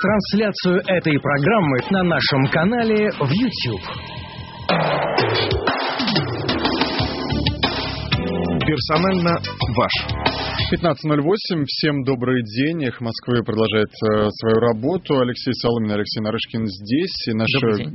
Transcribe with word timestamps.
трансляцию 0.00 0.80
этой 0.86 1.20
программы 1.20 1.76
на 1.90 2.02
нашем 2.04 2.46
канале 2.50 3.10
в 3.20 3.30
YouTube. 3.30 3.84
Персонально 8.66 9.36
ваш. 9.76 9.92
15.08. 10.72 11.64
Всем 11.66 12.04
добрый 12.04 12.42
день. 12.44 12.82
Их 12.84 13.00
Москвы 13.00 13.42
продолжает 13.42 13.88
э, 13.88 14.28
свою 14.30 14.56
работу. 14.60 15.18
Алексей 15.18 15.52
Соломин, 15.54 15.90
Алексей 15.90 16.20
Нарышкин 16.20 16.66
здесь. 16.66 17.28
И 17.28 17.32
наш 17.34 17.50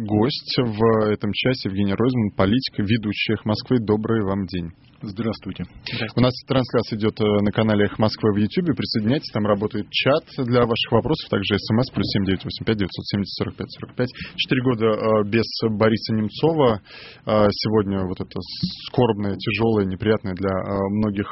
гость 0.05 0.57
в 0.57 1.11
этом 1.11 1.31
часе 1.33 1.69
Евгений 1.69 1.93
Ройзман, 1.93 2.31
политик, 2.35 2.79
ведущий 2.79 3.33
«Их 3.33 3.45
Москвы». 3.45 3.77
Добрый 3.79 4.23
вам 4.23 4.45
день. 4.45 4.71
Здравствуйте. 5.01 5.65
Здравствуйте. 5.83 6.13
У 6.15 6.21
нас 6.21 6.33
трансляция 6.47 6.97
идет 6.97 7.19
э, 7.19 7.25
на 7.43 7.51
канале 7.51 7.85
«Эхо 7.85 8.01
Москвы» 8.01 8.31
в 8.31 8.37
YouTube. 8.37 8.75
Присоединяйтесь, 8.75 9.29
там 9.33 9.45
работает 9.45 9.89
чат 9.91 10.23
для 10.47 10.61
ваших 10.61 10.91
вопросов, 10.91 11.29
также 11.29 11.57
смс 11.59 11.91
плюс 11.91 12.07
семь 12.15 12.23
девять 12.23 12.43
восемь 12.45 12.65
пять 12.65 12.77
девятьсот 12.77 13.05
семьдесят 13.05 13.35
сорок 13.35 13.55
пять 13.55 13.71
сорок 13.71 13.95
пять. 13.95 14.09
Четыре 14.37 14.61
года 14.63 14.85
э, 14.87 15.27
без 15.27 15.45
Бориса 15.69 16.13
Немцова. 16.15 16.79
Э, 17.25 17.47
сегодня 17.51 18.07
вот 18.07 18.21
это 18.21 18.39
скорбная, 18.87 19.35
тяжелая, 19.35 19.85
неприятная 19.85 20.33
для 20.33 20.53
многих 20.91 21.27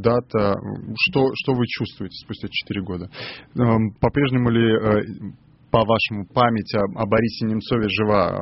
дата. 0.00 0.54
Что, 1.08 1.30
что 1.34 1.54
вы 1.54 1.66
чувствуете 1.66 2.14
спустя 2.22 2.48
четыре 2.50 2.82
года? 2.82 3.10
Эм, 3.58 3.94
по-прежнему 4.00 4.50
ли 4.50 5.32
по-вашему, 5.70 6.26
память 6.32 6.74
о, 6.74 6.84
о 7.00 7.06
Борисе 7.06 7.46
Немцове 7.46 7.88
жива? 7.88 8.36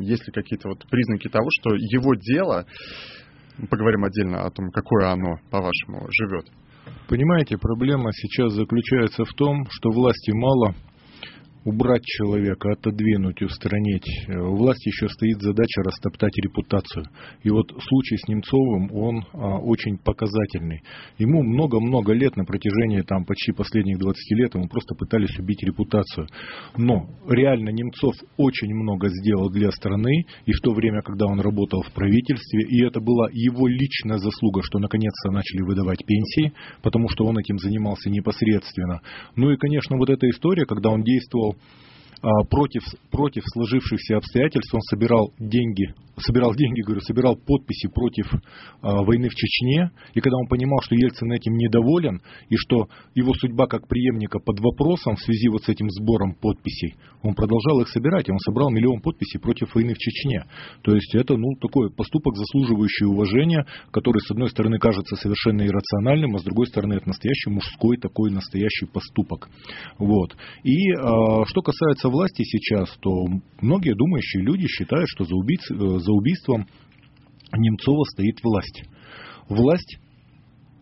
Есть 0.00 0.26
ли 0.26 0.32
какие-то 0.32 0.68
вот 0.68 0.86
признаки 0.88 1.28
того, 1.28 1.48
что 1.60 1.74
его 1.74 2.14
дело 2.14 2.64
поговорим 3.70 4.04
отдельно 4.04 4.44
о 4.44 4.50
том, 4.50 4.70
какое 4.70 5.10
оно, 5.10 5.36
по-вашему, 5.50 6.06
живет. 6.10 6.46
Понимаете, 7.08 7.56
проблема 7.56 8.12
сейчас 8.12 8.52
заключается 8.52 9.24
в 9.24 9.32
том, 9.34 9.64
что 9.70 9.90
власти 9.90 10.32
мало, 10.32 10.74
убрать 11.66 12.04
человека, 12.04 12.70
отодвинуть, 12.70 13.42
устранить. 13.42 14.06
У 14.28 14.56
власти 14.56 14.88
еще 14.88 15.08
стоит 15.08 15.42
задача 15.42 15.82
растоптать 15.82 16.32
репутацию. 16.38 17.06
И 17.42 17.50
вот 17.50 17.66
случай 17.88 18.16
с 18.16 18.28
Немцовым, 18.28 18.92
он 18.92 19.24
а, 19.32 19.58
очень 19.58 19.98
показательный. 19.98 20.80
Ему 21.18 21.42
много-много 21.42 22.12
лет, 22.12 22.36
на 22.36 22.44
протяжении 22.44 23.00
там, 23.00 23.24
почти 23.24 23.50
последних 23.50 23.98
20 23.98 24.38
лет, 24.38 24.54
ему 24.54 24.68
просто 24.68 24.94
пытались 24.94 25.36
убить 25.40 25.62
репутацию. 25.64 26.28
Но 26.76 27.10
реально 27.28 27.70
Немцов 27.70 28.14
очень 28.36 28.72
много 28.72 29.08
сделал 29.08 29.50
для 29.50 29.72
страны, 29.72 30.24
и 30.46 30.52
в 30.52 30.60
то 30.60 30.72
время, 30.72 31.02
когда 31.02 31.26
он 31.26 31.40
работал 31.40 31.82
в 31.82 31.92
правительстве, 31.92 32.62
и 32.62 32.84
это 32.86 33.00
была 33.00 33.28
его 33.32 33.66
личная 33.66 34.18
заслуга, 34.18 34.62
что 34.62 34.78
наконец-то 34.78 35.32
начали 35.32 35.62
выдавать 35.62 35.98
пенсии, 36.06 36.52
потому 36.82 37.08
что 37.08 37.24
он 37.24 37.38
этим 37.38 37.58
занимался 37.58 38.08
непосредственно. 38.08 39.00
Ну 39.34 39.50
и, 39.50 39.56
конечно, 39.56 39.96
вот 39.96 40.10
эта 40.10 40.28
история, 40.30 40.64
когда 40.64 40.90
он 40.90 41.02
действовал 41.02 41.55
против, 42.50 42.82
против 43.10 43.42
сложившихся 43.52 44.16
обстоятельств 44.16 44.74
он 44.74 44.80
собирал 44.82 45.32
деньги, 45.38 45.94
собирал 46.18 46.54
деньги, 46.54 46.82
говорю, 46.82 47.00
собирал 47.00 47.36
подписи 47.36 47.88
против 47.88 48.26
а, 48.82 49.02
войны 49.02 49.28
в 49.28 49.34
Чечне, 49.34 49.90
и 50.14 50.20
когда 50.20 50.36
он 50.36 50.46
понимал, 50.46 50.80
что 50.82 50.94
Ельцин 50.94 51.32
этим 51.32 51.54
недоволен, 51.54 52.20
и 52.48 52.56
что 52.56 52.88
его 53.14 53.34
судьба 53.34 53.66
как 53.66 53.88
преемника 53.88 54.38
под 54.38 54.60
вопросом 54.60 55.16
в 55.16 55.20
связи 55.20 55.48
вот 55.48 55.64
с 55.64 55.68
этим 55.68 55.88
сбором 55.90 56.34
подписей, 56.34 56.94
он 57.22 57.34
продолжал 57.34 57.80
их 57.80 57.88
собирать, 57.88 58.28
и 58.28 58.32
он 58.32 58.38
собрал 58.38 58.70
миллион 58.70 59.00
подписей 59.00 59.40
против 59.40 59.74
войны 59.74 59.94
в 59.94 59.98
Чечне. 59.98 60.44
То 60.82 60.94
есть 60.94 61.14
это, 61.14 61.36
ну, 61.36 61.54
такой 61.60 61.90
поступок, 61.90 62.36
заслуживающий 62.36 63.06
уважения, 63.06 63.66
который, 63.90 64.20
с 64.20 64.30
одной 64.30 64.48
стороны, 64.50 64.78
кажется 64.78 65.16
совершенно 65.16 65.66
иррациональным, 65.66 66.36
а 66.36 66.38
с 66.38 66.44
другой 66.44 66.66
стороны, 66.66 66.94
это 66.94 67.08
настоящий 67.08 67.50
мужской 67.50 67.96
такой 67.96 68.30
настоящий 68.30 68.86
поступок. 68.86 69.48
Вот. 69.98 70.36
И 70.62 70.92
а, 70.92 71.44
что 71.46 71.62
касается 71.62 71.86
касается 71.86 72.08
власти 72.08 72.42
сейчас, 72.44 72.96
то 73.00 73.10
многие 73.60 73.94
думающие 73.94 74.42
люди 74.42 74.66
считают, 74.66 75.08
что 75.08 75.24
за, 75.24 75.34
убийц, 75.34 75.70
э, 75.70 75.98
за 76.06 76.12
убийством 76.12 76.66
Немцова 77.52 78.04
стоит 78.04 78.42
власть. 78.42 78.84
Власть 79.48 79.98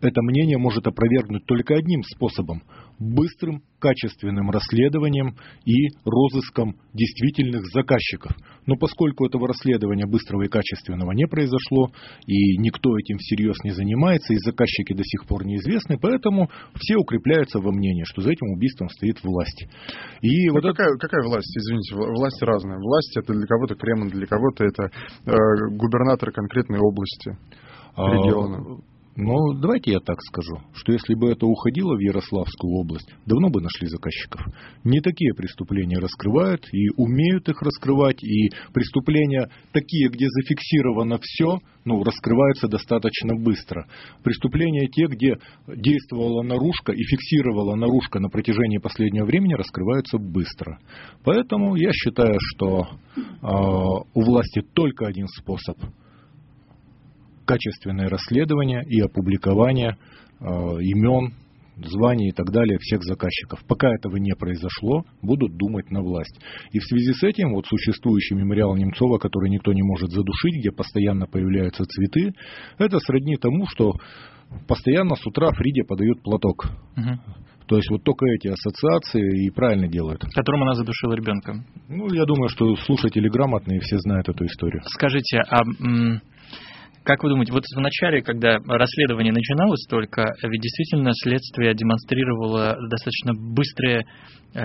это 0.01 0.21
мнение 0.21 0.57
может 0.57 0.85
опровергнуть 0.87 1.45
только 1.45 1.75
одним 1.75 2.03
способом 2.03 2.61
быстрым, 2.99 3.61
качественным 3.79 4.49
расследованием 4.49 5.35
и 5.65 5.89
розыском 6.05 6.75
действительных 6.93 7.65
заказчиков. 7.73 8.31
Но 8.65 8.75
поскольку 8.77 9.25
этого 9.25 9.47
расследования 9.47 10.05
быстрого 10.07 10.43
и 10.43 10.47
качественного 10.47 11.11
не 11.11 11.27
произошло, 11.27 11.91
и 12.25 12.57
никто 12.57 12.97
этим 12.97 13.17
всерьез 13.17 13.57
не 13.63 13.71
занимается, 13.71 14.33
и 14.33 14.37
заказчики 14.37 14.93
до 14.93 15.03
сих 15.03 15.25
пор 15.27 15.45
неизвестны, 15.45 15.97
поэтому 16.01 16.49
все 16.75 16.95
укрепляются 16.95 17.59
во 17.59 17.71
мнении, 17.71 18.03
что 18.05 18.21
за 18.21 18.31
этим 18.31 18.47
убийством 18.53 18.89
стоит 18.89 19.23
власть. 19.23 19.67
И 20.21 20.47
ну, 20.47 20.53
вот 20.53 20.63
какая, 20.63 20.87
это... 20.87 20.97
какая 20.97 21.27
власть? 21.27 21.55
Извините, 21.55 21.95
власть 21.95 22.41
разная. 22.41 22.79
Власть 22.79 23.17
это 23.17 23.33
для 23.33 23.45
кого-то 23.45 23.75
Кремль, 23.75 24.09
для 24.09 24.25
кого-то 24.25 24.63
это 24.63 24.89
э, 25.25 25.31
губернатор 25.71 26.31
конкретной 26.31 26.79
области. 26.79 27.37
Региона. 27.97 28.81
Но 29.15 29.53
давайте 29.53 29.91
я 29.91 29.99
так 30.01 30.21
скажу, 30.21 30.59
что 30.73 30.91
если 30.91 31.13
бы 31.15 31.29
это 31.29 31.45
уходило 31.45 31.95
в 31.95 31.99
Ярославскую 31.99 32.73
область, 32.73 33.09
давно 33.25 33.49
бы 33.49 33.61
нашли 33.61 33.87
заказчиков. 33.87 34.41
Не 34.83 34.99
такие 34.99 35.33
преступления 35.33 35.99
раскрывают 35.99 36.65
и 36.73 36.89
умеют 36.97 37.47
их 37.47 37.61
раскрывать, 37.61 38.21
и 38.23 38.49
преступления 38.73 39.49
такие, 39.71 40.09
где 40.09 40.27
зафиксировано 40.27 41.17
все, 41.21 41.59
ну, 41.85 42.03
раскрываются 42.03 42.67
достаточно 42.67 43.35
быстро. 43.35 43.87
Преступления 44.21 44.87
те, 44.87 45.07
где 45.07 45.37
действовала 45.65 46.41
наружка 46.43 46.91
и 46.91 47.01
фиксировала 47.03 47.75
наружка 47.75 48.19
на 48.19 48.27
протяжении 48.29 48.79
последнего 48.79 49.25
времени, 49.25 49.53
раскрываются 49.53 50.17
быстро. 50.17 50.79
Поэтому 51.23 51.77
я 51.77 51.91
считаю, 51.93 52.37
что 52.39 52.89
э, 53.15 53.21
у 53.41 54.21
власти 54.21 54.61
только 54.73 55.07
один 55.07 55.27
способ– 55.27 55.77
качественное 57.45 58.09
расследование 58.09 58.83
и 58.85 58.99
опубликование 59.01 59.97
э, 60.39 60.45
имен, 60.45 61.33
званий 61.77 62.29
и 62.29 62.31
так 62.31 62.51
далее 62.51 62.77
всех 62.79 63.03
заказчиков. 63.03 63.59
Пока 63.67 63.93
этого 63.93 64.17
не 64.17 64.33
произошло, 64.35 65.03
будут 65.21 65.57
думать 65.57 65.91
на 65.91 66.01
власть. 66.01 66.39
И 66.71 66.79
в 66.79 66.83
связи 66.83 67.13
с 67.13 67.23
этим 67.23 67.53
вот 67.53 67.65
существующий 67.65 68.35
мемориал 68.35 68.75
Немцова, 68.75 69.17
который 69.17 69.49
никто 69.49 69.73
не 69.73 69.83
может 69.83 70.11
задушить, 70.11 70.59
где 70.59 70.71
постоянно 70.71 71.27
появляются 71.27 71.83
цветы, 71.83 72.33
это 72.77 72.99
сродни 72.99 73.35
тому, 73.35 73.65
что 73.67 73.93
постоянно 74.67 75.15
с 75.15 75.25
утра 75.25 75.51
Фриде 75.51 75.83
подают 75.83 76.21
платок. 76.21 76.65
Угу. 76.95 77.43
То 77.67 77.77
есть 77.77 77.89
вот 77.89 78.03
только 78.03 78.27
эти 78.27 78.47
ассоциации 78.47 79.47
и 79.47 79.49
правильно 79.49 79.87
делают. 79.87 80.21
Которым 80.35 80.63
она 80.63 80.75
задушила 80.75 81.13
ребенка. 81.13 81.65
Ну, 81.89 82.13
я 82.13 82.25
думаю, 82.25 82.47
что 82.49 82.75
слушатели 82.75 83.27
грамотные 83.27 83.79
все 83.79 83.97
знают 83.97 84.29
эту 84.29 84.45
историю. 84.45 84.83
Скажите, 84.85 85.39
а 85.49 85.61
как 87.05 87.23
вы 87.23 87.29
думаете, 87.29 87.53
вот 87.53 87.63
в 87.63 87.79
начале, 87.79 88.21
когда 88.21 88.57
расследование 88.65 89.31
начиналось 89.31 89.85
только, 89.87 90.33
ведь 90.41 90.61
действительно 90.61 91.11
следствие 91.13 91.75
демонстрировало 91.75 92.75
достаточно 92.89 93.33
быстрые 93.35 94.05
э, 94.55 94.59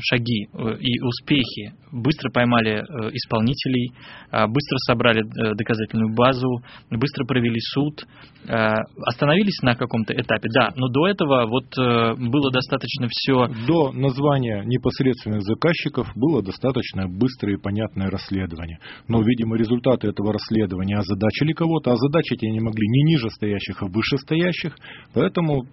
шаги 0.00 0.46
э, 0.46 0.76
и 0.78 1.00
успехи. 1.00 1.74
Быстро 1.90 2.30
поймали 2.30 2.76
э, 2.78 3.10
исполнителей, 3.12 3.92
быстро 4.30 4.76
собрали 4.86 5.22
доказательную 5.54 6.14
базу, 6.14 6.62
быстро 6.90 7.24
провели 7.26 7.58
суд, 7.60 8.06
остановились 8.44 9.60
на 9.62 9.74
каком-то 9.74 10.14
этапе, 10.14 10.48
да, 10.54 10.70
но 10.76 10.88
до 10.88 11.08
этого 11.08 11.46
вот 11.46 11.66
было 11.76 12.50
достаточно 12.50 13.08
все... 13.10 13.48
До 13.66 13.92
названия 13.92 14.62
непосредственных 14.64 15.42
заказчиков 15.42 16.08
было 16.14 16.42
достаточно 16.42 17.08
быстрое 17.08 17.56
и 17.56 17.60
понятное 17.60 18.10
расследование. 18.10 18.78
Но, 19.08 19.20
видимо, 19.22 19.56
результаты 19.56 20.08
этого 20.08 20.32
расследования 20.32 20.96
озадачили 20.96 21.31
озадачили 21.32 21.52
кого-то, 21.52 21.92
озадачить 21.92 22.42
они 22.42 22.52
не 22.52 22.60
могли 22.60 22.86
ни 22.86 23.10
ниже 23.10 23.30
стоящих, 23.30 23.82
а 23.82 23.86
выше 23.86 24.18
стоящих, 24.18 24.76
поэтому 25.14 25.66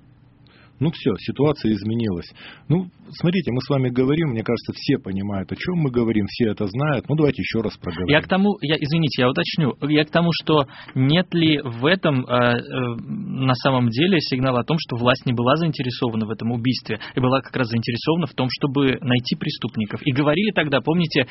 ну 0.80 0.92
все, 0.92 1.12
ситуация 1.18 1.72
изменилась. 1.74 2.28
Ну, 2.68 2.88
смотрите, 3.10 3.52
мы 3.52 3.62
с 3.62 3.70
вами 3.70 3.90
говорим, 3.90 4.30
мне 4.30 4.44
кажется, 4.44 4.74
все 4.74 4.98
понимают, 4.98 5.52
о 5.52 5.56
чем 5.56 5.76
мы 5.78 5.92
говорим, 5.92 6.26
все 6.28 6.52
это 6.52 6.66
знают. 6.68 7.06
Ну, 7.10 7.16
давайте 7.16 7.42
еще 7.42 7.62
раз 7.62 7.78
проговорим. 7.78 8.14
Я 8.14 8.22
к 8.22 8.28
тому, 8.28 8.58
я, 8.62 8.76
извините, 8.76 9.24
я 9.24 9.30
уточню, 9.30 9.76
я 9.82 10.06
к 10.06 10.10
тому, 10.10 10.30
что 10.32 10.68
нет 10.96 11.34
ли 11.34 11.60
в 11.62 11.86
этом 11.86 12.26
э, 12.26 12.34
э, 12.34 12.62
на 13.06 13.54
самом 13.56 13.90
деле 13.90 14.20
сигнал 14.20 14.58
о 14.58 14.64
том, 14.64 14.78
что 14.80 14.96
власть 14.96 15.26
не 15.26 15.34
была 15.34 15.56
заинтересована 15.58 16.26
в 16.26 16.30
этом 16.30 16.52
убийстве, 16.52 17.00
и 17.16 17.20
была 17.20 17.42
как 17.42 17.56
раз 17.56 17.68
заинтересована 17.68 18.28
в 18.28 18.34
том, 18.34 18.48
чтобы 18.50 18.98
найти 19.02 19.36
преступников. 19.36 20.02
И 20.06 20.12
говорили 20.12 20.52
тогда, 20.52 20.82
помните, 20.82 21.22
э, 21.22 21.28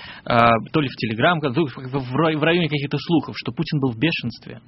то 0.73 0.81
ли 0.81 0.89
в 0.89 0.97
Телеграм, 0.97 1.41
в 1.41 2.43
районе 2.43 2.69
каких-то 2.69 2.99
слухов, 2.99 3.35
что 3.39 3.53
Путин 3.53 3.81
был 3.81 3.93
в 3.93 3.99
бешенстве. 3.99 4.61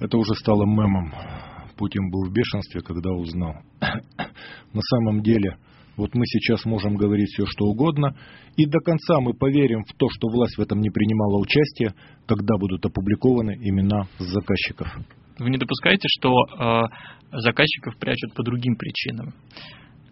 Это 0.00 0.16
уже 0.16 0.34
стало 0.34 0.64
мемом. 0.64 1.12
Путин 1.76 2.10
был 2.10 2.28
в 2.28 2.32
бешенстве, 2.32 2.80
когда 2.80 3.10
узнал. 3.10 3.54
На 3.80 4.80
самом 4.80 5.22
деле, 5.22 5.56
вот 5.96 6.14
мы 6.14 6.24
сейчас 6.26 6.64
можем 6.64 6.96
говорить 6.96 7.28
все, 7.28 7.44
что 7.46 7.66
угодно, 7.66 8.16
и 8.56 8.66
до 8.66 8.78
конца 8.80 9.20
мы 9.20 9.34
поверим 9.34 9.84
в 9.84 9.92
то, 9.96 10.06
что 10.10 10.28
власть 10.28 10.56
в 10.56 10.60
этом 10.60 10.80
не 10.80 10.90
принимала 10.90 11.38
участие, 11.38 11.94
когда 12.26 12.56
будут 12.58 12.84
опубликованы 12.84 13.52
имена 13.60 14.08
заказчиков. 14.18 14.88
Вы 15.38 15.50
не 15.50 15.58
допускаете, 15.58 16.06
что 16.18 16.32
э, 16.32 16.82
заказчиков 17.32 17.98
прячут 17.98 18.34
по 18.34 18.42
другим 18.42 18.76
причинам? 18.76 19.34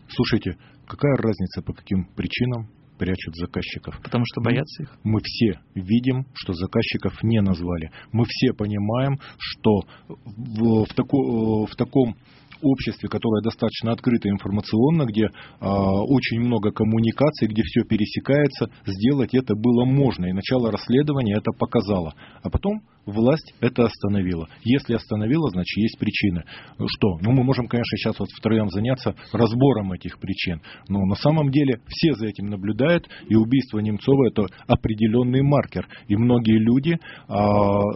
Слушайте, 0.09 0.57
какая 0.87 1.17
разница 1.17 1.62
по 1.62 1.73
каким 1.73 2.05
причинам 2.17 2.69
прячут 3.00 3.35
заказчиков. 3.35 3.99
Потому 4.02 4.25
что 4.26 4.43
боятся 4.43 4.82
их? 4.82 4.94
Мы 5.05 5.20
все 5.25 5.58
видим, 5.75 6.26
что 6.35 6.52
заказчиков 6.52 7.23
не 7.23 7.41
назвали. 7.41 7.91
Мы 8.12 8.25
все 8.29 8.52
понимаем, 8.52 9.19
что 9.38 9.87
в, 10.06 10.85
в, 10.85 10.94
тако, 10.94 11.64
в 11.64 11.75
таком 11.76 12.14
обществе, 12.62 13.09
которое 13.09 13.43
достаточно 13.43 13.93
открыто 13.93 14.29
информационно, 14.29 15.05
где 15.05 15.25
э, 15.25 15.29
очень 15.61 16.41
много 16.41 16.71
коммуникаций, 16.73 17.49
где 17.49 17.62
все 17.62 17.83
пересекается, 17.85 18.71
сделать 18.87 19.35
это 19.35 19.55
было 19.55 19.85
можно. 19.85 20.27
И 20.27 20.33
начало 20.33 20.71
расследования 20.71 21.37
это 21.37 21.53
показало. 21.53 22.15
А 22.43 22.51
потом 22.51 22.83
власть 23.07 23.55
это 23.61 23.85
остановила. 23.85 24.49
Если 24.62 24.95
остановила, 24.95 25.51
значит 25.51 25.77
есть 25.77 25.99
причины. 25.99 26.45
Ну 26.79 26.87
что? 26.89 27.19
Ну 27.21 27.33
мы 27.33 27.45
можем, 27.45 27.69
конечно, 27.69 27.97
сейчас 27.97 28.19
вот 28.19 28.29
втроем 28.31 28.69
заняться 28.69 29.15
разбором 29.33 29.93
этих 29.93 30.19
причин. 30.19 30.61
Но 30.89 31.05
на 31.07 31.15
самом 31.17 31.51
деле 31.51 31.81
все 31.89 32.12
за 32.15 32.27
этим 32.27 32.47
наблюдают, 32.47 33.09
и 33.29 33.35
убийство 33.35 33.79
Немцова 33.79 34.29
это 34.29 34.47
определенный 34.67 35.43
маркер. 35.43 35.89
И 36.09 36.17
многие 36.17 36.59
люди 36.59 36.93
э, 36.93 36.99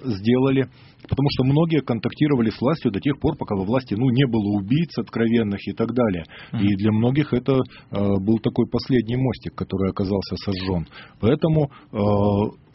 сделали 0.05 0.69
Потому 1.09 1.29
что 1.31 1.45
многие 1.45 1.81
контактировали 1.81 2.51
с 2.51 2.61
властью 2.61 2.91
до 2.91 3.01
тех 3.01 3.19
пор, 3.19 3.37
пока 3.37 3.55
во 3.55 3.65
власти 3.65 3.95
ну, 3.95 4.09
не 4.11 4.27
было 4.27 4.57
убийц 4.57 4.97
откровенных 4.99 5.61
и 5.67 5.73
так 5.73 5.93
далее. 5.93 6.25
Mm-hmm. 6.53 6.61
И 6.61 6.77
для 6.77 6.93
многих 6.93 7.33
это 7.33 7.53
э, 7.53 7.61
был 7.91 8.39
такой 8.39 8.67
последний 8.71 9.17
мостик, 9.17 9.55
который 9.55 9.91
оказался 9.91 10.37
сожжен. 10.37 10.87
Поэтому 11.21 11.71
э, 11.93 11.97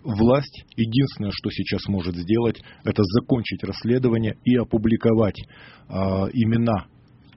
власть 0.03 0.65
единственное, 0.75 1.31
что 1.31 1.49
сейчас 1.49 1.87
может 1.87 2.15
сделать, 2.15 2.61
это 2.83 3.03
закончить 3.03 3.63
расследование 3.63 4.35
и 4.43 4.55
опубликовать 4.55 5.39
э, 5.39 5.93
имена 6.33 6.85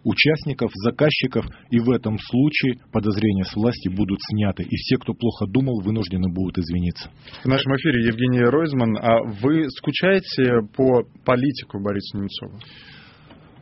участников, 0.04 0.70
заказчиков, 0.74 1.46
и 1.70 1.78
в 1.78 1.90
этом 1.90 2.18
случае 2.18 2.76
подозрения 2.92 3.44
с 3.44 3.54
власти 3.54 3.88
будут 3.88 4.18
сняты, 4.30 4.62
и 4.64 4.76
все, 4.76 4.96
кто 4.96 5.14
плохо 5.14 5.46
думал, 5.46 5.80
вынуждены 5.82 6.32
будут 6.32 6.58
извиниться. 6.58 7.10
В 7.44 7.48
нашем 7.48 7.74
эфире 7.76 8.06
Евгений 8.06 8.40
Ройзман. 8.40 8.96
А 8.96 9.22
вы 9.22 9.68
скучаете 9.70 10.66
по 10.76 11.02
политику 11.24 11.80
Бориса 11.80 12.18
Немцова? 12.18 12.58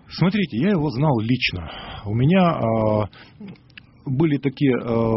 Смотрите, 0.08 0.58
я 0.58 0.70
его 0.70 0.90
знал 0.90 1.20
лично. 1.20 1.70
У 2.04 2.14
меня 2.14 2.58
э, 2.58 3.46
были 4.06 4.38
такие 4.38 4.74
э, 4.74 5.12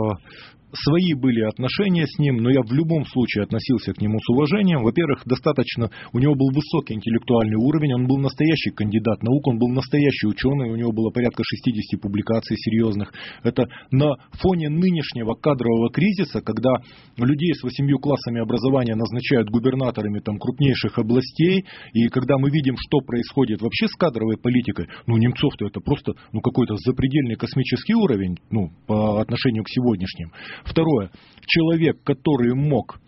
свои 0.74 1.14
были 1.14 1.42
отношения 1.42 2.06
с 2.08 2.18
ним, 2.20 2.38
но 2.38 2.50
я 2.50 2.62
в 2.62 2.72
любом 2.72 3.06
случае 3.06 3.44
относился 3.44 3.94
к 3.94 4.02
нему 4.02 4.20
с 4.20 4.30
уважением. 4.30 4.84
Во-первых, 4.84 5.24
достаточно, 5.26 5.90
у 6.12 6.20
него 6.20 6.36
был 6.36 6.50
высокий 6.54 6.96
интеллектуальный 6.96 7.58
уровень, 7.58 7.94
он 7.94 8.08
был 8.08 8.18
настоящий 8.18 8.72
кандидат 8.72 9.22
наук, 9.24 9.48
он 9.48 9.60
был 9.60 9.70
настоящий 9.70 10.28
ученый, 10.28 10.72
у 10.72 10.76
него 10.76 10.92
было 10.92 11.10
порядка 11.10 11.44
60 11.46 12.02
публикаций 12.02 12.58
серьезных. 12.58 13.14
Это 13.44 13.68
на 13.92 14.16
фоне 14.42 14.70
нынешнего 14.70 15.36
кадрового 15.36 15.92
кризиса, 15.92 16.42
когда 16.42 16.76
людей 17.18 17.54
с 17.54 17.64
восемью 17.64 18.00
классами 18.00 18.42
образования 18.42 18.96
назначают 18.96 19.50
губернаторами 19.50 20.20
там, 20.20 20.38
крупнейших 20.38 20.98
областей, 20.98 21.66
и 21.94 22.08
когда 22.08 22.38
мы 22.38 22.50
видим, 22.50 22.76
что 22.78 23.00
происходит 23.00 23.62
вообще 23.62 23.88
с 23.88 23.96
кадровой 23.96 24.38
политикой, 24.38 24.88
ну, 25.08 25.18
Немцов-то 25.18 25.68
это 25.68 25.80
просто 25.80 26.14
ну, 26.32 26.42
какой-то 26.42 26.76
запредельный 26.78 27.36
космический 27.36 27.94
уровень 27.94 28.38
ну, 28.50 28.72
по 28.88 29.22
отношению 29.22 29.64
к 29.64 29.70
сегодняшним. 29.70 30.32
Второе. 30.66 31.12
Человек, 31.46 32.04
который 32.04 32.54
мог 32.54 33.00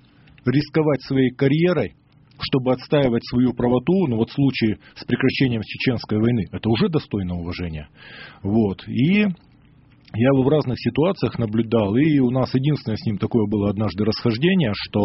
рисковать 0.46 1.02
своей 1.02 1.32
карьерой, 1.32 1.96
чтобы 2.40 2.74
отстаивать 2.74 3.24
свою 3.26 3.54
правоту, 3.54 4.08
ну 4.08 4.18
вот 4.18 4.30
в 4.30 4.34
случае 4.34 4.78
с 4.96 5.06
прекращением 5.06 5.62
Чеченской 5.64 6.20
войны, 6.20 6.46
это 6.52 6.70
уже 6.70 6.90
достойно 6.90 7.36
уважения. 7.36 7.88
Вот. 8.44 8.88
И 8.88 9.22
я 10.18 10.28
его 10.34 10.44
в 10.44 10.50
разных 10.50 10.78
ситуациях 10.80 11.40
наблюдал, 11.40 11.96
и 11.96 12.20
у 12.20 12.30
нас 12.30 12.54
единственное 12.54 12.98
с 12.98 13.06
ним 13.06 13.18
такое 13.18 13.48
было 13.48 13.70
однажды 13.70 14.06
расхождение, 14.06 14.72
что 14.74 15.02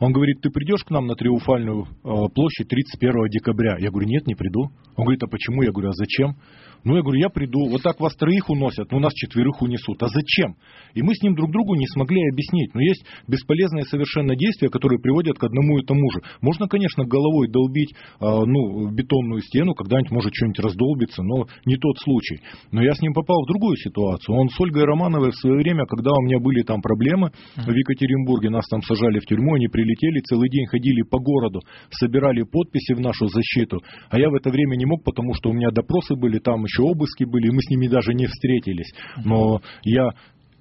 он 0.00 0.12
говорит, 0.12 0.40
ты 0.40 0.50
придешь 0.50 0.82
к 0.82 0.90
нам 0.90 1.06
на 1.06 1.14
Триумфальную 1.14 1.84
э, 1.84 1.88
площадь 2.34 2.68
31 2.68 3.28
декабря? 3.30 3.76
Я 3.78 3.90
говорю, 3.90 4.08
нет, 4.08 4.26
не 4.26 4.34
приду. 4.34 4.70
Он 4.96 5.04
говорит, 5.04 5.22
а 5.22 5.28
почему? 5.28 5.62
Я 5.62 5.70
говорю, 5.70 5.90
а 5.90 5.92
зачем? 5.92 6.36
Ну, 6.84 6.96
я 6.96 7.02
говорю, 7.02 7.20
я 7.20 7.28
приду, 7.28 7.68
вот 7.68 7.82
так 7.82 8.00
вас 8.00 8.14
троих 8.16 8.50
уносят, 8.50 8.90
но 8.90 8.98
нас 8.98 9.12
четверых 9.14 9.62
унесут. 9.62 10.02
А 10.02 10.08
зачем? 10.08 10.56
И 10.94 11.02
мы 11.02 11.14
с 11.14 11.22
ним 11.22 11.34
друг 11.34 11.50
другу 11.52 11.74
не 11.74 11.86
смогли 11.86 12.20
объяснить. 12.28 12.74
Но 12.74 12.80
есть 12.80 13.04
бесполезные 13.28 13.84
совершенно 13.84 14.34
действия, 14.34 14.68
которые 14.68 15.00
приводят 15.00 15.38
к 15.38 15.44
одному 15.44 15.78
и 15.78 15.84
тому 15.84 16.10
же. 16.10 16.22
Можно, 16.40 16.66
конечно, 16.66 17.04
головой 17.04 17.48
долбить 17.48 17.94
а, 18.20 18.44
ну, 18.44 18.90
бетонную 18.90 19.42
стену, 19.42 19.74
когда-нибудь 19.74 20.10
может 20.10 20.34
что-нибудь 20.34 20.60
раздолбиться, 20.60 21.22
но 21.22 21.46
не 21.66 21.76
тот 21.76 21.98
случай. 21.98 22.40
Но 22.72 22.82
я 22.82 22.94
с 22.94 23.00
ним 23.00 23.12
попал 23.12 23.42
в 23.44 23.48
другую 23.48 23.76
ситуацию. 23.76 24.36
Он 24.36 24.48
с 24.48 24.60
Ольгой 24.60 24.84
Романовой 24.84 25.30
в 25.30 25.36
свое 25.36 25.56
время, 25.56 25.86
когда 25.86 26.10
у 26.10 26.22
меня 26.22 26.38
были 26.40 26.62
там 26.62 26.82
проблемы 26.82 27.30
в 27.56 27.70
Екатеринбурге, 27.70 28.50
нас 28.50 28.66
там 28.68 28.82
сажали 28.82 29.20
в 29.20 29.26
тюрьму, 29.26 29.54
они 29.54 29.68
прилетели, 29.68 30.20
целый 30.20 30.48
день 30.48 30.66
ходили 30.66 31.02
по 31.02 31.18
городу, 31.18 31.60
собирали 31.90 32.42
подписи 32.42 32.94
в 32.94 33.00
нашу 33.00 33.28
защиту. 33.28 33.80
А 34.10 34.18
я 34.18 34.28
в 34.30 34.34
это 34.34 34.50
время 34.50 34.76
не 34.76 34.86
мог, 34.86 35.04
потому 35.04 35.34
что 35.34 35.50
у 35.50 35.52
меня 35.52 35.70
допросы 35.70 36.16
были 36.16 36.38
там, 36.38 36.64
еще 36.64 36.71
обыски 36.80 37.24
были, 37.24 37.48
и 37.48 37.50
мы 37.50 37.60
с 37.62 37.70
ними 37.70 37.88
даже 37.88 38.14
не 38.14 38.26
встретились. 38.26 38.92
Но 39.24 39.60
я 39.82 40.10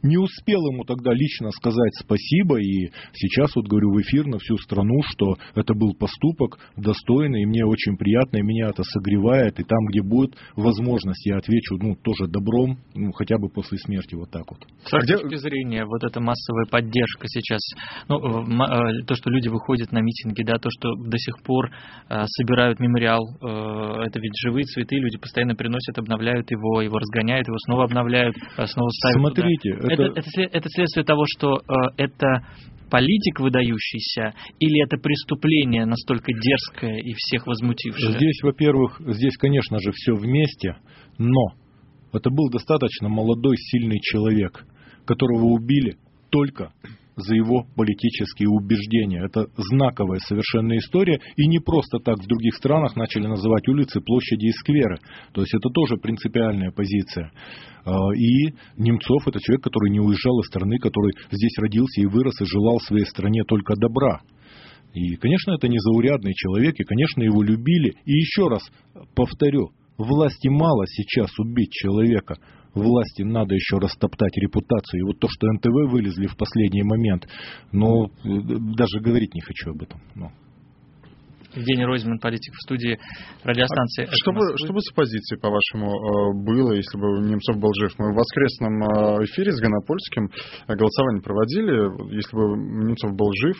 не 0.03 0.17
успел 0.17 0.59
ему 0.71 0.83
тогда 0.83 1.13
лично 1.13 1.51
сказать 1.51 1.93
спасибо, 1.99 2.59
и 2.59 2.89
сейчас 3.13 3.55
вот 3.55 3.67
говорю 3.67 3.91
в 3.93 4.01
эфир 4.01 4.25
на 4.25 4.39
всю 4.39 4.57
страну, 4.57 5.01
что 5.03 5.35
это 5.55 5.73
был 5.73 5.93
поступок 5.93 6.59
достойный, 6.75 7.43
и 7.43 7.45
мне 7.45 7.65
очень 7.65 7.97
приятно, 7.97 8.37
и 8.37 8.41
меня 8.41 8.69
это 8.69 8.83
согревает, 8.83 9.59
и 9.59 9.63
там, 9.63 9.79
где 9.89 10.01
будет 10.01 10.35
возможность, 10.55 11.25
я 11.25 11.37
отвечу, 11.37 11.77
ну, 11.77 11.95
тоже 11.95 12.27
добром, 12.27 12.77
ну, 12.95 13.11
хотя 13.11 13.37
бы 13.37 13.49
после 13.49 13.77
смерти, 13.77 14.15
вот 14.15 14.31
так 14.31 14.43
вот. 14.49 14.59
С 14.83 14.91
вашей 14.91 15.17
точки 15.17 15.35
зрения, 15.35 15.85
вот 15.85 16.03
эта 16.03 16.19
массовая 16.19 16.65
поддержка 16.65 17.27
сейчас, 17.27 17.61
ну, 18.07 18.17
э, 18.17 19.03
то, 19.05 19.15
что 19.15 19.29
люди 19.29 19.49
выходят 19.49 19.91
на 19.91 19.99
митинги, 19.99 20.43
да, 20.43 20.57
то, 20.57 20.69
что 20.69 20.95
до 20.95 21.17
сих 21.17 21.41
пор 21.43 21.69
э, 22.09 22.25
собирают 22.25 22.79
мемориал, 22.79 23.21
э, 23.41 24.07
это 24.07 24.19
ведь 24.19 24.33
живые 24.43 24.63
цветы, 24.63 24.97
люди 24.97 25.17
постоянно 25.17 25.55
приносят, 25.55 25.97
обновляют 25.97 26.49
его, 26.51 26.81
его 26.81 26.97
разгоняют, 26.97 27.47
его 27.47 27.57
снова 27.65 27.85
обновляют, 27.85 28.35
снова 28.35 28.89
ставят 28.89 29.19
Смотрите, 29.19 29.75
туда 29.75 29.90
это, 29.93 30.03
это, 30.19 30.41
это 30.41 30.69
следствие 30.69 31.05
того, 31.05 31.25
что 31.27 31.57
э, 31.57 31.61
это 31.97 32.45
политик 32.89 33.39
выдающийся, 33.39 34.33
или 34.59 34.83
это 34.83 34.97
преступление 34.97 35.85
настолько 35.85 36.33
дерзкое 36.33 36.97
и 36.99 37.13
всех 37.15 37.47
возмутившее? 37.47 38.17
Здесь, 38.17 38.41
во-первых, 38.43 38.99
здесь, 38.99 39.37
конечно 39.37 39.79
же, 39.79 39.91
все 39.93 40.13
вместе, 40.13 40.75
но 41.17 41.53
это 42.13 42.29
был 42.29 42.49
достаточно 42.49 43.07
молодой, 43.07 43.55
сильный 43.57 43.99
человек, 44.01 44.65
которого 45.05 45.45
убили 45.45 45.97
только 46.29 46.73
за 47.21 47.35
его 47.35 47.65
политические 47.75 48.49
убеждения. 48.49 49.23
Это 49.25 49.47
знаковая 49.55 50.19
совершенно 50.19 50.77
история. 50.77 51.19
И 51.35 51.47
не 51.47 51.59
просто 51.59 51.99
так 51.99 52.17
в 52.17 52.27
других 52.27 52.55
странах 52.55 52.95
начали 52.95 53.27
называть 53.27 53.67
улицы, 53.67 54.01
площади 54.01 54.47
и 54.47 54.51
скверы. 54.51 54.97
То 55.33 55.41
есть 55.41 55.53
это 55.53 55.69
тоже 55.69 55.97
принципиальная 55.97 56.71
позиция. 56.71 57.31
А, 57.85 58.13
и 58.15 58.53
Немцов 58.77 59.27
это 59.27 59.39
человек, 59.39 59.63
который 59.63 59.91
не 59.91 59.99
уезжал 59.99 60.39
из 60.41 60.47
страны, 60.47 60.77
который 60.77 61.13
здесь 61.31 61.57
родился 61.57 62.01
и 62.01 62.05
вырос 62.05 62.39
и 62.41 62.45
желал 62.45 62.79
своей 62.79 63.05
стране 63.05 63.43
только 63.47 63.75
добра. 63.75 64.21
И, 64.93 65.15
конечно, 65.15 65.51
это 65.51 65.67
незаурядный 65.67 66.33
человек, 66.33 66.75
и, 66.77 66.83
конечно, 66.83 67.23
его 67.23 67.41
любили. 67.41 67.93
И 68.05 68.11
еще 68.11 68.47
раз 68.47 68.61
повторю, 69.15 69.71
власти 69.97 70.49
мало 70.49 70.85
сейчас 70.87 71.31
убить 71.39 71.71
человека 71.71 72.35
власти 72.73 73.23
надо 73.23 73.55
еще 73.55 73.77
растоптать 73.77 74.35
репутацию. 74.37 75.01
И 75.01 75.03
вот 75.03 75.19
то, 75.19 75.27
что 75.29 75.47
НТВ 75.51 75.91
вылезли 75.91 76.27
в 76.27 76.37
последний 76.37 76.83
момент, 76.83 77.27
ну, 77.71 78.09
даже 78.23 78.99
говорить 79.01 79.33
не 79.33 79.41
хочу 79.41 79.71
об 79.71 79.81
этом. 79.81 80.01
Ну. 80.15 80.31
Евгений 81.55 81.85
Ройзман, 81.85 82.19
политик 82.19 82.53
в 82.53 82.61
студии 82.63 82.97
радиостанции. 83.43 84.05
А 84.05 84.15
что, 84.15 84.31
бы, 84.31 84.41
что 84.57 84.73
бы 84.73 84.79
с 84.79 84.91
оппозицией, 84.91 85.39
по-вашему, 85.39 85.91
э, 85.91 86.45
было, 86.45 86.73
если 86.73 86.97
бы 86.97 87.27
Немцов 87.27 87.57
был 87.57 87.71
жив? 87.79 87.91
Мы 87.97 88.13
в 88.13 88.15
воскресном 88.15 88.73
э, 88.83 89.25
эфире 89.25 89.51
с 89.51 89.59
Гонопольским 89.59 90.25
э, 90.25 90.75
голосование 90.75 91.21
проводили. 91.21 92.15
Если 92.15 92.35
бы 92.35 92.55
Немцов 92.87 93.11
был 93.15 93.31
жив, 93.43 93.57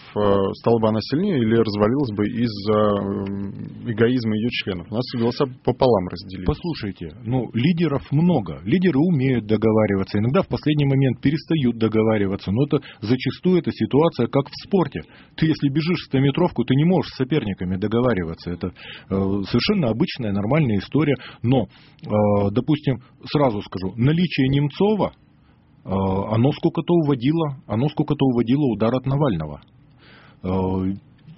стала 0.62 0.79
бы 0.79 0.88
она 0.88 1.00
сильнее 1.01 1.39
или 1.39 1.55
развалилась 1.55 2.12
бы 2.15 2.24
из-за 2.27 3.91
эгоизма 3.91 4.36
ее 4.36 4.50
членов? 4.63 4.88
У 4.89 4.95
нас 4.95 5.05
голоса 5.17 5.45
пополам 5.63 6.07
разделились. 6.07 6.48
Послушайте, 6.48 7.12
ну, 7.24 7.50
лидеров 7.53 8.03
много. 8.12 8.62
Лидеры 8.63 9.00
умеют 9.00 9.45
договариваться. 9.48 10.19
Иногда 10.19 10.41
в 10.41 10.48
последний 10.48 10.86
момент 10.86 11.21
перестают 11.21 11.77
договариваться. 11.77 12.51
Но 12.51 12.65
это 12.65 12.79
зачастую 13.01 13.60
эта 13.60 13.71
ситуация, 13.71 14.27
как 14.27 14.48
в 14.48 14.55
спорте. 14.63 15.01
Ты, 15.36 15.48
если 15.48 15.69
бежишь 15.69 16.07
в 16.07 16.13
100-метровку, 16.13 16.63
ты 16.63 16.75
не 16.75 16.86
можешь 16.86 17.12
с 17.12 17.17
соперниками 17.17 17.77
договариваться. 17.82 18.52
Это 18.52 18.68
э, 18.68 18.72
совершенно 19.10 19.90
обычная, 19.90 20.32
нормальная 20.32 20.78
история. 20.78 21.16
Но, 21.44 21.64
э, 21.66 22.50
допустим, 22.52 23.02
сразу 23.26 23.62
скажу, 23.62 23.94
наличие 23.98 24.48
Немцова, 24.50 25.12
э, 25.12 25.90
оно 25.90 26.52
сколько-то 26.54 26.94
уводило, 26.94 27.58
оно 27.68 27.90
сколько-то 27.90 28.26
уводило 28.26 28.66
удар 28.72 28.96
от 28.96 29.06
Навального. 29.06 29.62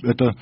Это 0.02 0.36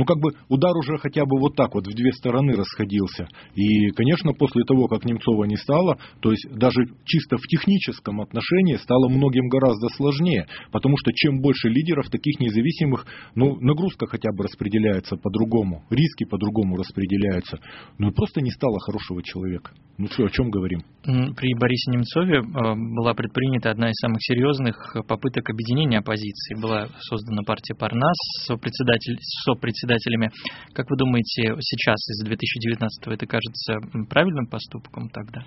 ну 0.00 0.06
как 0.06 0.16
бы 0.16 0.30
удар 0.48 0.74
уже 0.78 0.96
хотя 0.96 1.26
бы 1.26 1.38
вот 1.38 1.56
так 1.56 1.74
вот 1.74 1.86
в 1.86 1.94
две 1.94 2.10
стороны 2.12 2.54
расходился. 2.54 3.28
И, 3.54 3.90
конечно, 3.90 4.32
после 4.32 4.64
того, 4.64 4.88
как 4.88 5.04
Немцова 5.04 5.44
не 5.44 5.56
стало, 5.56 5.98
то 6.20 6.30
есть 6.30 6.48
даже 6.56 6.86
чисто 7.04 7.36
в 7.36 7.42
техническом 7.42 8.22
отношении 8.22 8.76
стало 8.76 9.10
многим 9.10 9.48
гораздо 9.48 9.88
сложнее, 9.90 10.46
потому 10.72 10.96
что 10.96 11.12
чем 11.12 11.42
больше 11.42 11.68
лидеров 11.68 12.08
таких 12.08 12.40
независимых, 12.40 13.04
ну, 13.34 13.56
нагрузка 13.60 14.06
хотя 14.06 14.32
бы 14.32 14.44
распределяется 14.44 15.16
по-другому, 15.16 15.84
риски 15.90 16.24
по-другому 16.24 16.76
распределяются. 16.76 17.58
Ну 17.98 18.08
и 18.08 18.14
просто 18.14 18.40
не 18.40 18.50
стало 18.52 18.80
хорошего 18.80 19.22
человека. 19.22 19.72
Ну 19.98 20.06
что, 20.06 20.24
о 20.24 20.30
чем 20.30 20.48
говорим? 20.48 20.80
При 21.02 21.52
Борисе 21.60 21.90
Немцове 21.90 22.38
э, 22.38 22.42
была 22.42 23.12
предпринята 23.12 23.70
одна 23.70 23.90
из 23.90 23.96
самых 24.00 24.16
серьезных 24.22 24.96
попыток 25.06 25.50
объединения 25.50 25.98
оппозиции. 25.98 26.54
Была 26.54 26.88
создана 27.00 27.42
партия 27.42 27.74
Парнас 27.74 28.16
с 28.46 28.50
сопредседателями. 29.90 30.30
Как 30.72 30.88
вы 30.90 30.96
думаете, 30.96 31.54
сейчас 31.60 31.96
из 32.08 32.24
2019 32.24 33.06
это 33.08 33.26
кажется 33.26 33.74
правильным 34.08 34.46
поступком 34.46 35.08
тогда? 35.10 35.42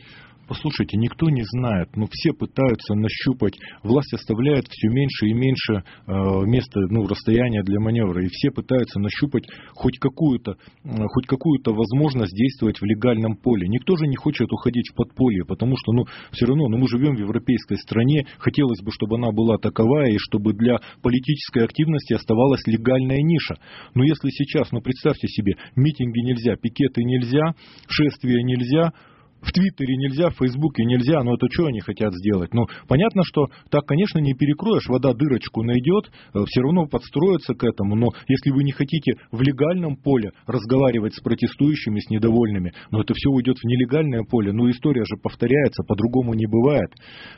Послушайте, 0.47 0.97
никто 0.97 1.29
не 1.29 1.43
знает, 1.43 1.95
но 1.95 2.05
все 2.12 2.33
пытаются 2.33 2.95
нащупать, 2.95 3.57
власть 3.81 4.13
оставляет 4.13 4.65
все 4.69 4.89
меньше 4.89 5.27
и 5.27 5.33
меньше 5.33 5.73
э, 5.73 6.12
места, 6.45 6.81
ну, 6.89 7.07
расстояния 7.07 7.63
для 7.63 7.79
маневра, 7.79 8.21
и 8.21 8.27
все 8.29 8.51
пытаются 8.51 9.00
нащупать 9.00 9.45
хоть 9.73 10.00
какую-то, 10.00 10.57
хоть 10.83 11.27
какую-то 11.27 11.71
возможность 11.73 12.35
действовать 12.35 12.81
в 12.81 12.83
легальном 12.83 13.38
поле. 13.38 13.69
Никто 13.69 13.95
же 13.95 14.05
не 14.05 14.17
хочет 14.17 14.51
уходить 14.51 14.89
в 14.91 14.95
подполье, 14.95 15.45
потому 15.45 15.77
что, 15.77 15.93
ну, 15.93 16.03
все 16.31 16.45
равно, 16.45 16.67
ну, 16.67 16.77
мы 16.77 16.89
живем 16.89 17.15
в 17.15 17.19
европейской 17.19 17.77
стране, 17.77 18.27
хотелось 18.38 18.81
бы, 18.81 18.91
чтобы 18.91 19.15
она 19.15 19.31
была 19.31 19.57
таковая, 19.57 20.12
и 20.12 20.17
чтобы 20.17 20.53
для 20.53 20.79
политической 21.01 21.63
активности 21.63 22.13
оставалась 22.13 22.67
легальная 22.67 23.21
ниша. 23.21 23.55
Но 23.95 24.03
если 24.03 24.23
сейчас, 24.32 24.72
ну, 24.72 24.82
представьте 24.82 25.27
себе, 25.27 25.56
митинги 25.75 26.20
нельзя, 26.20 26.56
пикеты 26.56 27.03
нельзя, 27.03 27.53
шествия 27.88 28.42
нельзя, 28.44 28.94
в 29.43 29.51
Твиттере 29.51 29.95
нельзя, 29.97 30.29
в 30.29 30.38
Фейсбуке 30.38 30.83
нельзя, 30.85 31.21
но 31.23 31.35
это 31.35 31.47
что 31.51 31.67
они 31.67 31.81
хотят 31.81 32.13
сделать? 32.13 32.53
Ну, 32.53 32.65
понятно, 32.88 33.23
что 33.25 33.47
так, 33.69 33.85
конечно, 33.85 34.19
не 34.19 34.33
перекроешь, 34.33 34.88
вода 34.88 35.13
дырочку 35.13 35.63
найдет, 35.63 36.09
э, 36.33 36.39
все 36.47 36.62
равно 36.62 36.88
подстроится 36.88 37.53
к 37.53 37.63
этому, 37.63 37.95
но 37.95 38.07
если 38.27 38.51
вы 38.51 38.63
не 38.63 38.71
хотите 38.71 39.13
в 39.31 39.41
легальном 39.41 39.97
поле 39.97 40.31
разговаривать 40.47 41.13
с 41.13 41.19
протестующими, 41.19 42.00
с 42.00 42.09
недовольными, 42.09 42.73
но 42.91 43.01
это 43.01 43.13
все 43.13 43.29
уйдет 43.29 43.57
в 43.57 43.65
нелегальное 43.65 44.23
поле, 44.23 44.53
ну, 44.53 44.69
история 44.69 45.03
же 45.03 45.17
повторяется, 45.21 45.83
по-другому 45.83 46.33
не 46.33 46.47
бывает. 46.47 46.89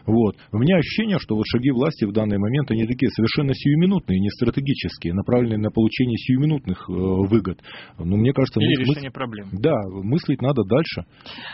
Вот. 0.06 0.38
У 0.52 0.58
меня 0.58 0.78
ощущение, 0.78 1.18
что 1.20 1.36
вот 1.36 1.46
шаги 1.48 1.72
власти 1.72 2.06
в 2.06 2.12
данный 2.12 2.38
момент, 2.38 2.70
они 2.72 2.86
такие 2.86 3.10
совершенно 3.10 3.54
сиюминутные, 3.54 4.20
не 4.20 4.30
стратегические, 4.30 5.14
направленные 5.14 5.60
на 5.60 5.72
получение 5.72 6.18
сиюминутных 6.18 6.86
э, 6.88 6.94
выгод. 6.94 7.62
Но 7.98 8.18
мне 8.18 8.32
кажется... 8.32 8.60
Или 8.60 8.78
мы, 8.78 8.94
решение 8.94 9.12
проблем. 9.12 9.50
Да, 9.54 9.76
мыслить 9.90 10.42
надо 10.42 10.64
дальше. 10.64 11.06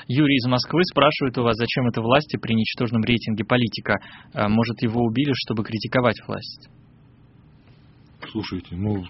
Юрий 0.08 0.41
из 0.42 0.50
Москвы 0.50 0.84
спрашивает 0.84 1.38
у 1.38 1.44
вас, 1.44 1.56
зачем 1.56 1.88
это 1.88 2.02
власти 2.02 2.38
при 2.38 2.54
ничтожном 2.54 3.04
рейтинге 3.04 3.46
политика? 3.46 4.00
А, 4.34 4.50
может, 4.50 4.82
его 4.82 5.02
убили, 5.02 5.32
чтобы 5.34 5.64
критиковать 5.64 6.20
власть? 6.28 6.70
Слушайте, 8.32 8.76
ну, 8.76 9.04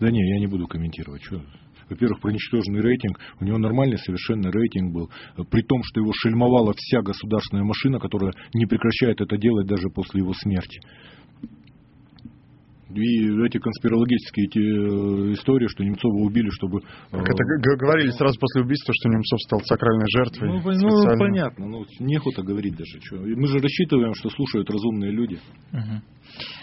да 0.00 0.10
не, 0.10 0.20
я 0.20 0.40
не 0.40 0.46
буду 0.46 0.66
комментировать. 0.66 1.22
Что? 1.22 1.40
Во-первых, 1.88 2.20
про 2.20 2.32
ничтожный 2.32 2.80
рейтинг. 2.80 3.18
У 3.40 3.44
него 3.44 3.58
нормальный 3.58 3.98
совершенно 3.98 4.50
рейтинг 4.50 4.92
был. 4.92 5.10
При 5.50 5.62
том, 5.62 5.82
что 5.84 6.00
его 6.00 6.12
шельмовала 6.14 6.72
вся 6.76 7.02
государственная 7.02 7.64
машина, 7.64 7.98
которая 8.00 8.32
не 8.54 8.66
прекращает 8.66 9.20
это 9.20 9.36
делать 9.36 9.66
даже 9.66 9.88
после 9.90 10.20
его 10.20 10.32
смерти. 10.32 10.80
И 12.96 13.46
эти 13.46 13.58
конспирологические 13.58 14.46
эти 14.46 14.58
э, 14.58 15.32
истории, 15.32 15.66
что 15.68 15.84
Немцова 15.84 16.24
убили, 16.24 16.48
чтобы... 16.50 16.80
Как 17.10 17.28
это 17.28 17.76
говорили 17.76 18.10
сразу 18.10 18.38
после 18.38 18.62
убийства, 18.62 18.92
что 18.94 19.08
Немцов 19.08 19.40
стал 19.42 19.60
сакральной 19.60 20.06
жертвой. 20.14 20.48
Ну, 20.48 20.60
ну 20.64 21.18
понятно, 21.18 21.66
ну, 21.66 21.84
нехуто 22.00 22.42
говорить 22.42 22.76
даже. 22.76 23.00
Что. 23.00 23.16
Мы 23.16 23.46
же 23.46 23.58
рассчитываем, 23.58 24.14
что 24.14 24.30
слушают 24.30 24.70
разумные 24.70 25.10
люди. 25.10 25.38
Угу. 25.72 26.02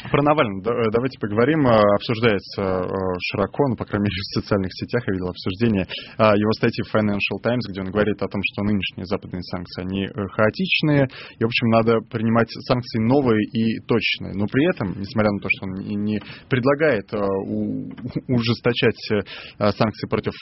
Про 0.09 0.23
Навального 0.23 0.61
э, 0.61 0.91
давайте 0.91 1.19
поговорим. 1.19 1.65
Э, 1.67 1.77
обсуждается 1.95 2.61
э, 2.61 2.87
широко, 3.31 3.67
ну, 3.69 3.75
по 3.75 3.85
крайней 3.85 4.05
мере, 4.05 4.15
в 4.17 4.41
социальных 4.41 4.71
сетях 4.73 5.03
я 5.07 5.13
видел 5.13 5.29
обсуждение 5.29 5.87
его 6.17 6.51
статьи 6.53 6.83
в 6.83 6.93
Financial 6.93 7.39
Times, 7.41 7.63
где 7.69 7.81
он 7.81 7.91
говорит 7.91 8.21
о 8.21 8.27
том, 8.27 8.41
что 8.43 8.63
нынешние 8.63 9.05
западные 9.05 9.41
санкции, 9.43 9.81
они 9.83 10.07
хаотичные, 10.07 11.07
и, 11.37 11.43
в 11.43 11.47
общем, 11.47 11.67
надо 11.69 11.99
принимать 12.09 12.49
санкции 12.67 12.99
новые 12.99 13.43
и 13.43 13.79
точные. 13.85 14.33
Но 14.33 14.47
при 14.47 14.67
этом, 14.69 14.99
несмотря 14.99 15.31
на 15.31 15.39
то, 15.39 15.47
что 15.49 15.65
он 15.65 16.03
не 16.03 16.20
предлагает 16.49 17.11
ужесточать 18.27 19.01
санкции 19.57 20.07
против 20.07 20.33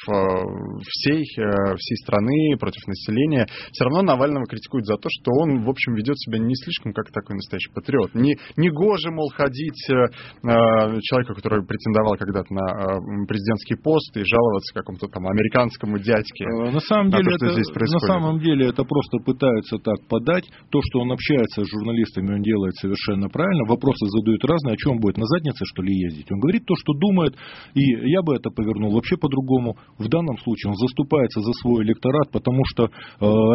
всей, 0.87 1.23
всей 1.23 1.97
страны, 2.03 2.57
против 2.59 2.87
населения, 2.87 3.47
все 3.71 3.85
равно 3.85 4.01
Навального 4.01 4.45
критикуют 4.45 4.85
за 4.85 4.95
то, 4.95 5.09
что 5.09 5.31
он, 5.31 5.63
в 5.63 5.69
общем, 5.69 5.95
ведет 5.95 6.17
себя 6.19 6.39
не 6.39 6.55
слишком 6.55 6.93
как 6.93 7.11
такой 7.11 7.35
настоящий 7.35 7.71
патриот. 7.73 8.13
Не, 8.15 8.37
не 8.57 8.69
гоже, 8.69 9.11
мол, 9.11 9.29
ходить 9.29 9.79
э, 9.89 9.93
э, 9.93 10.99
человеку, 11.01 11.35
который 11.35 11.65
претендовал 11.65 12.15
когда-то 12.17 12.53
на 12.53 12.65
э, 12.65 13.25
президентский 13.27 13.75
пост 13.75 14.15
и 14.17 14.23
жаловаться 14.23 14.73
какому-то 14.73 15.07
там 15.07 15.27
американскому 15.27 15.99
дядьке. 15.99 16.45
На 16.47 16.79
самом, 16.79 17.11
деле, 17.11 17.37
то, 17.37 17.45
это, 17.45 17.53
здесь 17.53 17.69
на 17.69 17.99
самом 17.99 18.39
деле 18.39 18.69
это 18.69 18.83
просто 18.83 19.17
пытаются 19.19 19.77
так 19.77 19.99
подать. 20.07 20.45
То, 20.71 20.79
что 20.81 21.01
он 21.01 21.11
общается 21.11 21.63
с 21.63 21.67
журналистами, 21.69 22.35
он 22.35 22.41
делает 22.41 22.75
совершенно 22.75 23.29
правильно. 23.29 23.65
Вопросы 23.67 24.05
задают 24.07 24.43
разные. 24.45 24.73
О 24.73 24.77
чем 24.77 24.99
будет? 24.99 25.17
На 25.17 25.25
заднице, 25.25 25.58
что 25.65 25.81
ли, 25.81 25.93
ездить? 25.93 26.31
Он 26.31 26.39
говорит 26.39 26.65
то, 26.65 26.75
что 26.75 26.93
думает. 26.93 27.35
И 27.73 27.81
я 28.09 28.21
бы 28.21 28.35
это 28.35 28.49
повернул 28.49 28.93
вообще 28.93 29.17
по-другому. 29.17 29.77
В 29.97 30.07
данном 30.07 30.37
случае 30.39 30.71
он 30.71 30.75
заступается 30.77 31.41
за 31.41 31.53
свой 31.53 31.83
электорат, 31.83 32.31
потому 32.31 32.61
что 32.65 32.85
э, 32.85 32.89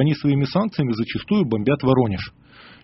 они 0.00 0.14
своими 0.14 0.44
санкциями 0.44 0.92
зачастую 0.92 1.44
бомбят 1.46 1.82
Воронеж. 1.82 2.32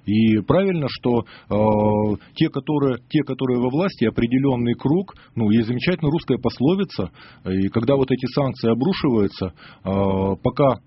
И 0.07 0.39
правильно, 0.39 0.87
что 0.89 1.21
э, 1.21 2.17
те, 2.35 2.49
которые, 2.49 2.99
те, 3.11 3.23
которые 3.23 3.61
во 3.61 3.69
власти, 3.69 4.05
определенный 4.07 4.75
круг, 4.75 5.15
ну, 5.37 5.50
есть 5.50 5.69
замечательная 5.69 6.11
русская 6.11 6.39
пословица, 6.39 7.11
и 7.45 7.69
когда 7.69 7.97
вот 7.97 8.11
эти 8.11 8.27
санкции 8.35 8.71
обрушиваются, 8.71 9.53
э, 9.85 10.37
пока 10.43 10.81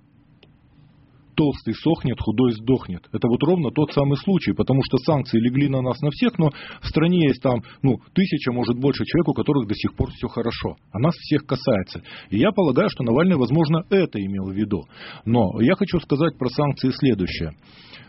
толстый 1.36 1.74
сохнет, 1.74 2.20
худой 2.20 2.54
сдохнет. 2.54 3.08
Это 3.12 3.28
вот 3.28 3.42
ровно 3.44 3.72
тот 3.72 3.92
самый 3.94 4.18
случай, 4.18 4.54
потому 4.54 4.82
что 4.84 4.98
санкции 4.98 5.40
легли 5.40 5.68
на 5.70 5.82
нас 5.82 6.00
на 6.02 6.10
всех, 6.12 6.38
но 6.38 6.50
в 6.82 6.88
стране 6.88 7.28
есть 7.28 7.42
там, 7.42 7.62
ну, 7.82 8.00
тысяча, 8.14 8.52
может 8.52 8.78
больше 8.80 9.04
человек, 9.06 9.30
у 9.30 9.34
которых 9.34 9.68
до 9.68 9.76
сих 9.76 9.96
пор 9.96 10.12
все 10.12 10.28
хорошо. 10.28 10.76
А 10.92 11.00
нас 11.00 11.16
всех 11.16 11.46
касается. 11.46 12.02
И 12.30 12.38
я 12.38 12.52
полагаю, 12.52 12.90
что 12.90 13.04
Навальный, 13.04 13.38
возможно, 13.38 13.84
это 13.90 14.20
имел 14.20 14.46
в 14.50 14.54
виду. 14.54 14.84
Но 15.26 15.62
я 15.62 15.76
хочу 15.76 16.00
сказать 16.00 16.38
про 16.38 16.50
санкции 16.50 16.90
следующее. 16.92 17.52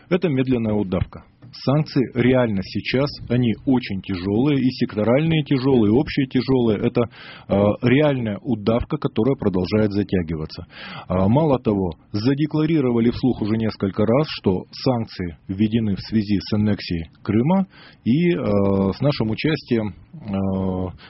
Это 0.09 0.29
медленная 0.29 0.73
удавка. 0.73 1.23
Санкции 1.63 2.03
реально 2.13 2.61
сейчас, 2.63 3.09
они 3.29 3.53
очень 3.65 4.01
тяжелые, 4.01 4.59
и 4.59 4.69
секторальные 4.71 5.43
тяжелые, 5.43 5.93
и 5.93 5.97
общие 5.97 6.27
тяжелые. 6.27 6.79
Это 6.79 7.03
э, 7.47 7.55
реальная 7.81 8.37
удавка, 8.41 8.97
которая 8.97 9.35
продолжает 9.35 9.91
затягиваться. 9.91 10.65
А, 11.07 11.29
мало 11.29 11.59
того, 11.59 11.93
задекларировали 12.11 13.09
вслух 13.09 13.41
уже 13.41 13.55
несколько 13.55 14.05
раз, 14.05 14.27
что 14.41 14.65
санкции 14.71 15.37
введены 15.47 15.95
в 15.95 16.01
связи 16.01 16.39
с 16.41 16.53
аннексией 16.53 17.09
Крыма 17.23 17.67
и 18.03 18.31
э, 18.31 18.93
с 18.93 18.99
нашим 18.99 19.29
участием 19.31 19.95
э, 20.13 20.17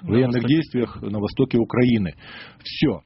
в 0.04 0.08
военных 0.08 0.46
действиях 0.46 1.02
на 1.02 1.20
востоке 1.20 1.58
Украины. 1.58 2.14
Все. 2.64 3.02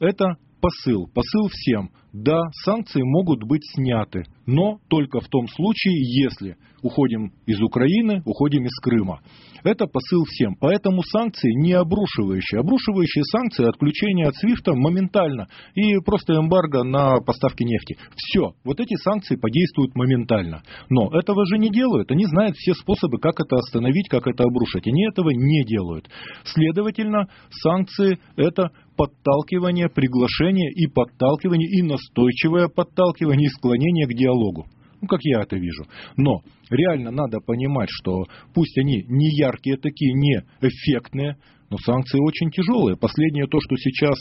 Это 0.00 0.36
посыл. 0.60 1.08
Посыл 1.14 1.48
всем. 1.50 1.90
Да, 2.12 2.40
санкции 2.64 3.02
могут 3.02 3.44
быть 3.44 3.62
сняты, 3.74 4.24
но 4.46 4.78
только 4.88 5.20
в 5.20 5.28
том 5.28 5.46
случае, 5.46 5.94
если 6.24 6.56
уходим 6.82 7.32
из 7.46 7.60
Украины, 7.60 8.22
уходим 8.24 8.64
из 8.64 8.74
Крыма. 8.80 9.20
Это 9.62 9.86
посыл 9.86 10.24
всем. 10.24 10.56
Поэтому 10.60 11.02
санкции 11.02 11.52
не 11.60 11.72
обрушивающие. 11.72 12.60
Обрушивающие 12.60 13.24
санкции, 13.24 13.68
отключение 13.68 14.28
от 14.28 14.36
Свифта 14.36 14.72
моментально. 14.74 15.48
И 15.74 15.98
просто 15.98 16.34
эмбарго 16.34 16.84
на 16.84 17.18
поставки 17.20 17.64
нефти. 17.64 17.96
Все. 18.16 18.52
Вот 18.64 18.80
эти 18.80 18.94
санкции 19.02 19.36
подействуют 19.36 19.94
моментально. 19.94 20.62
Но 20.88 21.10
этого 21.12 21.44
же 21.46 21.58
не 21.58 21.70
делают. 21.70 22.10
Они 22.10 22.24
знают 22.26 22.56
все 22.56 22.74
способы, 22.74 23.18
как 23.18 23.40
это 23.40 23.56
остановить, 23.56 24.08
как 24.08 24.26
это 24.26 24.44
обрушить. 24.44 24.86
Они 24.86 25.06
этого 25.08 25.30
не 25.30 25.64
делают. 25.64 26.08
Следовательно, 26.44 27.28
санкции 27.50 28.18
это 28.36 28.70
подталкивание, 28.98 29.88
приглашение 29.88 30.70
и 30.72 30.88
подталкивание, 30.88 31.68
и 31.70 31.82
настойчивое 31.82 32.68
подталкивание 32.68 33.46
и 33.46 33.50
склонение 33.50 34.06
к 34.06 34.12
диалогу. 34.12 34.66
Ну, 35.00 35.06
как 35.06 35.20
я 35.22 35.42
это 35.42 35.56
вижу. 35.56 35.84
Но 36.16 36.42
реально 36.68 37.12
надо 37.12 37.38
понимать, 37.38 37.88
что 37.90 38.24
пусть 38.52 38.76
они 38.76 39.04
не 39.08 39.30
яркие 39.38 39.76
такие, 39.76 40.12
не 40.12 40.42
эффектные, 40.60 41.36
но 41.70 41.76
санкции 41.78 42.18
очень 42.18 42.50
тяжелые. 42.50 42.96
Последнее 42.96 43.46
то, 43.46 43.58
что 43.60 43.76
сейчас 43.76 44.18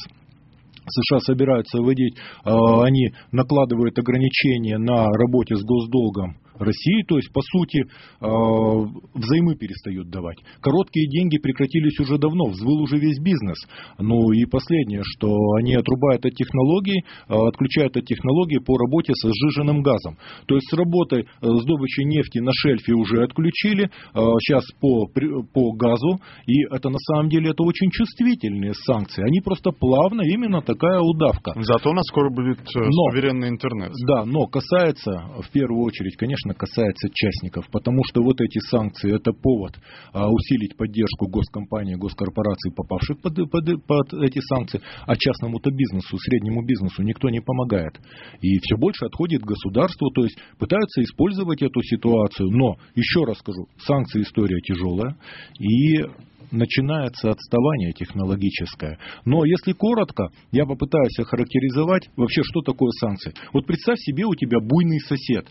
США 0.88 1.20
собираются 1.20 1.82
вводить, 1.82 2.15
они 2.44 3.12
накладывают 3.32 3.98
ограничения 3.98 4.77
на 4.77 5.06
работе 5.06 5.56
с 5.56 5.63
госдолгом 5.63 6.38
России, 6.60 7.03
то 7.08 7.17
есть, 7.17 7.32
по 7.32 7.41
сути, 7.41 7.86
взаймы 8.20 9.56
перестают 9.56 10.10
давать. 10.10 10.38
Короткие 10.60 11.08
деньги 11.08 11.38
прекратились 11.38 12.00
уже 12.00 12.17
давно, 12.17 12.46
взвыл 12.50 12.82
уже 12.82 12.98
весь 12.98 13.20
бизнес. 13.20 13.58
Ну 14.00 14.32
и 14.32 14.44
последнее, 14.46 15.01
что 15.03 15.29
они 15.60 15.75
отрубают 15.75 16.25
от 16.25 16.34
технологий, 16.34 17.03
отключают 17.27 17.96
от 17.98 18.06
технологий 18.06 18.58
по 18.58 18.75
работе 18.75 19.13
со 19.13 19.29
сжиженным 19.29 19.84
газом. 19.84 20.17
То 20.48 20.56
есть, 20.56 20.67
с 20.67 20.74
работы 20.75 21.25
с 21.41 21.65
добычей 21.65 22.06
нефти 22.06 22.39
на 22.39 22.51
шельфе 22.53 22.94
уже 22.94 23.24
отключили, 23.24 23.91
сейчас 24.15 24.63
по, 24.82 25.06
по 25.53 25.74
газу, 25.74 26.20
и 26.48 26.63
это 26.72 26.89
на 26.89 26.98
самом 27.00 27.29
деле 27.29 27.51
это 27.51 27.62
очень 27.62 27.91
чувствительные 27.91 28.74
санкции. 28.74 29.24
Они 29.24 29.41
просто 29.41 29.70
плавно 29.70 30.24
именно 30.24 30.63
так 30.63 30.76
такая 30.77 31.00
удавка. 31.01 31.53
Зато 31.55 31.89
у 31.89 31.93
нас 31.93 32.05
скоро 32.07 32.29
будет 32.29 32.60
э, 32.60 32.79
но, 32.79 33.12
суверенный 33.12 33.50
интернет. 33.50 33.91
Да, 34.07 34.25
но 34.25 34.46
касается, 34.46 35.12
в 35.41 35.50
первую 35.51 35.84
очередь, 35.84 36.15
конечно, 36.15 36.53
касается 36.53 37.10
частников, 37.13 37.65
потому 37.72 38.01
что 38.05 38.22
вот 38.22 38.39
эти 38.41 38.60
санкции 38.60 39.15
это 39.15 39.31
повод 39.34 39.74
а, 40.13 40.29
усилить 40.29 40.77
поддержку 40.77 41.27
госкомпаний, 41.27 41.96
госкорпораций, 41.96 42.72
попавших 42.75 43.22
под, 43.22 43.36
под, 43.50 43.86
под 43.86 44.13
эти 44.24 44.39
санкции, 44.39 44.81
а 45.05 45.15
частному-то 45.15 45.72
бизнесу, 45.72 46.17
среднему 46.17 46.63
бизнесу 46.63 47.01
никто 47.03 47.29
не 47.29 47.41
помогает. 47.41 48.00
И 48.41 48.60
все 48.60 48.77
больше 48.77 49.05
отходит 49.05 49.41
государству, 49.41 50.12
то 50.12 50.24
есть 50.24 50.38
пытаются 50.60 51.01
использовать 51.01 51.62
эту 51.62 51.81
ситуацию, 51.81 52.50
но, 52.51 52.75
еще 52.96 53.25
раз 53.25 53.38
скажу, 53.39 53.67
санкции 53.79 54.22
история 54.22 54.60
тяжелая, 54.62 55.15
и 55.60 56.03
начинается 56.51 57.32
отставание 57.32 57.94
технологическое. 57.94 58.98
Но 59.25 59.46
если 59.46 59.74
коротко, 59.74 60.30
я 60.51 60.66
попытаюсь 60.66 61.18
охарактеризовать 61.20 62.10
вообще, 62.16 62.42
что 62.44 62.62
такое 62.62 62.89
санкции. 63.00 63.34
Вот 63.54 63.66
представь 63.66 64.00
себе, 64.00 64.25
у 64.25 64.36
тебя 64.36 64.60
буйный 64.60 65.00
сосед. 65.00 65.48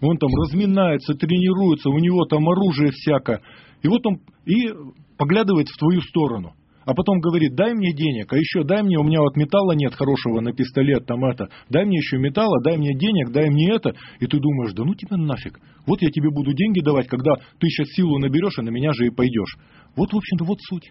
Он 0.00 0.18
там 0.18 0.30
разминается, 0.34 1.14
тренируется, 1.14 1.88
у 1.88 1.98
него 1.98 2.24
там 2.26 2.48
оружие 2.48 2.90
всякое. 2.92 3.40
И 3.82 3.88
вот 3.88 4.04
он 4.06 4.20
и 4.44 4.72
поглядывает 5.16 5.68
в 5.68 5.78
твою 5.78 6.00
сторону 6.02 6.54
а 6.86 6.94
потом 6.94 7.20
говорит, 7.20 7.54
дай 7.54 7.74
мне 7.74 7.92
денег, 7.92 8.32
а 8.32 8.36
еще 8.36 8.62
дай 8.64 8.82
мне, 8.82 8.96
у 8.98 9.02
меня 9.02 9.20
вот 9.20 9.36
металла 9.36 9.72
нет 9.72 9.94
хорошего 9.94 10.40
на 10.40 10.52
пистолет, 10.52 11.04
там 11.04 11.24
это, 11.24 11.48
дай 11.68 11.84
мне 11.84 11.98
еще 11.98 12.16
металла, 12.16 12.62
дай 12.62 12.78
мне 12.78 12.94
денег, 12.94 13.30
дай 13.32 13.50
мне 13.50 13.74
это, 13.74 13.94
и 14.20 14.26
ты 14.26 14.38
думаешь, 14.38 14.72
да 14.72 14.84
ну 14.84 14.94
тебя 14.94 15.16
нафиг, 15.16 15.58
вот 15.84 16.00
я 16.00 16.10
тебе 16.10 16.30
буду 16.30 16.52
деньги 16.54 16.80
давать, 16.80 17.08
когда 17.08 17.34
ты 17.58 17.68
сейчас 17.68 17.88
силу 17.90 18.18
наберешь, 18.18 18.58
и 18.58 18.62
на 18.62 18.70
меня 18.70 18.92
же 18.92 19.06
и 19.06 19.10
пойдешь. 19.10 19.56
Вот, 19.96 20.12
в 20.12 20.16
общем-то, 20.16 20.44
вот 20.44 20.58
суть. 20.68 20.90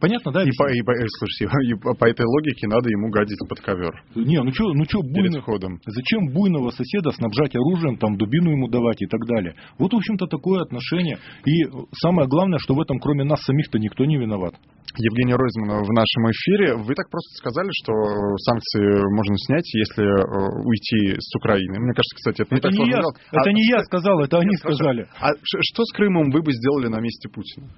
Понятно, 0.00 0.32
да? 0.32 0.42
И 0.42 0.50
по, 0.56 0.70
и, 0.70 0.82
по, 0.82 0.92
э, 0.92 1.06
слушайте, 1.18 1.50
и 1.66 1.74
по, 1.74 2.04
этой 2.04 2.24
логике 2.24 2.68
надо 2.68 2.88
ему 2.88 3.10
гадить 3.10 3.38
под 3.48 3.60
ковер. 3.60 4.02
Не, 4.14 4.42
ну 4.42 4.52
что, 4.52 4.72
ну 4.72 4.84
что, 4.84 5.02
буйно... 5.02 5.40
ходом. 5.40 5.80
Зачем 5.86 6.32
буйного 6.32 6.70
соседа 6.70 7.10
снабжать 7.10 7.54
оружием, 7.56 7.96
там 7.98 8.16
дубину 8.16 8.50
ему 8.50 8.68
давать 8.68 9.02
и 9.02 9.06
так 9.06 9.24
далее? 9.26 9.54
Вот, 9.78 9.92
в 9.92 9.96
общем-то, 9.96 10.26
такое 10.26 10.62
отношение. 10.62 11.18
И 11.44 11.64
самое 12.00 12.28
главное, 12.28 12.58
что 12.58 12.74
в 12.74 12.80
этом, 12.80 12.98
кроме 12.98 13.24
нас 13.24 13.42
самих-то, 13.42 13.78
никто 13.78 14.04
не 14.04 14.16
виноват. 14.16 14.54
Евгений 14.96 15.34
Ройзман 15.34 15.84
в 15.84 15.92
нашем 15.92 16.30
эфире. 16.30 16.74
Вы 16.74 16.94
так 16.94 17.10
просто 17.10 17.30
сказали, 17.36 17.68
что 17.82 17.92
санкции 18.38 19.14
можно 19.14 19.36
снять, 19.36 19.68
если 19.74 20.02
э, 20.02 20.64
уйти 20.64 21.20
с 21.20 21.36
Украины. 21.36 21.78
Мне 21.78 21.92
кажется, 21.92 22.16
кстати, 22.16 22.42
это 22.42 22.54
не 22.54 22.58
это 22.58 22.68
так 22.68 22.78
не 22.78 22.90
я, 22.90 22.98
Это 22.98 23.50
а, 23.50 23.52
не 23.52 23.64
я 23.68 23.82
сказал, 23.84 24.20
это 24.20 24.38
они 24.38 24.50
нет, 24.50 24.58
сказали. 24.58 25.06
А 25.20 25.30
что 25.44 25.84
с 25.84 25.92
Крымом 25.92 26.30
вы 26.30 26.42
бы 26.42 26.52
сделали 26.52 26.88
на 26.88 27.00
месте 27.00 27.28
Путина? 27.28 27.68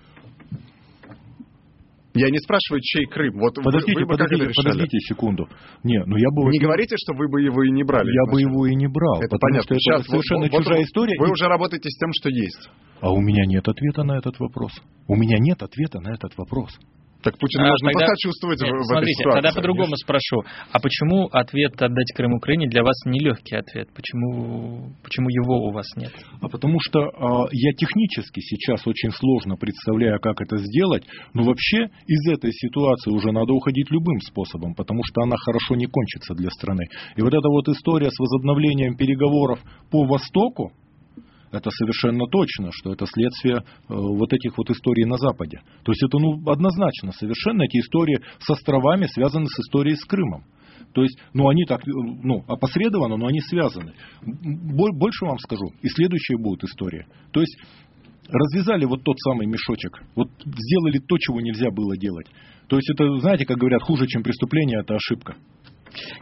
Я 2.15 2.31
не 2.31 2.39
спрашиваю, 2.39 2.81
чей 2.83 3.07
Крым. 3.07 3.39
Вот 3.39 3.55
подождите, 3.55 3.95
вы, 3.95 4.07
вы 4.07 4.09
подождите, 4.09 4.51
подождите 4.57 4.99
секунду. 5.01 5.49
Не, 5.85 6.03
ну 6.05 6.17
я 6.17 6.29
бы... 6.31 6.51
Не 6.51 6.59
говорите, 6.59 6.97
что 6.99 7.15
вы 7.15 7.29
бы 7.29 7.41
его 7.41 7.63
и 7.63 7.71
не 7.71 7.85
брали. 7.85 8.11
Я 8.11 8.33
бы 8.33 8.41
его 8.41 8.67
и 8.67 8.75
не 8.75 8.89
брал. 8.89 9.23
Это 9.23 9.37
понятно. 9.39 9.63
Что 9.63 9.75
Сейчас, 9.77 10.01
это 10.01 10.11
совершенно 10.11 10.49
вот, 10.49 10.51
чужая 10.51 10.79
вот, 10.79 10.87
история. 10.87 11.17
Вы 11.21 11.29
и... 11.29 11.31
уже 11.31 11.47
работаете 11.47 11.89
с 11.89 11.99
тем, 11.99 12.11
что 12.13 12.29
есть. 12.31 12.71
А 13.01 13.13
у 13.13 13.21
меня 13.21 13.47
нет 13.47 13.67
ответа 13.69 14.03
на 14.03 14.19
этот 14.19 14.39
вопрос. 14.41 14.73
У 15.07 15.15
меня 15.15 15.39
нет 15.39 15.63
ответа 15.63 16.01
на 16.01 16.13
этот 16.13 16.37
вопрос. 16.37 16.77
Так 17.23 17.39
Путин 17.39 17.61
а, 17.61 17.69
нужно 17.69 17.91
тогда... 17.93 18.07
посочувствовать 18.07 18.61
Нет, 18.63 18.73
в, 18.73 18.77
в 18.77 18.85
смотрите, 18.85 19.13
этой 19.13 19.15
ситуации. 19.21 19.41
Тогда 19.41 19.53
по-другому 19.55 19.97
спрошу. 19.97 20.37
А 20.73 20.81
почему 20.81 21.27
ответ 21.33 21.81
отдать 21.81 22.13
Крым 22.15 22.35
Украине 22.35 22.69
для 22.69 22.83
вас 22.83 22.97
нелегкий 23.05 23.57
ответ? 23.57 23.89
Почему, 23.95 24.93
почему 25.03 25.29
его 25.29 25.69
у 25.69 25.73
вас 25.73 25.87
нет? 25.97 26.13
А 26.41 26.49
потому 26.49 26.79
что 26.81 27.01
а, 27.01 27.49
я 27.53 27.73
технически 27.75 28.41
сейчас 28.41 28.87
очень 28.87 29.11
сложно 29.11 29.57
представляю, 29.57 30.19
как 30.21 30.41
это 30.41 30.57
сделать, 30.57 31.05
но 31.35 31.45
вообще 31.45 31.89
из 32.07 32.33
этой 32.33 32.53
ситуации 32.53 33.11
уже 33.11 33.33
надо 33.33 33.53
уходить 33.53 33.91
любым 33.91 34.21
способом, 34.21 34.75
потому 34.75 35.03
что 35.05 35.23
она 35.23 35.37
хорошо 35.37 35.75
не 35.75 35.87
кончится 35.87 36.35
для 36.35 36.51
страны. 36.51 36.87
И 37.17 37.23
вот 37.23 37.35
эта 37.35 37.49
вот 37.49 37.69
история 37.69 38.11
с 38.11 38.19
возобновлением 38.19 38.97
переговоров 38.97 39.61
по 39.91 40.05
Востоку, 40.05 40.73
это 41.53 41.71
совершенно 41.71 42.27
точно, 42.27 42.71
что 42.73 42.93
это 42.93 43.07
следствие 43.07 43.57
э, 43.57 43.63
вот 43.89 44.33
этих 44.33 44.57
вот 44.57 44.71
историй 44.71 45.05
на 45.05 45.17
Западе. 45.17 45.61
То 45.85 45.93
есть 45.93 46.03
это 46.03 46.19
ну, 46.19 46.41
однозначно, 46.51 47.13
совершенно 47.13 47.63
эти 47.63 47.79
истории 47.79 48.21
с 48.39 48.51
островами 48.51 49.07
связаны 49.07 49.47
с 49.47 49.59
историей 49.61 49.97
с 49.97 50.05
Крымом. 50.05 50.45
То 50.93 51.03
есть, 51.03 51.19
ну, 51.35 51.49
они 51.49 51.65
так, 51.65 51.81
э, 51.87 51.91
ну, 51.91 52.45
опосредованно, 52.47 53.17
но 53.17 53.27
они 53.27 53.41
связаны. 53.41 53.93
Больше 54.23 55.25
вам 55.25 55.39
скажу, 55.39 55.67
и 55.83 55.89
следующая 55.89 56.37
будет 56.37 56.65
история. 56.65 57.07
То 57.33 57.41
есть, 57.41 57.57
развязали 58.29 58.85
вот 58.85 59.03
тот 59.03 59.19
самый 59.21 59.47
мешочек, 59.47 60.03
вот 60.15 60.29
сделали 60.45 60.99
то, 60.99 61.17
чего 61.19 61.41
нельзя 61.41 61.71
было 61.71 61.97
делать. 61.97 62.27
То 62.69 62.77
есть, 62.77 62.91
это, 62.91 63.19
знаете, 63.19 63.45
как 63.45 63.59
говорят, 63.59 63.83
хуже, 63.83 64.07
чем 64.07 64.23
преступление, 64.23 64.81
это 64.81 64.95
ошибка. 64.95 65.37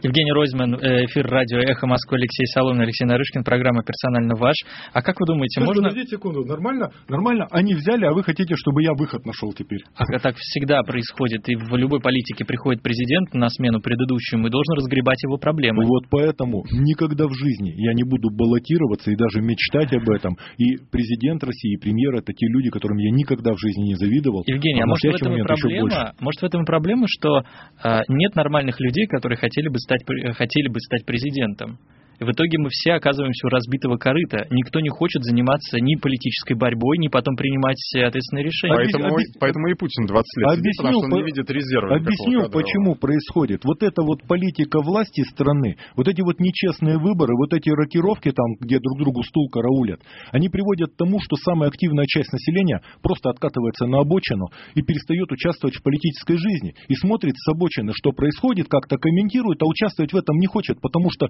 Евгений 0.03 0.31
Ройзман, 0.31 0.75
э, 0.75 1.05
эфир 1.05 1.27
радио 1.27 1.59
«Эхо 1.59 1.87
Москвы», 1.87 2.17
Алексей 2.17 2.45
Соломин, 2.47 2.81
Алексей 2.81 3.05
Нарышкин, 3.05 3.43
программа 3.43 3.83
«Персонально 3.83 4.35
ваш». 4.35 4.55
А 4.93 5.01
как 5.01 5.19
вы 5.19 5.25
думаете, 5.25 5.59
Слушайте, 5.59 5.81
можно... 5.81 5.89
Подождите 5.89 6.15
секунду, 6.15 6.45
нормально? 6.45 6.91
Нормально, 7.07 7.47
они 7.51 7.73
взяли, 7.73 8.05
а 8.05 8.13
вы 8.13 8.23
хотите, 8.23 8.55
чтобы 8.55 8.83
я 8.83 8.93
выход 8.93 9.25
нашел 9.25 9.53
теперь? 9.53 9.81
А 9.95 10.05
так 10.19 10.35
всегда 10.37 10.81
происходит, 10.83 11.47
и 11.49 11.55
в 11.55 11.75
любой 11.75 12.01
политике 12.01 12.45
приходит 12.45 12.81
президент 12.81 13.33
на 13.33 13.49
смену 13.49 13.81
предыдущему 13.81 14.47
и 14.47 14.49
должен 14.49 14.75
разгребать 14.75 15.21
его 15.23 15.37
проблемы. 15.37 15.85
Вот 15.85 16.05
поэтому 16.09 16.63
никогда 16.71 17.27
в 17.27 17.33
жизни 17.33 17.73
я 17.77 17.93
не 17.93 18.03
буду 18.03 18.29
баллотироваться 18.29 19.11
и 19.11 19.15
даже 19.15 19.41
мечтать 19.41 19.93
об 19.93 20.09
этом. 20.09 20.37
И 20.57 20.77
президент 20.91 21.43
России, 21.43 21.73
и 21.73 21.77
премьер– 21.77 22.13
это 22.15 22.33
те 22.33 22.47
люди, 22.47 22.69
которым 22.69 22.97
я 22.97 23.11
никогда 23.11 23.53
в 23.53 23.59
жизни 23.59 23.89
не 23.89 23.95
завидовал. 23.95 24.43
Евгений, 24.45 24.81
а, 24.81 24.83
а 24.83 24.87
может 24.87 25.03
в 25.03 25.15
этом 25.15 25.35
и 25.35 25.43
проблема, 25.43 26.13
может 26.19 26.41
в 26.41 26.45
этом 26.45 26.63
и 26.63 26.65
проблема, 26.65 27.05
что 27.07 27.39
э, 27.83 28.01
нет 28.07 28.35
нормальных 28.35 28.79
людей, 28.79 29.07
которые 29.07 29.37
хотели 29.37 29.58
хотели 29.59 29.69
бы 29.69 29.79
стать, 29.79 30.01
хотели 30.37 30.67
бы 30.69 30.79
стать 30.79 31.05
президентом. 31.05 31.79
И 32.19 32.23
в 32.23 32.31
итоге 32.31 32.57
мы 32.59 32.69
все 32.69 32.93
оказываемся 32.93 33.47
у 33.47 33.49
разбитого 33.49 33.97
корыта. 33.97 34.45
Никто 34.49 34.79
не 34.79 34.89
хочет 34.89 35.23
заниматься 35.23 35.79
ни 35.79 35.95
политической 35.95 36.53
борьбой, 36.53 36.97
ни 36.97 37.07
потом 37.07 37.35
принимать 37.35 37.79
ответственные 37.95 38.43
решения. 38.43 38.75
Поэтому, 38.75 39.15
Объяс... 39.15 39.31
поэтому 39.39 39.67
и 39.67 39.73
Путин 39.73 40.05
20 40.05 40.37
лет 40.37 40.47
объясню, 40.47 40.59
сидит, 40.59 40.77
потому 40.77 40.99
что 40.99 41.05
он 41.05 41.11
не 41.11 41.23
видит 41.23 41.49
резервов. 41.49 41.91
Объясню, 41.95 42.49
почему 42.51 42.95
происходит. 42.95 43.63
Вот 43.63 43.83
эта 43.83 44.01
вот 44.03 44.23
политика 44.27 44.81
власти 44.81 45.23
страны, 45.23 45.77
вот 45.95 46.07
эти 46.07 46.21
вот 46.21 46.39
нечестные 46.39 46.97
выборы, 46.97 47.35
вот 47.35 47.53
эти 47.53 47.69
рокировки 47.69 48.31
там, 48.31 48.55
где 48.59 48.79
друг 48.79 48.99
другу 48.99 49.23
стул 49.23 49.49
караулят, 49.49 50.01
они 50.31 50.49
приводят 50.49 50.91
к 50.91 50.97
тому, 50.97 51.19
что 51.19 51.37
самая 51.37 51.69
активная 51.69 52.05
часть 52.05 52.33
населения 52.33 52.81
просто 53.01 53.29
откатывается 53.29 53.85
на 53.85 54.01
обочину 54.01 54.47
и 54.75 54.81
перестает 54.81 55.31
участвовать 55.31 55.75
в 55.75 55.83
политической 55.83 56.35
жизни. 56.35 56.75
И 56.89 56.95
смотрит 56.95 57.35
с 57.37 57.47
обочины, 57.47 57.93
что 57.95 58.11
происходит, 58.11 58.67
как-то 58.67 58.97
комментирует, 58.97 59.61
а 59.61 59.65
участвовать 59.65 60.11
в 60.11 60.17
этом 60.17 60.37
не 60.37 60.47
хочет, 60.47 60.81
потому 60.81 61.09
что 61.11 61.29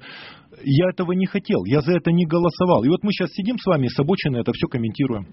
я 0.79 0.89
этого 0.89 1.11
не 1.11 1.25
хотел, 1.25 1.65
я 1.65 1.81
за 1.81 1.93
это 1.93 2.11
не 2.11 2.25
голосовал. 2.25 2.83
И 2.83 2.89
вот 2.89 3.03
мы 3.03 3.11
сейчас 3.11 3.31
сидим 3.31 3.57
с 3.57 3.65
вами 3.65 3.87
с 3.87 3.99
обочины 3.99 4.37
это 4.37 4.51
все 4.53 4.67
комментируем. 4.67 5.27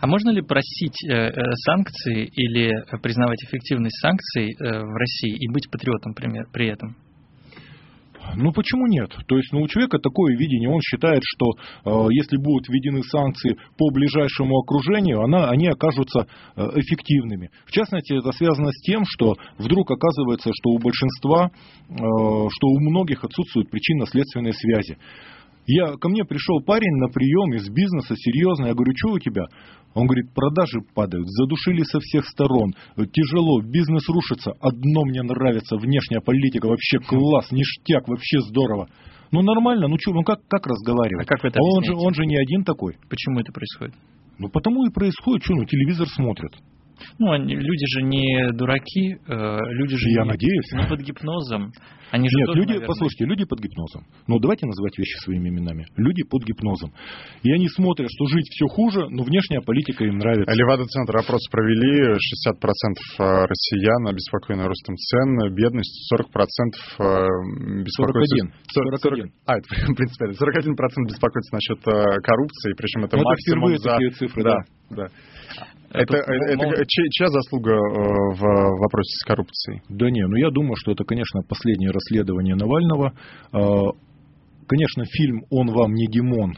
А 0.00 0.06
можно 0.06 0.30
ли 0.30 0.42
просить 0.42 0.98
э, 1.04 1.12
э 1.12 1.52
санкции 1.66 2.26
или 2.26 2.70
признавать 3.02 3.42
эффективность 3.44 4.00
санкций 4.00 4.52
э, 4.52 4.80
в 4.80 4.94
России 4.96 5.34
и 5.34 5.48
быть 5.52 5.70
патриотом 5.70 6.14
пример, 6.14 6.46
при 6.52 6.68
этом? 6.68 6.96
Ну 8.36 8.52
почему 8.52 8.86
нет? 8.86 9.10
То 9.26 9.36
есть 9.36 9.52
ну, 9.52 9.60
у 9.62 9.68
человека 9.68 9.98
такое 9.98 10.36
видение, 10.36 10.68
он 10.68 10.80
считает, 10.80 11.22
что 11.24 11.52
э, 11.84 12.08
если 12.12 12.36
будут 12.36 12.68
введены 12.68 13.02
санкции 13.02 13.56
по 13.76 13.90
ближайшему 13.90 14.58
окружению, 14.58 15.22
она, 15.22 15.50
они 15.50 15.68
окажутся 15.68 16.26
э, 16.56 16.62
эффективными. 16.76 17.50
В 17.66 17.72
частности, 17.72 18.18
это 18.18 18.32
связано 18.32 18.70
с 18.72 18.80
тем, 18.82 19.04
что 19.06 19.36
вдруг 19.58 19.90
оказывается, 19.90 20.50
что 20.52 20.70
у 20.70 20.78
большинства, 20.78 21.50
э, 21.50 21.94
что 21.94 22.66
у 22.66 22.80
многих 22.80 23.24
отсутствуют 23.24 23.70
причинно-следственные 23.70 24.52
связи. 24.52 24.98
Я, 25.66 25.96
ко 25.96 26.08
мне 26.08 26.24
пришел 26.24 26.60
парень 26.60 26.96
на 27.00 27.08
прием 27.08 27.54
из 27.54 27.68
бизнеса, 27.70 28.14
серьезно, 28.16 28.66
я 28.66 28.74
говорю, 28.74 28.92
что 28.96 29.12
у 29.12 29.18
тебя? 29.18 29.44
Он 29.94 30.06
говорит, 30.06 30.34
продажи 30.34 30.80
падают, 30.94 31.26
задушили 31.28 31.82
со 31.84 32.00
всех 32.00 32.26
сторон, 32.26 32.74
тяжело, 32.96 33.62
бизнес 33.62 34.06
рушится, 34.08 34.52
одно 34.60 35.04
мне 35.04 35.22
нравится, 35.22 35.76
внешняя 35.76 36.20
политика, 36.20 36.66
вообще 36.66 36.98
класс, 36.98 37.50
ништяк, 37.50 38.08
вообще 38.08 38.40
здорово. 38.40 38.88
Ну 39.30 39.40
нормально, 39.42 39.88
ну 39.88 39.96
что, 39.98 40.12
ну 40.12 40.22
как, 40.22 40.40
как 40.48 40.66
разговаривать? 40.66 41.26
А 41.26 41.28
как 41.28 41.44
это 41.44 41.58
он 41.60 41.84
же, 41.84 41.94
он 41.94 42.12
же 42.12 42.26
не 42.26 42.36
один 42.36 42.64
такой. 42.64 42.96
Почему 43.08 43.40
это 43.40 43.52
происходит? 43.52 43.94
Ну 44.38 44.48
потому 44.48 44.84
и 44.84 44.92
происходит, 44.92 45.44
что, 45.44 45.54
ну 45.54 45.64
телевизор 45.64 46.08
смотрят. 46.08 46.52
Ну, 47.18 47.32
они, 47.32 47.54
люди 47.54 47.86
же 47.86 48.02
не 48.02 48.52
дураки, 48.52 49.16
э, 49.26 49.58
люди 49.72 49.96
же 49.96 50.08
Я 50.10 50.22
не, 50.22 50.28
надеюсь. 50.30 50.72
не 50.72 50.86
под 50.86 51.00
гипнозом. 51.00 51.72
Они 52.10 52.28
же 52.28 52.36
Нет, 52.36 52.46
тоже, 52.46 52.60
люди, 52.60 52.68
наверное, 52.68 52.86
послушайте, 52.86 53.24
люди 53.24 53.44
под 53.44 53.58
гипнозом. 53.58 54.06
Ну, 54.28 54.38
давайте 54.38 54.66
называть 54.66 54.96
вещи 54.98 55.16
своими 55.24 55.48
именами. 55.48 55.86
Люди 55.96 56.22
под 56.22 56.44
гипнозом. 56.44 56.92
И 57.42 57.50
они 57.50 57.66
смотрят, 57.68 58.08
что 58.08 58.26
жить 58.26 58.46
все 58.50 58.66
хуже, 58.66 59.08
но 59.10 59.24
внешняя 59.24 59.60
политика 59.62 60.04
им 60.04 60.18
нравится. 60.18 60.54
Левада-центр 60.54 61.16
опрос 61.16 61.40
провели. 61.50 62.14
60% 62.14 63.18
россиян 63.18 64.06
обеспокоены 64.06 64.64
ростом 64.64 64.96
цен, 64.96 65.54
бедность 65.54 66.12
40% 66.12 66.22
э, 66.22 67.82
беспокоится... 67.82 68.36
41. 68.36 68.52
40, 68.72 69.00
41. 69.00 69.32
а, 69.46 69.58
это, 69.58 69.66
в 69.92 69.96
принципе, 69.96 70.24
41% 70.26 71.08
беспокоится 71.08 71.54
насчет 71.54 71.78
э, 71.88 72.20
коррупции, 72.22 72.74
причем 72.76 73.04
это 73.04 73.14
это 73.16 73.24
максимум 73.24 73.58
впервые 73.58 73.78
за... 73.78 73.90
такие 73.90 74.10
цифры, 74.10 74.42
да. 74.42 74.56
да. 74.90 75.08
Это 75.94 76.16
Это, 76.16 76.56
мол- 76.56 76.72
это 76.72 76.84
чья, 76.86 77.04
чья 77.10 77.26
заслуга 77.28 77.72
э, 77.72 77.76
в 77.78 78.40
вопросе 78.80 79.16
с 79.20 79.24
коррупцией? 79.24 79.80
Да 79.88 80.10
не, 80.10 80.26
ну 80.26 80.36
я 80.36 80.50
думаю, 80.50 80.74
что 80.76 80.92
это, 80.92 81.04
конечно, 81.04 81.40
последнее 81.48 81.90
расследование 81.90 82.56
Навального. 82.56 83.12
А, 83.52 83.92
Конечно, 84.66 85.04
фильм 85.04 85.42
«Он 85.50 85.68
вам 85.68 85.92
не 85.92 86.06
Димон» 86.06 86.54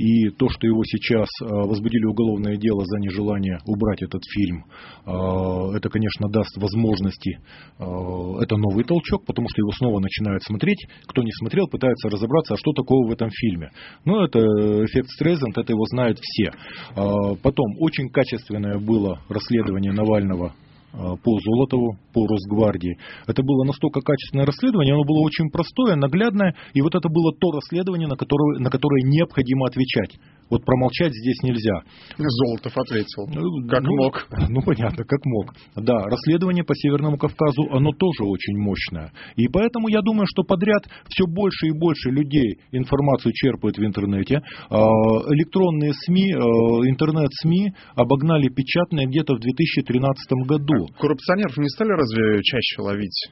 и 0.00 0.30
то, 0.30 0.48
что 0.48 0.66
его 0.66 0.82
сейчас 0.84 1.28
а, 1.42 1.46
возбудили 1.66 2.06
уголовное 2.06 2.56
дело 2.56 2.84
за 2.86 2.98
нежелание 3.00 3.58
убрать 3.66 4.00
этот 4.00 4.22
фильм, 4.34 4.64
а, 5.04 5.76
это, 5.76 5.90
конечно, 5.90 6.30
даст 6.30 6.56
возможности, 6.56 7.38
а, 7.78 7.84
это 8.40 8.56
новый 8.56 8.84
толчок, 8.84 9.26
потому 9.26 9.46
что 9.50 9.60
его 9.60 9.72
снова 9.72 10.00
начинают 10.00 10.42
смотреть. 10.42 10.86
Кто 11.06 11.22
не 11.22 11.32
смотрел, 11.32 11.66
пытается 11.68 12.08
разобраться, 12.08 12.54
а 12.54 12.56
что 12.56 12.72
такого 12.72 13.08
в 13.08 13.12
этом 13.12 13.28
фильме. 13.30 13.72
Ну, 14.06 14.24
это 14.24 14.38
эффект 14.86 15.10
Стрейзенд, 15.10 15.58
это 15.58 15.72
его 15.72 15.84
знают 15.84 16.18
все. 16.18 16.50
Потом, 17.42 17.66
очень 17.78 18.08
качественное 18.08 18.78
было 18.78 19.20
расследование 19.28 19.92
Навального 19.92 20.54
по 20.92 21.38
Золотову, 21.40 21.96
по 22.12 22.26
Росгвардии. 22.26 22.98
Это 23.26 23.42
было 23.42 23.64
настолько 23.64 24.00
качественное 24.00 24.46
расследование, 24.46 24.94
оно 24.94 25.04
было 25.04 25.20
очень 25.20 25.50
простое, 25.50 25.96
наглядное, 25.96 26.54
и 26.74 26.82
вот 26.82 26.94
это 26.94 27.08
было 27.08 27.32
то 27.32 27.52
расследование, 27.52 28.08
на 28.08 28.16
которое, 28.16 28.58
на 28.58 28.70
которое 28.70 29.02
необходимо 29.04 29.66
отвечать. 29.66 30.18
Вот 30.50 30.64
промолчать 30.64 31.12
здесь 31.14 31.42
нельзя. 31.42 31.80
Золотов 32.18 32.76
ответил. 32.76 33.26
Ну, 33.28 33.68
Как 33.68 33.82
ну, 33.82 33.96
мог. 33.96 34.26
Ну, 34.50 34.60
понятно, 34.62 35.04
как 35.04 35.24
мог. 35.24 35.54
Да, 35.76 36.06
расследование 36.06 36.64
по 36.64 36.74
Северному 36.74 37.16
Кавказу, 37.18 37.62
оно 37.70 37.92
тоже 37.92 38.24
очень 38.24 38.58
мощное. 38.58 39.12
И 39.36 39.46
поэтому 39.46 39.88
я 39.88 40.00
думаю, 40.02 40.26
что 40.26 40.42
подряд 40.42 40.82
все 41.08 41.26
больше 41.26 41.68
и 41.68 41.78
больше 41.78 42.10
людей 42.10 42.58
информацию 42.72 43.32
черпают 43.32 43.78
в 43.78 43.84
интернете. 43.84 44.42
А, 44.68 44.80
Электронные 44.80 45.92
СМИ, 45.94 46.34
а, 46.34 46.40
интернет-СМИ 46.88 47.72
обогнали 47.94 48.48
печатные 48.48 49.06
где-то 49.06 49.34
в 49.34 49.40
2013 49.40 50.46
году. 50.46 50.79
Коррупционеров 50.98 51.56
не 51.56 51.68
стали 51.68 51.90
разве 51.90 52.42
чаще 52.42 52.82
ловить? 52.82 53.30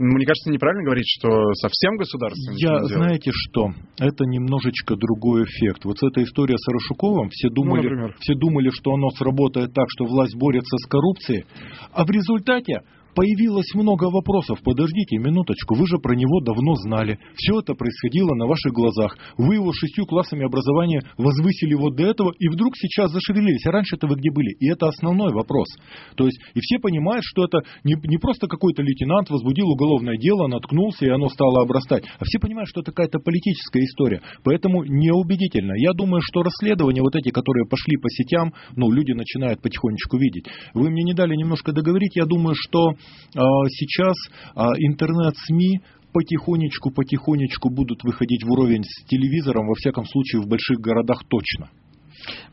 Ну, 0.00 0.14
Мне 0.14 0.26
кажется, 0.26 0.50
неправильно 0.50 0.84
говорить, 0.84 1.06
что 1.08 1.28
совсем 1.54 1.96
государство 1.96 2.52
Я, 2.56 2.84
знаете 2.84 3.32
что, 3.32 3.72
это 3.98 4.24
немножечко 4.26 4.94
другой 4.94 5.42
эффект. 5.44 5.84
Вот 5.84 5.98
с 5.98 6.06
этой 6.06 6.22
историей 6.22 6.56
с 6.56 6.68
Арашуковым 6.68 7.30
все 7.30 7.48
думали, 7.48 7.82
Ну, 7.82 7.90
например. 7.90 8.16
все 8.20 8.34
думали, 8.34 8.70
что 8.70 8.92
оно 8.92 9.10
сработает 9.10 9.72
так, 9.74 9.86
что 9.88 10.04
власть 10.04 10.36
борется 10.36 10.76
с 10.76 10.86
коррупцией, 10.86 11.46
а 11.92 12.04
в 12.04 12.10
результате 12.10 12.82
появилось 13.18 13.74
много 13.74 14.04
вопросов. 14.04 14.60
Подождите 14.62 15.18
минуточку, 15.18 15.74
вы 15.74 15.88
же 15.88 15.98
про 15.98 16.14
него 16.14 16.38
давно 16.40 16.76
знали. 16.76 17.18
Все 17.34 17.58
это 17.58 17.74
происходило 17.74 18.32
на 18.36 18.46
ваших 18.46 18.72
глазах. 18.72 19.18
Вы 19.36 19.56
его 19.56 19.72
шестью 19.72 20.06
классами 20.06 20.46
образования 20.46 21.02
возвысили 21.16 21.74
вот 21.74 21.96
до 21.96 22.04
этого, 22.04 22.32
и 22.38 22.48
вдруг 22.48 22.74
сейчас 22.76 23.10
зашевелились. 23.10 23.66
А 23.66 23.72
раньше-то 23.72 24.06
вы 24.06 24.14
где 24.14 24.30
были? 24.30 24.54
И 24.60 24.70
это 24.70 24.86
основной 24.86 25.32
вопрос. 25.32 25.66
То 26.14 26.26
есть, 26.26 26.38
и 26.54 26.60
все 26.60 26.78
понимают, 26.78 27.24
что 27.24 27.44
это 27.44 27.58
не, 27.82 27.96
не 28.06 28.18
просто 28.18 28.46
какой-то 28.46 28.82
лейтенант 28.82 29.30
возбудил 29.30 29.66
уголовное 29.66 30.16
дело, 30.16 30.46
наткнулся, 30.46 31.06
и 31.06 31.10
оно 31.10 31.28
стало 31.28 31.62
обрастать. 31.62 32.04
А 32.20 32.24
все 32.24 32.38
понимают, 32.38 32.68
что 32.68 32.82
это 32.82 32.92
какая-то 32.92 33.18
политическая 33.18 33.82
история. 33.82 34.22
Поэтому 34.44 34.84
неубедительно. 34.84 35.72
Я 35.76 35.92
думаю, 35.92 36.22
что 36.22 36.44
расследования 36.44 37.02
вот 37.02 37.16
эти, 37.16 37.30
которые 37.30 37.66
пошли 37.66 37.96
по 37.96 38.08
сетям, 38.10 38.54
ну, 38.76 38.92
люди 38.92 39.10
начинают 39.10 39.60
потихонечку 39.60 40.18
видеть. 40.18 40.46
Вы 40.72 40.90
мне 40.90 41.02
не 41.02 41.14
дали 41.14 41.34
немножко 41.34 41.72
договорить. 41.72 42.14
Я 42.14 42.24
думаю, 42.24 42.54
что 42.54 42.92
сейчас 43.34 44.16
а, 44.54 44.70
интернет-СМИ 44.78 45.80
потихонечку, 46.12 46.90
потихонечку 46.90 47.70
будут 47.70 48.02
выходить 48.02 48.42
в 48.44 48.50
уровень 48.50 48.82
с 48.84 49.04
телевизором, 49.04 49.66
во 49.66 49.74
всяком 49.74 50.04
случае, 50.06 50.42
в 50.42 50.48
больших 50.48 50.78
городах 50.78 51.22
точно. 51.28 51.70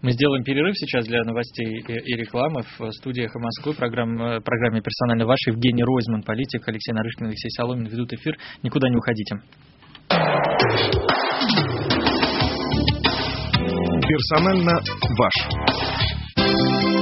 Мы 0.02 0.12
сделаем 0.12 0.44
перерыв 0.44 0.76
сейчас 0.78 1.06
для 1.06 1.24
новостей 1.24 1.80
и, 1.80 2.15
рекламы 2.15 2.62
в 2.78 2.91
студии 2.91 3.24
«Эхо 3.24 3.39
Москвы», 3.39 3.74
программ, 3.74 4.15
э, 4.22 4.41
программе 4.41 4.82
«Персонально 4.82 5.26
ваш» 5.26 5.39
Евгений 5.48 5.84
Ройзман, 5.84 6.22
политик, 6.22 6.68
Алексей 6.68 6.94
Нарышкин, 6.94 7.28
Алексей 7.28 7.50
Соломин 7.50 7.88
ведут 7.88 8.13
эфир. 8.13 8.38
Никуда 8.62 8.89
не 8.89 8.98
уходите. 8.98 9.38
Персонально 14.08 14.74
ваш. 15.18 16.94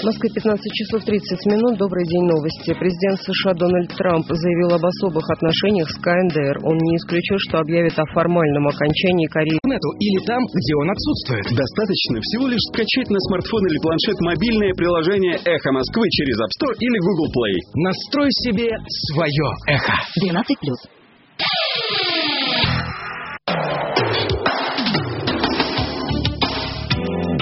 В 0.00 0.04
Москве 0.08 0.32
15 0.32 0.56
часов 0.72 1.04
30 1.04 1.52
минут. 1.52 1.76
Добрый 1.76 2.08
день, 2.08 2.24
новости. 2.24 2.72
Президент 2.72 3.20
США 3.20 3.52
Дональд 3.52 3.92
Трамп 4.00 4.24
заявил 4.32 4.72
об 4.72 4.80
особых 4.80 5.28
отношениях 5.28 5.92
с 5.92 5.96
КНДР. 6.00 6.64
Он 6.64 6.72
не 6.72 6.96
исключил, 6.96 7.36
что 7.36 7.60
объявит 7.60 7.92
о 8.00 8.08
формальном 8.16 8.64
окончании 8.64 9.28
Кореи. 9.28 9.60
или 9.60 10.24
там, 10.24 10.40
где 10.40 10.72
он 10.80 10.88
отсутствует. 10.88 11.44
Достаточно 11.52 12.16
всего 12.24 12.48
лишь 12.48 12.64
скачать 12.72 13.12
на 13.12 13.20
смартфон 13.28 13.60
или 13.68 13.76
планшет 13.76 14.16
мобильное 14.24 14.72
приложение 14.72 15.36
«Эхо 15.36 15.70
Москвы» 15.70 16.08
через 16.08 16.40
App 16.40 16.52
Store 16.56 16.72
или 16.80 16.96
Google 17.04 17.28
Play. 17.36 17.60
Настрой 17.84 18.32
себе 18.40 18.72
свое 19.12 19.48
«Эхо». 19.68 20.00
12 20.16 20.56
плюс. 20.64 20.80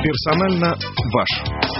Персонально 0.02 0.74
ваш. 1.14 1.77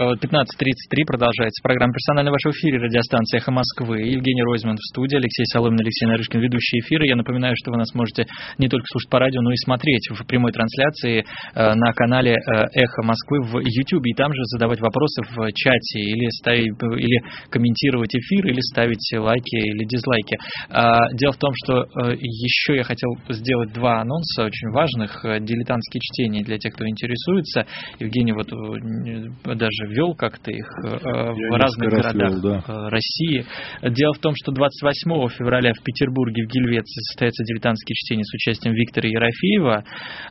Э, 0.00 0.16
15.33 0.16 1.04
продолжается 1.06 1.60
программа 1.62 1.92
«Персонально 1.92 2.30
ваш 2.30 2.40
в 2.42 2.50
эфире» 2.56 2.78
радиостанции 2.78 3.36
«Эхо 3.36 3.50
Москвы». 3.50 4.00
Евгений 4.00 4.42
Ройзман 4.42 4.76
в 4.76 4.88
студии, 4.88 5.16
Алексей 5.16 5.44
Соломин, 5.52 5.78
Алексей 5.78 6.06
Нарышкин, 6.06 6.40
ведущие 6.40 6.80
эфиры. 6.80 7.06
Я 7.06 7.16
напоминаю, 7.16 7.54
что 7.56 7.70
вы 7.70 7.76
нас 7.76 7.92
можете 7.92 8.24
не 8.56 8.68
только 8.68 8.86
слушать 8.88 9.10
по 9.10 9.18
радио, 9.18 9.42
но 9.42 9.52
и 9.52 9.56
смотреть 9.56 10.08
в 10.08 10.24
прямой 10.24 10.52
трансляции 10.52 11.20
э, 11.20 11.74
на 11.74 11.92
канале 11.92 12.32
э, 12.32 12.38
«Эхо 12.72 13.02
Москвы» 13.02 13.42
в 13.42 13.60
YouTube. 13.60 14.06
И 14.06 14.14
там 14.14 14.32
же 14.32 14.40
задавать 14.44 14.80
вопросы 14.80 15.20
в 15.20 15.52
чате 15.52 16.00
или, 16.00 16.30
ставить, 16.30 16.72
или 16.96 17.20
комментировать 17.50 18.14
эфир, 18.14 18.46
или 18.46 18.60
ставить 18.72 19.04
лайки 19.18 19.56
или 19.56 19.84
дизлайки. 19.84 20.38
А, 20.70 21.12
Дело 21.12 21.32
в 21.32 21.38
том, 21.38 21.52
что 21.54 21.82
э, 21.82 22.16
еще 22.16 22.76
я 22.76 22.84
хотел 22.84 23.10
сделать 23.28 23.74
два 23.74 24.00
анонса 24.00 24.44
очень 24.44 24.70
важных. 24.70 25.22
Э, 25.26 25.40
Дилетантские 25.40 26.00
чтения 26.00 26.42
для 26.42 26.56
тех, 26.56 26.72
кто 26.72 26.88
интересуется. 26.88 27.66
Евгений 27.98 28.32
вот 28.32 28.50
э, 28.50 29.54
даже 29.56 29.89
вел 29.90 30.14
как-то 30.14 30.50
их 30.50 30.66
э, 30.84 30.88
в 30.88 31.56
разных 31.56 31.90
городах 31.90 32.14
вел, 32.14 32.42
да. 32.42 32.64
э, 32.66 32.88
России. 32.88 33.44
Дело 33.82 34.14
в 34.14 34.18
том, 34.18 34.34
что 34.36 34.52
28 34.52 35.28
февраля 35.36 35.72
в 35.74 35.82
Петербурге, 35.82 36.44
в 36.44 36.48
Гельвеции, 36.48 37.00
состоятся 37.10 37.44
дилетантские 37.44 37.94
чтения 37.94 38.24
с 38.24 38.34
участием 38.34 38.74
Виктора 38.74 39.08
Ерофеева, 39.08 39.84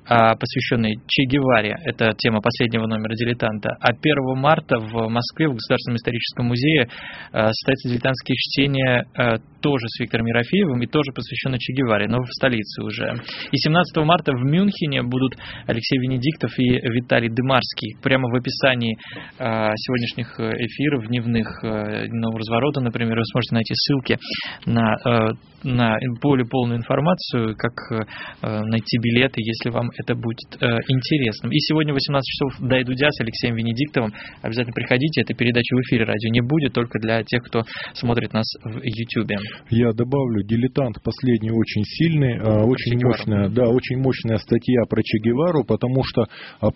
а, 0.06 0.36
посвященные 0.36 0.96
Че 1.08 1.24
Геваре. 1.26 1.76
Это 1.86 2.14
тема 2.18 2.42
последнего 2.42 2.88
номера 2.88 3.14
«Дилетанта». 3.16 3.78
А 3.80 3.90
1 3.90 4.36
марта 4.36 4.80
в 4.80 5.10
Москве, 5.10 5.48
в 5.48 5.54
Государственном 5.54 5.98
историческом 5.98 6.48
музее, 6.48 6.90
э, 7.32 7.48
состоятся 7.52 7.90
дилетантские 7.90 8.36
чтения 8.36 9.06
э, 9.18 9.38
тоже 9.62 9.88
с 9.88 10.00
Виктором 10.00 10.28
Ерофеевым 10.28 10.82
и 10.82 10.88
тоже 10.88 11.12
посвященные 11.14 11.60
Че 11.60 11.74
Геваре, 11.74 12.08
но 12.08 12.22
в 12.22 12.30
столице 12.32 12.84
уже. 12.84 13.14
И 13.52 13.58
17 13.58 13.98
марта 14.06 14.32
в 14.32 14.44
Мюнхене 14.44 15.04
будут 15.04 15.36
Алексей 15.68 16.00
Венедиктов 16.00 16.58
и 16.58 16.80
Виталий 16.90 17.30
Дымарский. 17.30 17.98
Прямо 18.02 18.30
в 18.30 18.36
описании 18.36 18.98
э, 19.38 19.44
сегодняшних 19.76 20.40
э, 20.40 20.52
эфиров 20.66 21.08
дневных 21.08 21.48
э, 21.64 22.08
дневного 22.08 22.40
разворота, 22.40 22.82
например, 22.82 23.18
вы 23.18 23.26
сможете 23.26 23.56
найти 23.56 23.74
ссылки 23.76 24.18
на, 24.66 24.96
э, 25.06 25.32
на 25.64 25.98
более 26.22 26.48
полную 26.48 26.78
информацию, 26.78 27.56
как 27.56 27.74
э, 27.92 28.62
найти 28.64 28.98
билеты, 29.00 29.42
если 29.42 29.70
вам 29.70 29.90
это 29.98 30.16
будет 30.16 30.56
э, 30.62 30.66
интересным. 30.88 31.52
И 31.52 31.60
сегодня 31.60 31.94
в 31.94 31.96
18 31.96 32.26
часов 32.26 32.70
«Дай 32.70 32.84
Дудя» 32.84 33.10
с 33.12 33.22
Алексеем 33.22 33.56
Венедиктовым. 33.56 34.14
Обязательно 34.42 34.74
приходите, 34.74 35.22
эта 35.22 35.34
передача 35.34 35.76
в 35.76 35.82
эфире 35.82 36.06
радио 36.06 36.30
не 36.32 36.42
будет, 36.42 36.74
только 36.74 37.00
для 37.00 37.24
тех, 37.24 37.44
кто 37.44 37.64
смотрит 37.94 38.34
нас 38.34 38.46
в 38.64 38.82
YouTube. 38.84 39.32
Я 39.70 39.92
добавлю, 39.94 40.44
дилетант 40.44 41.02
последний 41.04 41.52
очень 41.52 41.84
сильный, 41.84 42.40
а, 42.40 42.66
очень 42.66 42.92
Че 42.92 42.98
Гевару. 42.98 43.18
мощная, 43.18 43.50
да, 43.50 43.70
очень 43.70 43.98
мощная 43.98 44.38
статья 44.38 44.84
про 44.90 45.02
Че 45.04 45.20
Гевару, 45.20 45.64
потому 45.64 46.04
что 46.04 46.26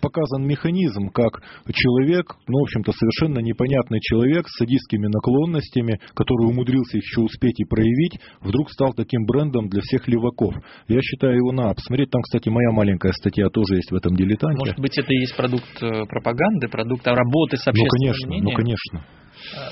показан 0.00 0.46
механизм, 0.46 1.08
как 1.08 1.42
человек, 1.72 2.36
ну 2.54 2.58
ну, 2.58 2.60
в 2.60 2.62
общем-то, 2.70 2.92
совершенно 2.92 3.40
непонятный 3.40 3.98
человек 4.00 4.46
с 4.46 4.58
садистскими 4.58 5.08
наклонностями, 5.08 5.98
который 6.14 6.46
умудрился 6.46 6.98
еще 6.98 7.22
успеть 7.22 7.58
и 7.58 7.64
проявить, 7.64 8.20
вдруг 8.40 8.70
стал 8.70 8.94
таким 8.94 9.26
брендом 9.26 9.68
для 9.68 9.80
всех 9.82 10.06
леваков. 10.06 10.54
Я 10.86 11.00
считаю 11.02 11.34
его 11.34 11.50
надо 11.50 11.74
посмотреть. 11.74 12.10
Там, 12.10 12.22
кстати, 12.22 12.50
моя 12.50 12.70
маленькая 12.70 13.12
статья 13.12 13.48
тоже 13.48 13.74
есть 13.74 13.90
в 13.90 13.94
этом 13.96 14.14
дилетанте. 14.14 14.58
Может 14.60 14.78
быть, 14.78 14.96
это 14.96 15.12
и 15.12 15.18
есть 15.18 15.36
продукт 15.36 15.66
э, 15.82 16.06
пропаганды, 16.06 16.68
продукт 16.68 17.04
работы 17.08 17.56
с 17.56 17.66
ну, 17.66 17.72
конечно, 17.72 18.28
мнением? 18.28 18.44
ну, 18.44 18.56
конечно. 18.56 19.04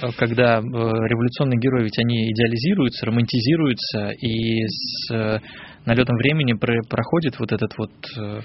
Э, 0.03 0.09
когда 0.19 0.59
э, 0.59 0.61
революционные 0.61 1.61
герои, 1.61 1.85
ведь 1.85 1.99
они 2.01 2.33
идеализируются, 2.33 3.07
романтизируются, 3.07 4.11
и 4.11 4.67
с 4.67 5.41
налетом 5.87 6.17
времени 6.17 6.53
про- 6.55 6.83
проходит 6.89 7.39
вот 7.39 7.53
этот 7.53 7.77
вот 7.77 7.91
э, 8.19 8.41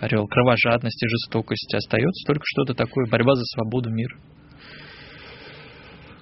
орел 0.00 0.26
кровожадности, 0.26 1.06
жестокости, 1.06 1.76
остается 1.76 2.26
только 2.26 2.42
что-то 2.44 2.74
такое, 2.74 3.06
борьба 3.10 3.34
за 3.34 3.44
свободу, 3.44 3.90
мир. 3.90 4.08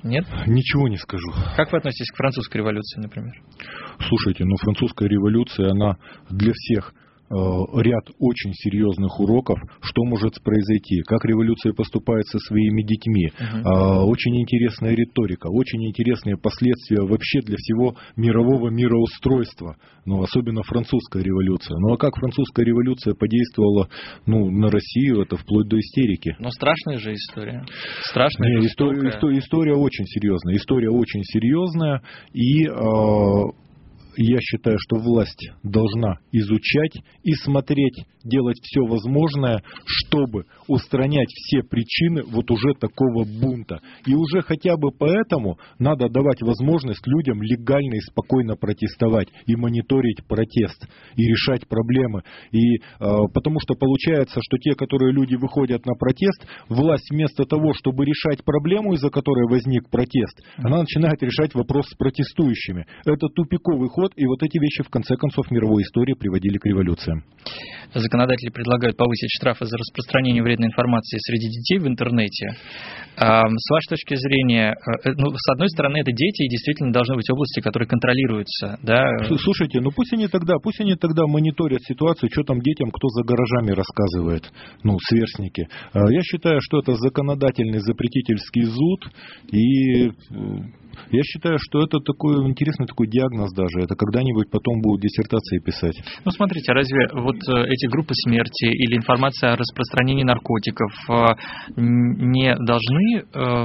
Нет? 0.05 0.25
Ничего 0.47 0.89
не 0.89 0.97
скажу. 0.97 1.29
Как 1.57 1.73
вы 1.73 1.79
относитесь 1.79 2.11
к 2.13 2.17
французской 2.17 2.59
революции, 2.59 3.01
например? 3.01 3.33
Слушайте, 4.09 4.45
ну 4.45 4.57
французская 4.57 5.09
революция, 5.09 5.71
она 5.71 5.97
для 6.31 6.53
всех 6.55 6.93
ряд 7.31 8.05
очень 8.19 8.53
серьезных 8.55 9.21
уроков, 9.21 9.59
что 9.83 10.05
может 10.05 10.43
произойти, 10.43 11.03
как 11.07 11.25
революция 11.25 11.73
поступает 11.73 12.27
со 12.27 12.39
своими 12.39 12.83
детьми. 12.83 13.31
А, 13.65 14.05
Очень 14.05 14.41
интересная 14.41 14.95
риторика, 14.95 15.49
очень 15.49 15.85
интересные 15.87 16.37
последствия 16.37 17.03
вообще 17.03 17.41
для 17.41 17.57
всего 17.57 17.97
мирового 18.17 18.71
мироустройства, 18.71 19.77
ну, 20.05 20.23
особенно 20.23 20.63
французская 20.63 21.23
революция. 21.23 21.77
Ну, 21.79 21.93
а 21.93 21.97
как 21.99 22.17
французская 22.17 22.65
революция 22.65 23.15
подействовала 23.15 23.89
ну, 24.27 24.51
на 24.51 24.71
Россию, 24.71 25.23
это 25.23 25.37
вплоть 25.37 25.69
до 25.69 25.79
истерики. 25.79 26.35
Но 26.39 26.51
страшная 26.51 26.99
же 26.99 27.13
история. 27.13 27.65
Страшная, 28.05 28.57
Не, 28.57 28.63
жестокая. 28.63 29.11
история, 29.11 29.37
исто- 29.37 29.39
история 29.39 29.75
очень 29.75 30.07
серьезная. 30.07 30.57
История 30.57 30.91
очень 30.91 31.23
серьезная. 31.25 32.03
И 32.33 32.65
э, 32.67 33.68
я 34.23 34.39
считаю, 34.41 34.77
что 34.81 34.97
власть 34.97 35.51
должна 35.63 36.19
изучать 36.33 36.99
и 37.23 37.33
смотреть, 37.35 38.05
делать 38.25 38.59
все 38.63 38.81
возможное, 38.81 39.63
чтобы 39.87 40.45
устранять 40.67 41.29
все 41.29 41.63
причины 41.63 42.23
вот 42.25 42.51
уже 42.51 42.75
такого 42.79 43.25
бунта. 43.25 43.81
И 44.07 44.15
уже 44.15 44.43
хотя 44.43 44.77
бы 44.77 44.91
поэтому 44.91 45.59
надо 45.79 46.09
давать 46.09 46.43
возможность 46.43 47.07
людям 47.07 47.43
легально 47.43 47.95
и 47.95 48.01
спокойно 48.01 48.57
протестовать 48.57 49.29
и 49.47 49.57
мониторить 49.57 50.27
протест 50.27 50.87
и 51.17 51.23
решать 51.23 51.67
проблемы. 51.69 52.23
И 52.53 52.77
э, 52.77 52.81
потому 53.33 53.61
что 53.61 53.75
получается, 53.75 54.41
что 54.43 54.59
те, 54.59 54.75
которые 54.75 55.13
люди 55.13 55.37
выходят 55.37 55.87
на 55.87 55.95
протест, 55.95 56.47
власть 56.69 57.09
вместо 57.11 57.45
того, 57.45 57.73
чтобы 57.75 58.05
решать 58.05 58.45
проблему, 58.45 58.95
из-за 58.95 59.11
которой 59.11 59.49
возник 59.49 59.89
протест, 59.91 60.43
она 60.57 60.81
начинает 60.81 61.23
решать 61.23 61.55
вопрос 61.55 61.87
с 61.89 61.97
протестующими. 61.97 62.87
Это 63.07 63.29
тупиковый 63.29 63.89
ход, 63.89 64.08
и 64.17 64.27
вот 64.27 64.43
эти 64.43 64.59
вещи 64.59 64.83
в 64.83 64.91
конце 64.91 65.17
концов 65.17 65.51
мировой 65.51 65.83
истории 65.83 66.15
приводили 66.15 66.59
к 66.59 66.67
революциям. 66.67 67.25
Законодатели 67.95 68.51
предлагают 68.51 68.97
повысить 68.97 69.31
штрафы 69.39 69.65
за 69.65 69.77
распространение 69.77 70.43
вредной 70.43 70.69
информации 70.69 71.19
среди 71.19 71.49
детей 71.49 71.79
в 71.79 71.87
интернете. 71.87 72.57
С 73.17 73.71
вашей 73.71 73.89
точки 73.89 74.15
зрения, 74.15 74.75
э, 75.05 75.11
ну, 75.17 75.31
с 75.35 75.53
одной 75.53 75.69
стороны, 75.71 75.99
это 75.99 76.13
дети, 76.13 76.43
и 76.43 76.49
действительно 76.49 76.93
должны 76.93 77.17
быть 77.17 77.29
области, 77.31 77.61
которые 77.61 77.89
контролируются, 77.89 78.79
да? 78.83 79.09
Слушайте, 79.39 79.81
ну 79.81 79.91
пусть 79.91 80.13
они 80.13 80.29
тогда, 80.29 80.55
пусть 80.63 80.81
они 80.81 80.95
тогда 80.95 81.27
мониторят 81.27 81.83
ситуацию, 81.83 82.29
что 82.33 82.45
там 82.45 82.61
детям, 82.61 82.91
кто 82.91 83.09
за 83.09 83.25
гаражами 83.25 83.73
рассказывает, 83.73 84.53
ну, 84.85 84.99
сверстники. 85.01 85.67
А, 85.93 86.11
Я 86.11 86.23
считаю, 86.23 86.61
что 86.61 86.81
это 86.81 86.95
законодательный 86.95 87.81
запретительский 87.81 88.65
зуд, 88.65 89.11
и 89.51 90.07
э, 90.07 90.13
я 91.11 91.23
считаю, 91.23 91.57
что 91.59 91.83
это 91.83 91.99
такой 92.01 92.47
интересный 92.49 92.87
такой 92.87 93.09
диагноз 93.09 93.53
даже. 93.53 93.81
Это 93.85 93.95
когда-нибудь 93.95 94.51
потом 94.51 94.81
будут 94.81 95.03
диссертации 95.03 95.59
писать. 95.59 95.97
Ну, 96.25 96.31
смотрите, 96.31 96.73
разве 96.73 97.09
вот 97.13 97.37
э, 97.37 97.65
эти 97.69 97.87
группы 97.87 98.15
смерти 98.15 98.67
или 98.67 98.97
информация 98.97 99.53
о 99.53 99.57
распространении 99.57 100.25
наркотиков 100.25 100.93
э, 101.11 101.27
не 101.77 102.55
должны, 102.57 103.23
э, 103.23 103.65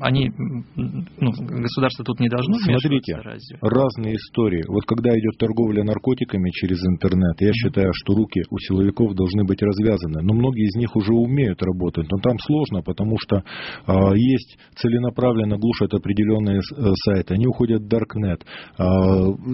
они, 0.00 0.30
ну, 0.76 1.30
государство 1.32 2.04
тут 2.04 2.20
не 2.20 2.28
должно 2.28 2.54
Смотрите, 2.58 3.16
разве? 3.16 3.58
разные 3.60 4.16
истории. 4.16 4.64
Вот 4.68 4.84
когда 4.86 5.10
идет 5.10 5.38
торговля 5.38 5.84
наркотиками 5.84 6.50
через 6.50 6.82
интернет, 6.84 7.40
я 7.40 7.52
считаю, 7.52 7.92
что 7.94 8.14
руки 8.14 8.42
у 8.50 8.58
силовиков 8.58 9.14
должны 9.14 9.44
быть 9.44 9.62
развязаны. 9.62 10.22
Но 10.22 10.34
многие 10.34 10.66
из 10.66 10.74
них 10.76 10.94
уже 10.96 11.12
умеют 11.12 11.62
работать. 11.62 12.06
Но 12.10 12.18
там 12.18 12.38
сложно, 12.38 12.82
потому 12.82 13.16
что 13.18 13.42
а, 13.86 14.14
есть 14.14 14.58
целенаправленно 14.76 15.58
глушат 15.58 15.94
определенные 15.94 16.58
э, 16.58 16.60
сайты, 16.76 17.34
они 17.34 17.46
уходят 17.46 17.82
в 17.82 17.88
Darknet. 17.88 18.42
А, 18.78 18.86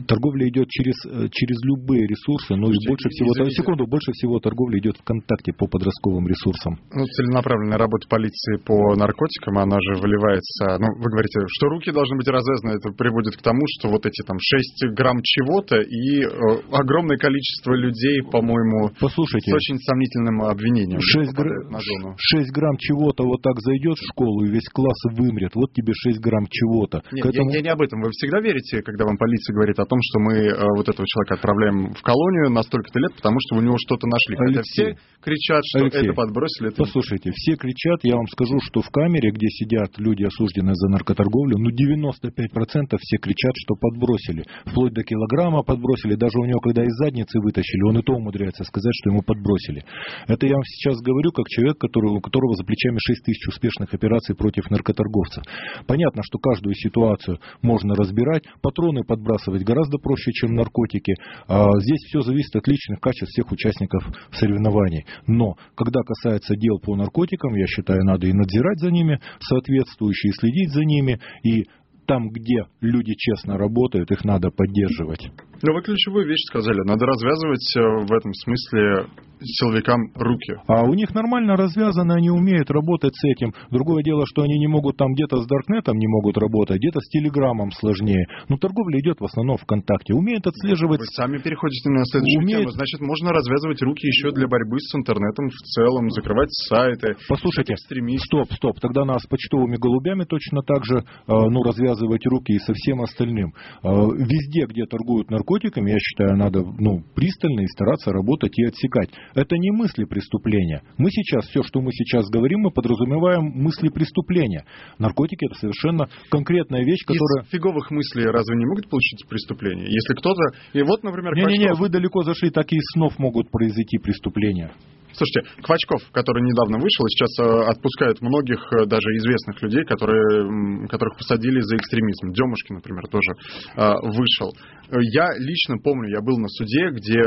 торговля 0.07 0.49
идет 0.49 0.69
через, 0.69 0.97
э, 1.07 1.29
через 1.31 1.57
любые 1.65 2.07
ресурсы, 2.07 2.55
но 2.55 2.69
и 2.69 2.75
Слушайте, 2.75 2.89
больше 2.89 3.09
всего, 3.11 3.31
извините. 3.33 3.63
секунду, 3.63 3.87
больше 3.87 4.13
всего 4.13 4.39
торговля 4.41 4.79
идет 4.79 4.97
ВКонтакте 4.99 5.53
по 5.53 5.67
подростковым 5.67 6.27
ресурсам. 6.27 6.79
Ну, 6.93 7.05
целенаправленная 7.05 7.79
работа 7.79 8.07
полиции 8.09 8.57
по 8.65 8.95
наркотикам, 8.95 9.59
она 9.59 9.79
же 9.81 10.01
выливается... 10.01 10.79
Ну, 10.79 10.87
вы 10.99 11.11
говорите, 11.11 11.41
что 11.49 11.69
руки 11.69 11.91
должны 11.91 12.17
быть 12.17 12.29
развязаны, 12.29 12.79
это 12.79 12.91
приводит 12.93 13.37
к 13.37 13.43
тому, 13.43 13.61
что 13.79 13.89
вот 13.89 14.07
эти 14.07 14.23
там 14.27 14.39
6 14.41 14.95
грамм 14.95 15.19
чего-то 15.23 15.81
и 15.81 16.23
э, 16.23 16.29
огромное 16.73 17.17
количество 17.17 17.75
людей, 17.75 18.23
по-моему, 18.23 18.91
Послушайте, 19.01 19.51
с 19.51 19.55
очень 19.55 19.79
сомнительным 19.81 20.43
обвинением 20.43 21.01
6, 21.01 21.31
попадают 21.31 21.71
на 21.71 21.81
зону. 21.81 22.15
6 22.19 22.51
грамм 22.53 22.77
чего-то 22.79 23.25
вот 23.25 23.43
так 23.43 23.59
зайдет 23.61 23.99
в 23.99 24.07
школу, 24.13 24.45
и 24.45 24.51
весь 24.51 24.69
класс 24.73 24.99
вымрет. 25.17 25.55
Вот 25.55 25.73
тебе 25.73 25.93
6 25.95 26.21
грамм 26.21 26.47
чего-то. 26.51 27.03
Нет, 27.13 27.23
К 27.23 27.27
этому- 27.31 27.51
я, 27.51 27.57
я 27.59 27.63
не 27.63 27.69
об 27.69 27.81
этом. 27.81 28.01
Вы 28.01 28.11
всегда 28.11 28.41
верите, 28.41 28.83
когда 28.83 29.05
вам 29.05 29.17
полиция 29.17 29.55
говорит 29.55 29.79
о 29.79 29.87
том, 29.87 29.99
что 30.03 30.19
мы 30.21 30.35
э, 30.35 30.55
вот 30.77 30.89
этого 30.89 31.07
человека 31.07 31.35
отправляем 31.35 31.95
в 31.95 32.03
колонию 32.03 32.51
на 32.51 32.63
столько-то 32.63 32.99
лет, 32.99 33.15
потому 33.15 33.37
что 33.41 33.57
у 33.57 33.61
него 33.63 33.77
что-то 33.79 34.07
нашли. 34.07 34.37
Хотя 34.37 34.61
Алексей, 34.61 34.95
все 34.95 34.99
кричат, 35.23 35.63
что 35.65 35.79
Алексей, 35.81 36.03
это 36.03 36.13
подбросили. 36.15 36.69
Это... 36.69 36.83
Послушайте, 36.83 37.31
все 37.35 37.57
кричат, 37.57 38.01
я 38.03 38.17
вам 38.17 38.27
скажу, 38.29 38.59
что 38.61 38.81
в 38.81 38.91
камере, 38.91 39.31
где 39.31 39.49
сидят 39.49 39.99
люди, 39.99 40.25
осужденные 40.25 40.75
за 40.75 40.89
наркоторговлю, 40.89 41.59
ну 41.59 41.71
95% 41.71 42.97
все 42.99 43.17
кричат, 43.19 43.55
что 43.55 43.75
подбросили. 43.77 44.45
Вплоть 44.67 44.93
до 44.93 45.03
килограмма 45.03 45.63
подбросили. 45.63 46.15
Даже 46.15 46.39
у 46.39 46.45
него, 46.45 46.61
когда 46.61 46.83
из 46.83 46.95
задницы 46.99 47.41
вытащили, 47.41 47.83
он 47.89 47.99
и 47.99 48.03
то 48.03 48.15
умудряется 48.15 48.65
сказать, 48.65 48.93
что 49.01 49.11
ему 49.11 49.23
подбросили. 49.23 49.85
Это 50.27 50.47
я 50.47 50.55
вам 50.55 50.65
сейчас 50.65 50.99
говорю, 51.01 51.33
как 51.33 51.47
человек, 51.49 51.79
который, 51.79 52.11
у 52.11 52.21
которого 52.21 52.55
за 52.55 52.65
плечами 52.65 52.99
6 52.99 53.25
тысяч 53.25 53.49
успешных 53.49 53.93
операций 53.95 54.35
против 54.35 54.71
наркоторговцев. 54.71 55.45
Понятно, 55.87 56.23
что 56.25 56.39
каждую 56.39 56.75
ситуацию 56.87 57.39
можно 57.63 57.95
разбирать. 57.95 58.45
Патроны 58.63 59.03
подбрасывать 59.05 59.65
гораздо 59.65 59.99
проще, 59.99 60.33
чем 60.33 60.55
наркотики. 60.55 61.15
А 61.49 61.67
здесь 61.81 62.01
все 62.09 62.21
зависит 62.21 62.55
от 62.57 62.67
личных 62.69 63.01
качеств 63.01 63.33
всех 63.33 63.51
участников 63.53 64.05
соревнований. 64.33 65.05
Но, 65.27 65.57
когда 65.75 66.01
касается 66.03 66.55
дел 66.57 66.79
по 66.79 66.97
наркотикам, 66.97 67.55
я 67.55 67.67
считаю, 67.67 68.05
надо 68.05 68.27
и 68.27 68.33
надзирать 68.33 68.79
за 68.81 68.91
ними 68.91 69.21
соответствующе, 69.41 70.29
и 70.29 70.33
следить 70.33 70.73
за 70.73 70.85
ними, 70.85 71.21
и 71.43 71.67
там, 72.07 72.31
где 72.31 72.65
люди 72.81 73.15
честно 73.17 73.59
работают, 73.59 74.11
их 74.11 74.25
надо 74.25 74.51
поддерживать. 74.51 75.31
Ну, 75.63 75.73
вы 75.73 75.83
ключевую 75.83 76.27
вещь 76.27 76.45
сказали. 76.49 76.87
Надо 76.87 77.07
развязывать 77.07 77.77
э, 77.77 77.81
в 77.81 78.13
этом 78.13 78.33
смысле 78.35 79.07
силовикам 79.41 80.13
руки. 80.15 80.55
А 80.67 80.83
у 80.85 80.95
них 80.95 81.15
нормально 81.15 81.57
развязано, 81.57 82.15
они 82.15 82.31
умеют 82.31 82.71
работать 82.71 83.15
с 83.15 83.25
этим. 83.25 83.53
Другое 83.71 84.03
дело, 84.03 84.25
что 84.27 84.43
они 84.43 84.59
не 84.59 84.67
могут 84.67 84.97
там 84.97 85.13
где-то 85.13 85.43
с 85.43 85.47
Даркнетом 85.47 85.97
не 85.99 86.07
могут 86.07 86.39
работать, 86.39 86.79
где-то 86.79 87.01
с 87.01 87.09
Телеграмом 87.09 87.71
сложнее. 87.73 88.27
Но 88.49 88.57
торговля 88.57 89.01
идет 89.01 89.21
в 89.21 89.25
основном 89.25 89.57
ВКонтакте. 89.59 90.15
Умеют 90.15 90.47
отслеживать... 90.47 91.01
Вы 91.01 91.07
сами 91.07 91.39
переходите 91.39 91.91
на 91.91 92.05
следующую 92.05 92.43
Умеет- 92.45 92.61
тему. 92.61 92.71
Значит, 92.71 93.01
можно 93.01 93.31
развязывать 93.31 93.83
руки 93.83 94.07
еще 94.07 94.31
для 94.33 94.49
борьбы 94.49 94.79
с 94.81 94.95
интернетом 94.95 95.49
в 95.49 95.61
целом, 95.75 96.11
закрывать 96.11 96.53
сайты. 96.53 97.17
Послушайте, 97.29 97.75
стоп, 97.77 98.53
стоп, 98.53 98.81
тогда 98.81 99.05
нас 99.05 99.25
почтовыми 99.27 99.77
голубями 99.77 100.25
точно 100.25 100.63
так 100.63 100.85
же, 100.85 100.99
э, 100.99 101.03
ну, 101.27 101.63
развязывать 101.97 102.27
руки 102.27 102.53
и 102.53 102.59
со 102.59 102.73
всем 102.75 103.03
остальным. 103.03 103.53
Э, 103.83 103.89
Везде, 104.17 104.67
где 104.67 104.85
торгуют 104.85 105.31
наркотиками, 105.31 105.91
я 105.91 105.99
считаю, 105.99 106.37
надо, 106.37 106.63
ну, 106.63 107.03
пристально 107.15 107.61
и 107.61 107.67
стараться 107.67 108.13
работать 108.13 108.57
и 108.59 108.65
отсекать. 108.65 109.11
Это 109.35 109.57
не 109.57 109.71
мысли 109.73 110.05
преступления. 110.05 110.83
Мы 110.99 111.11
сейчас, 111.11 111.47
все, 111.49 111.63
что 111.63 111.81
мы 111.81 111.93
сейчас 111.93 112.27
говорим, 112.29 112.61
мы 112.61 112.71
подразумеваем 112.71 113.45
мысли 113.45 113.89
преступления. 113.89 114.65
Наркотики 114.99 115.47
это 115.47 115.55
совершенно 115.55 116.09
конкретная 116.31 116.85
вещь, 116.85 117.05
которая... 117.05 117.45
Из 117.45 117.51
фиговых 117.51 117.91
мыслей 117.91 118.27
разве 118.27 118.57
не 118.57 118.67
могут 118.67 118.89
получить 118.89 119.27
преступление? 119.29 119.87
Если 119.87 120.15
кто-то... 120.15 120.43
И 120.73 120.83
вот, 120.83 121.03
например, 121.03 121.35
Не-не-не, 121.35 121.69
Квачков- 121.69 121.81
вы 121.81 121.89
далеко 121.89 122.23
зашли, 122.23 122.51
так 122.51 122.67
и 122.73 122.77
из 122.77 122.85
снов 122.95 123.19
могут 123.19 123.51
произойти 123.51 123.99
преступления. 123.99 124.73
Слушайте, 125.17 125.49
Квачков, 125.63 126.03
который 126.13 126.43
недавно 126.43 126.77
вышел, 126.77 127.07
сейчас 127.09 127.33
э, 127.41 127.71
отпускают 127.71 128.21
многих 128.21 128.61
э, 128.73 128.85
даже 128.85 129.09
известных 129.17 129.63
людей, 129.63 129.83
которые, 129.85 130.89
которых 130.89 131.17
посадили 131.17 131.61
за 131.61 131.77
экстремизм. 131.87 132.35
Демушкин, 132.35 132.83
например, 132.83 133.07
тоже 133.07 133.31
э, 133.79 133.95
вышел. 134.11 134.51
Я 134.91 135.31
лично 135.39 135.79
помню, 135.79 136.11
я 136.11 136.21
был 136.21 136.39
на 136.39 136.49
суде, 136.49 136.91
где 136.91 137.19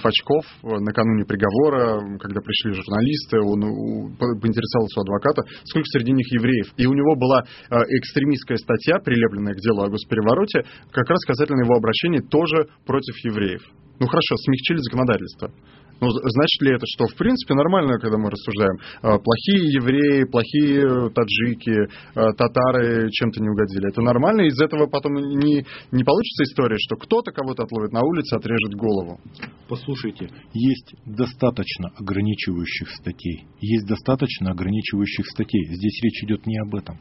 Квачков 0.00 0.44
накануне 0.62 1.24
приговора, 1.24 1.98
когда 2.18 2.40
пришли 2.40 2.72
журналисты, 2.72 3.40
он 3.40 4.14
поинтересовался 4.38 5.00
у 5.00 5.02
адвоката, 5.02 5.42
сколько 5.64 5.86
среди 5.90 6.12
них 6.12 6.30
евреев. 6.32 6.72
И 6.76 6.86
у 6.86 6.92
него 6.92 7.16
была 7.16 7.42
экстремистская 7.68 8.58
статья, 8.58 8.98
прилепленная 9.00 9.54
к 9.54 9.60
делу 9.60 9.82
о 9.82 9.88
госперевороте, 9.88 10.62
как 10.92 11.08
раз 11.10 11.18
касательно 11.24 11.64
его 11.64 11.74
обращения 11.74 12.22
тоже 12.22 12.68
против 12.86 13.16
евреев. 13.24 13.62
Ну 13.98 14.06
хорошо, 14.06 14.36
смягчили 14.36 14.78
законодательство. 14.78 15.52
Ну, 16.00 16.08
значит 16.08 16.62
ли 16.62 16.74
это, 16.74 16.86
что 16.86 17.06
в 17.06 17.14
принципе 17.14 17.54
нормально, 17.54 17.98
когда 17.98 18.16
мы 18.16 18.30
рассуждаем, 18.30 18.78
а, 19.02 19.18
плохие 19.18 19.72
евреи, 19.74 20.24
плохие 20.24 21.10
таджики, 21.10 21.88
а, 22.14 22.32
татары 22.32 23.10
чем-то 23.10 23.40
не 23.42 23.50
угодили? 23.50 23.90
Это 23.90 24.00
нормально? 24.00 24.42
Из 24.42 24.58
этого 24.60 24.86
потом 24.86 25.14
не, 25.14 25.64
не 25.92 26.04
получится 26.04 26.44
история, 26.44 26.76
что 26.78 26.96
кто-то 26.96 27.32
кого-то 27.32 27.64
отловит 27.64 27.92
на 27.92 28.02
улице, 28.02 28.34
отрежет 28.34 28.74
голову? 28.74 29.20
Послушайте, 29.68 30.30
есть 30.54 30.94
достаточно 31.04 31.90
ограничивающих 31.98 32.90
статей. 32.90 33.44
Есть 33.60 33.86
достаточно 33.86 34.52
ограничивающих 34.52 35.26
статей. 35.26 35.66
Здесь 35.66 36.00
речь 36.02 36.24
идет 36.24 36.46
не 36.46 36.58
об 36.58 36.74
этом. 36.74 36.98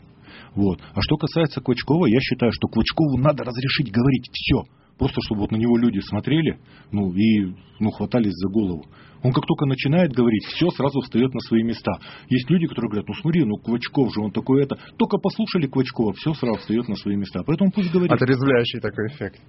Вот. 0.56 0.80
А 0.94 1.02
что 1.02 1.16
касается 1.16 1.62
Клычкова, 1.62 2.06
я 2.08 2.20
считаю, 2.20 2.52
что 2.52 2.68
Клычкову 2.68 3.18
надо 3.18 3.44
разрешить 3.44 3.92
говорить 3.92 4.30
все 4.32 4.64
просто 5.00 5.20
чтобы 5.26 5.42
вот 5.42 5.52
на 5.52 5.56
него 5.56 5.78
люди 5.78 6.00
смотрели, 6.02 6.60
ну 6.92 7.12
и 7.14 7.56
ну, 7.80 7.92
хватались 7.92 8.34
за 8.34 8.50
голову. 8.50 8.86
Он 9.22 9.34
как 9.34 9.46
только 9.46 9.66
начинает 9.66 10.14
говорить, 10.14 10.46
все 10.46 10.70
сразу 10.70 11.02
встает 11.02 11.34
на 11.34 11.42
свои 11.42 11.62
места. 11.64 11.92
Есть 12.30 12.50
люди, 12.50 12.68
которые 12.68 12.90
говорят, 12.90 13.08
ну 13.08 13.14
смотри, 13.16 13.44
ну 13.44 13.58
Квачков 13.58 14.14
же, 14.14 14.22
он 14.22 14.32
такой 14.32 14.64
это. 14.64 14.78
Только 14.98 15.18
послушали 15.18 15.68
Квачкова, 15.68 16.14
все 16.14 16.34
сразу 16.34 16.60
встает 16.60 16.88
на 16.88 16.96
свои 16.96 17.18
места. 17.18 17.44
Поэтому 17.46 17.72
пусть 17.72 17.92
говорит. 17.92 18.12
Отрезвляющий 18.12 18.80
такой 18.80 19.08
эффект. 19.08 19.42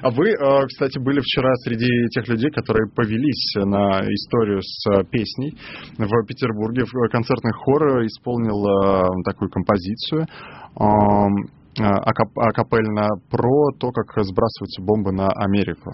А 0.00 0.10
вы, 0.10 0.30
э, 0.30 0.66
кстати, 0.66 0.98
были 0.98 1.20
вчера 1.20 1.50
среди 1.64 2.08
тех 2.08 2.26
людей, 2.28 2.50
которые 2.50 2.90
повелись 2.90 3.54
на 3.56 4.00
историю 4.00 4.60
с 4.62 5.04
песней 5.10 5.56
в 5.98 6.26
Петербурге. 6.26 6.84
Концертный 7.10 7.52
хор 7.52 8.06
исполнил 8.06 8.64
э, 8.64 9.22
такую 9.24 9.50
композицию 9.50 10.26
Э, 10.78 11.28
акапельно 11.78 13.08
про 13.30 13.70
то, 13.78 13.90
как 13.92 14.24
сбрасываются 14.24 14.82
бомбы 14.82 15.12
на 15.12 15.28
Америку 15.28 15.92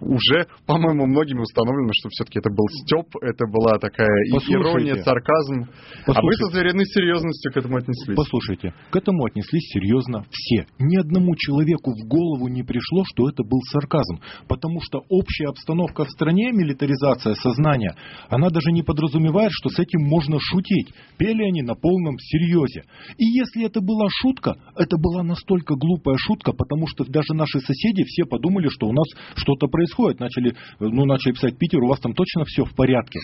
уже, 0.00 0.46
по-моему, 0.66 1.06
многими 1.06 1.40
установлено, 1.40 1.90
что 1.92 2.08
все-таки 2.10 2.38
это 2.38 2.50
был 2.50 2.66
степ, 2.82 3.06
это 3.22 3.46
была 3.46 3.78
такая 3.78 4.08
Послушайте. 4.32 4.54
ирония, 4.54 5.02
сарказм. 5.02 5.66
Послушайте. 6.06 6.14
А 6.14 6.22
вы 6.22 6.32
со 6.34 6.46
звериной 6.52 6.84
серьезностью 6.86 7.52
к 7.52 7.56
этому 7.56 7.76
отнеслись? 7.76 8.16
Послушайте, 8.16 8.74
к 8.90 8.96
этому 8.96 9.24
отнеслись 9.24 9.68
серьезно 9.72 10.24
все. 10.30 10.66
Ни 10.78 10.96
одному 10.96 11.34
человеку 11.36 11.92
в 11.92 12.08
голову 12.08 12.48
не 12.48 12.62
пришло, 12.62 13.04
что 13.04 13.28
это 13.28 13.42
был 13.42 13.60
сарказм. 13.72 14.20
Потому 14.48 14.80
что 14.80 15.02
общая 15.08 15.48
обстановка 15.48 16.04
в 16.04 16.10
стране, 16.10 16.52
милитаризация 16.52 17.34
сознания, 17.34 17.94
она 18.28 18.50
даже 18.50 18.72
не 18.72 18.82
подразумевает, 18.82 19.52
что 19.52 19.68
с 19.68 19.78
этим 19.78 20.02
можно 20.02 20.38
шутить. 20.40 20.92
Пели 21.18 21.42
они 21.42 21.62
на 21.62 21.74
полном 21.74 22.18
серьезе. 22.18 22.84
И 23.18 23.24
если 23.24 23.66
это 23.66 23.80
была 23.80 24.08
шутка, 24.10 24.56
это 24.76 24.96
была 24.98 25.22
настолько 25.22 25.74
глупая 25.74 26.16
шутка, 26.18 26.52
потому 26.52 26.86
что 26.86 27.04
даже 27.04 27.34
наши 27.34 27.60
соседи 27.60 28.04
все 28.04 28.24
подумали, 28.24 28.68
что 28.68 28.86
у 28.86 28.92
нас 28.92 29.06
что-то 29.34 29.68
происходит. 29.76 30.20
Начали, 30.20 30.54
ну, 30.80 31.04
начали 31.04 31.32
писать, 31.32 31.58
Питер, 31.58 31.82
у 31.82 31.88
вас 31.88 32.00
там 32.00 32.14
точно 32.14 32.44
все 32.46 32.64
в 32.64 32.74
порядке. 32.74 33.18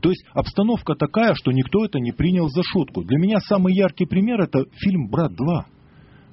То 0.00 0.08
есть 0.08 0.24
обстановка 0.32 0.94
такая, 0.94 1.34
что 1.34 1.52
никто 1.52 1.84
это 1.84 1.98
не 1.98 2.12
принял 2.12 2.48
за 2.48 2.62
шутку. 2.62 3.04
Для 3.04 3.18
меня 3.18 3.40
самый 3.40 3.74
яркий 3.74 4.06
пример 4.06 4.40
это 4.40 4.64
фильм 4.78 5.08
«Брат 5.10 5.32
2» 5.32 5.64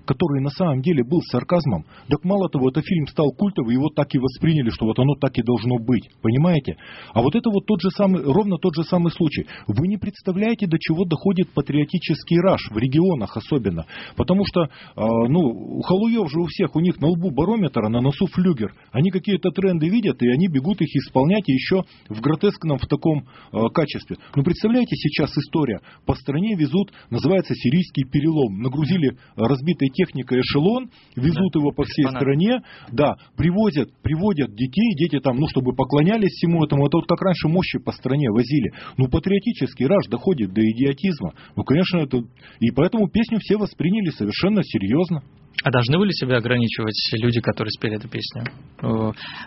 который 0.09 0.41
на 0.41 0.49
самом 0.49 0.81
деле 0.81 1.03
был 1.03 1.21
сарказмом. 1.21 1.85
Так 2.07 2.23
мало 2.23 2.49
того, 2.49 2.69
этот 2.69 2.83
фильм 2.83 3.05
стал 3.05 3.29
культовым, 3.37 3.69
его 3.69 3.89
так 3.89 4.07
и 4.15 4.17
восприняли, 4.17 4.71
что 4.71 4.87
вот 4.87 4.97
оно 4.97 5.13
так 5.13 5.37
и 5.37 5.43
должно 5.43 5.77
быть. 5.77 6.09
Понимаете? 6.23 6.77
А 7.13 7.21
вот 7.21 7.35
это 7.35 7.51
вот 7.51 7.67
тот 7.67 7.79
же 7.79 7.91
самый, 7.91 8.23
ровно 8.23 8.57
тот 8.57 8.73
же 8.73 8.83
самый 8.85 9.11
случай. 9.11 9.45
Вы 9.67 9.87
не 9.87 9.97
представляете, 9.97 10.65
до 10.65 10.77
чего 10.79 11.05
доходит 11.05 11.53
патриотический 11.53 12.39
раж, 12.41 12.71
в 12.71 12.77
регионах 12.79 13.37
особенно. 13.37 13.85
Потому 14.15 14.45
что, 14.45 14.63
э, 14.63 14.67
ну, 14.95 15.41
у 15.41 15.81
халуев 15.83 16.27
же 16.31 16.39
у 16.39 16.45
всех, 16.47 16.75
у 16.75 16.79
них 16.79 16.99
на 16.99 17.09
лбу 17.09 17.29
барометр, 17.29 17.85
а 17.85 17.89
на 17.89 18.01
носу 18.01 18.25
флюгер. 18.25 18.73
Они 18.91 19.11
какие-то 19.11 19.51
тренды 19.51 19.89
видят, 19.89 20.23
и 20.23 20.27
они 20.27 20.47
бегут 20.47 20.81
их 20.81 20.89
исполнять 20.95 21.47
еще 21.47 21.83
в 22.09 22.19
гротескном 22.19 22.79
в 22.79 22.87
таком 22.87 23.27
э, 23.53 23.59
качестве. 23.75 24.17
Ну, 24.35 24.41
представляете, 24.43 24.95
сейчас 24.95 25.37
история. 25.37 25.81
По 26.07 26.15
стране 26.15 26.55
везут, 26.55 26.91
называется 27.11 27.53
сирийский 27.53 28.05
перелом. 28.05 28.57
Нагрузили 28.57 29.15
разбитой 29.35 29.89
техника 29.99 30.39
эшелон, 30.39 30.89
везут 31.15 31.53
да. 31.53 31.59
его 31.59 31.71
по 31.71 31.83
всей 31.83 32.03
Экспонат. 32.03 32.21
стране, 32.21 32.61
да, 32.91 33.15
привозят, 33.35 33.89
приводят 34.01 34.55
детей, 34.55 34.95
дети 34.95 35.19
там, 35.19 35.35
ну, 35.37 35.47
чтобы 35.47 35.75
поклонялись 35.75 36.31
всему 36.31 36.63
этому, 36.63 36.87
это 36.87 36.97
вот 36.97 37.07
как 37.07 37.21
раньше 37.21 37.49
мощи 37.49 37.79
по 37.79 37.91
стране 37.91 38.31
возили. 38.31 38.71
Ну, 38.97 39.09
патриотический 39.09 39.85
раж 39.85 40.07
доходит 40.09 40.53
до 40.53 40.61
идиотизма. 40.61 41.33
Ну, 41.55 41.63
конечно, 41.63 41.99
это... 41.99 42.23
И 42.59 42.71
поэтому 42.71 43.09
песню 43.09 43.39
все 43.41 43.57
восприняли 43.57 44.09
совершенно 44.11 44.63
серьезно. 44.63 45.21
А 45.61 45.71
должны 45.71 45.97
были 45.97 46.11
себя 46.11 46.37
ограничивать 46.37 46.95
люди, 47.21 47.41
которые 47.41 47.71
спели 47.71 47.97
эту 47.97 48.07
песню? 48.07 48.43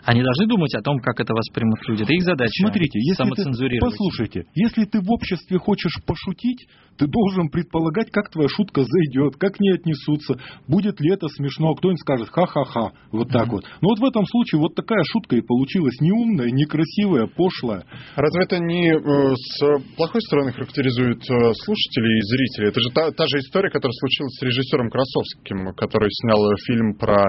Они 0.05 0.23
должны 0.23 0.47
думать 0.47 0.75
о 0.75 0.83
том, 0.83 0.99
как 0.99 1.21
это 1.21 1.33
воспримут 1.33 1.81
люди. 1.89 2.03
Это 2.03 2.13
их 2.13 2.23
задача. 2.23 2.53
Смотрите, 2.61 2.99
если 3.01 3.25
ты, 3.25 3.79
послушайте, 3.81 4.45
если 4.55 4.85
ты 4.85 5.01
в 5.01 5.11
обществе 5.11 5.59
хочешь 5.59 5.97
пошутить, 6.05 6.69
ты 6.99 7.07
должен 7.07 7.49
предполагать, 7.49 8.11
как 8.11 8.31
твоя 8.31 8.49
шутка 8.49 8.83
зайдет, 8.85 9.37
как 9.37 9.55
к 9.57 9.61
ней 9.61 9.75
отнесутся, 9.75 10.37
будет 10.69 11.01
ли 11.01 11.13
это 11.13 11.29
смешно, 11.29 11.75
кто-нибудь 11.75 12.01
скажет 12.01 12.29
ха-ха-ха, 12.29 12.93
вот 13.11 13.31
так 13.31 13.49
mm-hmm. 13.49 13.51
вот. 13.51 13.65
Но 13.81 13.89
вот 13.89 13.99
в 13.99 14.05
этом 14.05 14.27
случае 14.27 14.61
вот 14.61 14.75
такая 14.75 15.03
шутка 15.05 15.37
и 15.37 15.41
получилась 15.41 15.99
неумная, 16.01 16.51
некрасивая, 16.51 17.27
пошлая. 17.27 17.85
Разве 18.17 18.45
это 18.45 18.59
не 18.59 18.93
э, 18.93 19.35
с 19.35 19.97
плохой 19.97 20.21
стороны 20.23 20.53
характеризует 20.53 21.23
э, 21.23 21.55
слушателей 21.65 22.19
и 22.19 22.23
зрителей? 22.23 22.69
Это 22.69 22.81
же 22.81 22.91
та, 22.91 23.11
та 23.11 23.27
же 23.27 23.39
история, 23.39 23.71
которая 23.71 23.95
случилась 23.95 24.35
с 24.39 24.43
режиссером 24.43 24.91
Красовским, 24.91 25.75
который 25.75 25.92
снял 26.11 26.39
фильм 26.67 26.95
про 26.95 27.27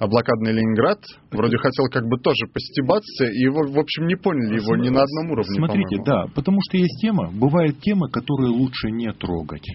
блокадный 0.00 0.52
Ленинград. 0.52 0.98
Вроде 1.30 1.56
хотел 1.58 1.86
как 1.90 2.04
бы 2.04 2.18
тоже 2.18 2.46
постебаться, 2.52 3.24
и 3.26 3.38
его, 3.38 3.62
в 3.62 3.78
общем, 3.78 4.06
не 4.06 4.16
поняли 4.16 4.56
его 4.56 4.76
ни 4.76 4.88
на 4.88 5.02
одном 5.02 5.32
уровне. 5.32 5.56
Смотрите, 5.56 6.02
да, 6.04 6.26
потому 6.34 6.58
что 6.68 6.76
есть 6.78 7.00
тема, 7.00 7.30
бывают 7.32 7.80
темы, 7.80 8.10
которые 8.10 8.50
лучше 8.50 8.90
не 8.90 9.12
трогать. 9.12 9.66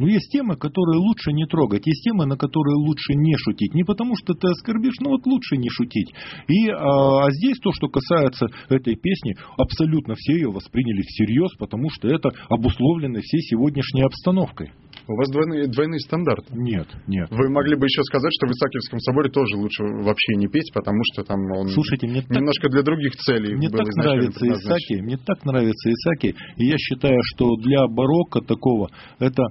Но 0.00 0.08
есть 0.08 0.32
темы, 0.32 0.56
которые 0.56 0.98
лучше 0.98 1.30
не 1.32 1.44
трогать, 1.44 1.86
есть 1.86 2.02
темы, 2.04 2.24
на 2.24 2.36
которые 2.36 2.74
лучше 2.74 3.12
не 3.14 3.36
шутить. 3.36 3.74
Не 3.74 3.84
потому, 3.84 4.16
что 4.16 4.32
ты 4.32 4.48
оскорбишь, 4.48 4.98
но 5.00 5.10
вот 5.10 5.26
лучше 5.26 5.58
не 5.58 5.68
шутить. 5.68 6.14
И 6.48 6.70
а, 6.70 7.26
а 7.26 7.30
здесь 7.30 7.58
то, 7.58 7.70
что 7.72 7.88
касается 7.88 8.46
этой 8.70 8.96
песни, 8.96 9.36
абсолютно 9.58 10.14
все 10.16 10.32
ее 10.32 10.50
восприняли 10.50 11.02
всерьез, 11.02 11.54
потому 11.58 11.90
что 11.90 12.08
это 12.08 12.30
обусловлено 12.48 13.20
всей 13.20 13.42
сегодняшней 13.42 14.02
обстановкой. 14.02 14.72
У 15.06 15.16
вас 15.16 15.28
двойные, 15.30 15.66
двойные 15.66 15.98
стандарты. 15.98 16.54
Нет, 16.54 16.86
нет. 17.08 17.28
Вы 17.30 17.50
могли 17.50 17.74
бы 17.74 17.86
еще 17.86 18.02
сказать, 18.04 18.30
что 18.32 18.46
в 18.46 18.50
Исаакиевском 18.52 19.00
соборе 19.00 19.28
тоже 19.28 19.56
лучше 19.56 19.82
вообще 19.82 20.36
не 20.36 20.46
петь, 20.46 20.70
потому 20.72 21.00
что 21.12 21.24
там 21.24 21.40
он 21.56 21.68
Слушайте, 21.68 22.06
мне 22.06 22.22
немножко 22.30 22.68
так, 22.68 22.72
для 22.72 22.82
других 22.82 23.16
целей 23.16 23.54
Мне 23.56 23.68
так 23.70 23.86
нравится 23.96 24.46
Исаки, 24.46 25.02
мне 25.02 25.16
так 25.16 25.44
нравится 25.44 25.90
Исаки, 25.90 26.36
и 26.56 26.64
я 26.64 26.76
считаю, 26.78 27.18
что 27.34 27.56
для 27.56 27.86
барокко 27.88 28.40
такого 28.40 28.88
это 29.18 29.42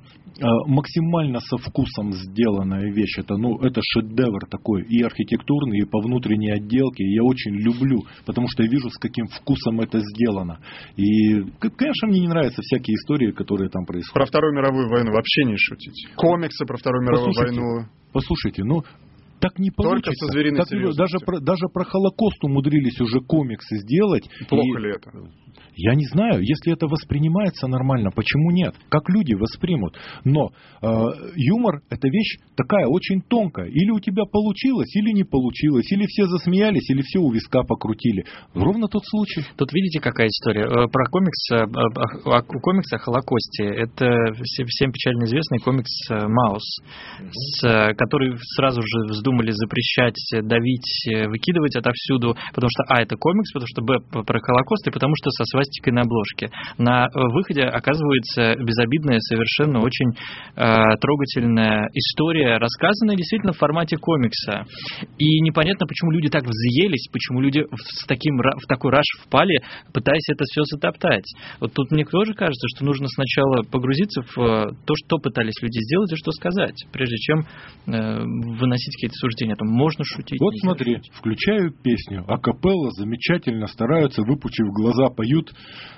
максимально 0.68 1.40
со 1.40 1.58
вкусом 1.58 2.12
сделанная 2.12 2.92
вещь. 2.92 3.18
Это, 3.18 3.38
ну, 3.38 3.58
это 3.60 3.82
шедевр 3.84 4.46
такой 4.50 4.84
и 4.84 5.02
архитектурный, 5.02 5.80
и 5.80 5.86
по 5.86 6.00
внутренней 6.02 6.52
отделке. 6.52 7.04
И 7.04 7.14
я 7.16 7.24
очень 7.24 7.56
люблю, 7.56 8.04
потому 8.26 8.48
что 8.50 8.64
я 8.64 8.70
вижу, 8.70 8.90
с 8.90 8.98
каким 8.98 9.28
вкусом 9.28 9.82
это 9.82 10.00
сделано. 10.00 10.60
И, 10.96 11.42
конечно, 11.60 12.08
мне 12.08 12.22
не 12.22 12.28
нравятся 12.28 12.62
всякие 12.62 12.96
истории, 12.96 13.32
которые 13.32 13.70
там 13.70 13.86
происходят. 13.86 14.14
Про 14.14 14.26
Вторую 14.26 14.56
мировую 14.56 14.90
войну 14.90 15.12
вообще 15.12 15.44
не 15.46 15.58
шутить. 15.58 16.08
Комиксы 16.16 16.66
про 16.66 16.78
Вторую 16.78 17.04
мировую 17.04 17.34
послушайте, 17.34 17.60
войну. 17.60 17.86
Послушайте, 18.14 18.64
ну, 18.64 18.84
так 19.40 19.60
не 19.60 19.72
получится. 19.72 20.12
Только 20.12 20.26
со 20.26 20.32
звериной 20.32 20.66
так, 20.66 20.96
даже, 20.96 21.18
про, 21.26 21.40
даже 21.40 21.68
про 21.74 21.84
Холокост 21.84 22.44
умудрились 22.44 23.00
уже 23.02 23.20
комиксы 23.22 23.78
сделать. 23.78 24.30
Плохо 24.48 24.80
и... 24.80 24.82
ли 24.82 24.90
это? 24.92 25.12
Я 25.82 25.96
не 25.96 26.06
знаю, 26.08 26.42
если 26.42 26.74
это 26.74 26.88
воспринимается 26.88 27.68
нормально, 27.68 28.12
почему 28.12 28.52
нет? 28.52 28.76
Как 28.90 29.08
люди 29.08 29.34
воспримут? 29.34 29.96
Но 30.26 30.52
э, 30.82 30.88
юмор 31.36 31.82
это 31.90 32.10
вещь 32.10 32.38
такая 32.58 32.86
очень 32.88 33.22
тонкая. 33.22 33.68
Или 33.68 33.90
у 33.92 34.00
тебя 34.00 34.24
получилось, 34.26 34.94
или 34.96 35.12
не 35.14 35.24
получилось, 35.24 35.90
или 35.92 36.06
все 36.06 36.26
засмеялись, 36.26 36.90
или 36.90 37.02
все 37.02 37.20
у 37.20 37.32
виска 37.32 37.64
покрутили. 37.64 38.26
Ровно 38.54 38.88
тот 38.88 39.04
случай. 39.06 39.44
Тут 39.56 39.72
видите, 39.72 40.02
какая 40.02 40.28
история. 40.28 40.64
Э, 40.64 40.88
про 40.92 41.06
комикс, 41.10 41.52
э, 41.52 41.64
о 42.26 42.42
комиксе 42.42 42.98
о 42.98 43.00
Холокосте. 43.00 43.64
Это 43.64 44.34
всем 44.44 44.92
печально 44.92 45.24
известный 45.26 45.60
комикс 45.60 45.92
э, 46.10 46.28
Маус, 46.28 46.82
который 47.96 48.36
сразу 48.56 48.82
же 48.82 49.14
вздул 49.14 49.29
вздумали 49.30 49.52
запрещать, 49.52 50.16
давить, 50.48 51.30
выкидывать 51.30 51.76
отовсюду, 51.76 52.36
потому 52.54 52.70
что, 52.70 52.84
а, 52.90 53.02
это 53.02 53.16
комикс, 53.16 53.52
потому 53.52 53.68
что, 53.68 53.82
б, 53.82 54.24
про 54.24 54.40
Холокост, 54.40 54.88
и 54.88 54.92
потому 54.92 55.14
что 55.16 55.30
со 55.32 55.46
свастикой 55.46 55.94
на 55.94 56.02
обложке. 56.02 56.50
На 56.78 57.08
выходе 57.14 57.64
оказывается 57.64 58.56
безобидная, 58.58 59.20
совершенно 59.20 59.82
очень 59.82 60.12
э, 60.56 60.96
трогательная 61.00 61.90
история, 61.94 62.58
рассказанная 62.58 63.16
действительно 63.16 63.54
в 63.54 63.58
формате 63.58 63.98
комикса. 63.98 64.66
И 65.18 65.42
непонятно, 65.42 65.86
почему 65.86 66.12
люди 66.12 66.30
так 66.30 66.44
взъелись, 66.44 67.08
почему 67.12 67.42
люди 67.42 67.62
в, 67.62 68.08
таким, 68.08 68.38
в 68.38 68.68
такой 68.68 68.92
раш 68.92 69.06
впали, 69.24 69.62
пытаясь 69.94 70.28
это 70.30 70.44
все 70.46 70.64
затоптать. 70.64 71.26
Вот 71.60 71.74
тут 71.74 71.92
мне 71.92 72.06
тоже 72.06 72.34
кажется, 72.34 72.68
что 72.76 72.86
нужно 72.86 73.08
сначала 73.08 73.64
погрузиться 73.64 74.22
в 74.22 74.38
э, 74.40 74.72
то, 74.86 74.94
что 74.96 75.18
пытались 75.18 75.62
люди 75.62 75.80
сделать 75.84 76.12
и 76.14 76.16
что 76.16 76.32
сказать, 76.32 76.76
прежде 76.92 77.18
чем 77.18 77.40
э, 77.88 78.20
выносить 78.58 78.96
какие-то 78.96 79.19
суждения. 79.20 79.56
Там 79.56 79.70
можно 79.70 80.04
шутить. 80.04 80.40
Вот 80.40 80.54
смотри, 80.62 80.96
шутить. 80.96 81.14
включаю 81.14 81.72
песню, 81.84 82.24
а 82.28 82.38
капелла 82.38 82.92
замечательно 82.92 83.68
стараются, 83.68 84.24
выпучив 84.24 84.68
глаза, 84.74 85.10
поют 85.10 85.52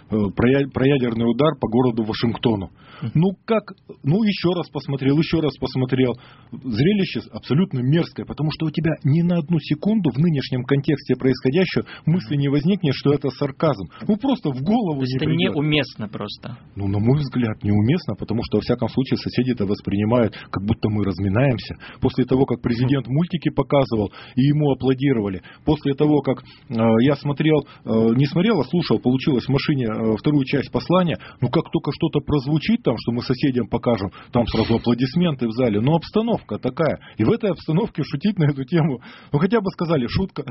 э, 0.10 0.16
про, 0.36 0.70
про 0.74 0.88
ядерный 0.88 1.30
удар 1.30 1.56
по 1.60 1.68
городу 1.70 2.04
Вашингтону. 2.04 2.70
Ну 3.14 3.34
как, 3.46 3.64
ну 4.04 4.24
еще 4.24 4.54
раз 4.56 4.70
посмотрел, 4.70 5.18
еще 5.18 5.40
раз 5.40 5.56
посмотрел. 5.58 6.14
Зрелище 6.52 7.22
абсолютно 7.32 7.80
мерзкое, 7.80 8.26
потому 8.26 8.50
что 8.52 8.68
у 8.68 8.72
тебя 8.72 8.92
ни 9.04 9.22
на 9.22 9.38
одну 9.38 9.60
секунду 9.60 10.12
в 10.12 10.18
нынешнем 10.20 10.64
контексте 10.64 11.16
происходящего 11.16 11.86
мысли 12.06 12.36
не 12.36 12.50
возникнет, 12.50 12.94
что 12.96 13.14
это 13.14 13.30
сарказм. 13.30 13.88
Ну 14.08 14.18
просто 14.18 14.52
в 14.52 14.62
голову 14.62 15.02
То 15.02 15.06
не 15.06 15.16
это 15.16 15.26
придет. 15.26 15.56
неуместно 15.56 16.08
просто. 16.10 16.58
Ну, 16.76 16.88
на 16.88 17.00
мой 17.00 17.20
взгляд, 17.20 17.64
неуместно, 17.64 18.16
потому 18.16 18.42
что, 18.44 18.58
во 18.58 18.62
всяком 18.62 18.90
случае, 18.90 19.18
соседи 19.18 19.52
это 19.52 19.66
воспринимают, 19.66 20.36
как 20.52 20.64
будто 20.66 20.90
мы 20.90 21.04
разминаемся. 21.04 21.78
После 22.02 22.26
того, 22.26 22.46
как 22.46 22.62
президент 22.62 23.08
мультики 23.12 23.50
показывал, 23.50 24.12
и 24.36 24.42
ему 24.42 24.72
аплодировали. 24.72 25.42
После 25.66 25.94
того, 25.94 26.22
как 26.22 26.40
э, 26.42 26.74
я 27.02 27.16
смотрел, 27.16 27.66
э, 27.86 27.90
не 28.16 28.26
смотрел, 28.26 28.60
а 28.60 28.64
слушал, 28.66 29.00
получилось 29.00 29.46
в 29.46 29.50
машине 29.50 29.86
э, 29.86 30.16
вторую 30.18 30.46
часть 30.46 30.72
послания, 30.72 31.18
ну, 31.42 31.50
как 31.50 31.70
только 31.72 31.92
что-то 31.92 32.20
прозвучит 32.20 32.84
там, 32.84 32.96
что 32.98 33.12
мы 33.12 33.22
соседям 33.22 33.68
покажем, 33.68 34.12
там 34.32 34.46
сразу 34.48 34.76
аплодисменты 34.76 35.48
в 35.48 35.52
зале. 35.52 35.82
Но 35.82 35.96
обстановка 35.96 36.58
такая. 36.58 37.00
И 37.18 37.24
в 37.24 37.32
этой 37.32 37.52
обстановке 37.52 38.04
шутить 38.04 38.38
на 38.38 38.46
эту 38.46 38.64
тему, 38.64 39.02
ну, 39.32 39.40
хотя 39.40 39.60
бы 39.62 39.70
сказали, 39.72 40.08
шутка. 40.08 40.44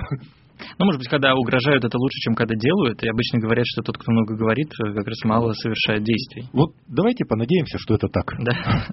Ну, 0.79 0.85
может 0.85 0.99
быть, 0.99 1.09
когда 1.09 1.35
угрожают, 1.35 1.85
это 1.85 1.97
лучше, 1.97 2.19
чем 2.21 2.35
когда 2.35 2.55
делают. 2.55 3.03
И 3.03 3.09
обычно 3.09 3.41
говорят, 3.41 3.65
что 3.67 3.83
тот, 3.83 3.97
кто 3.97 4.13
много 4.13 4.37
говорит, 4.37 4.69
как 4.77 5.07
раз 5.07 5.25
мало 5.25 5.53
совершает 5.55 6.05
действий. 6.05 6.45
Вот 6.53 6.75
давайте 6.87 7.25
понадеемся, 7.25 7.79
что 7.79 7.95
это 7.95 8.09
так. 8.09 8.35
Да. 8.41 8.87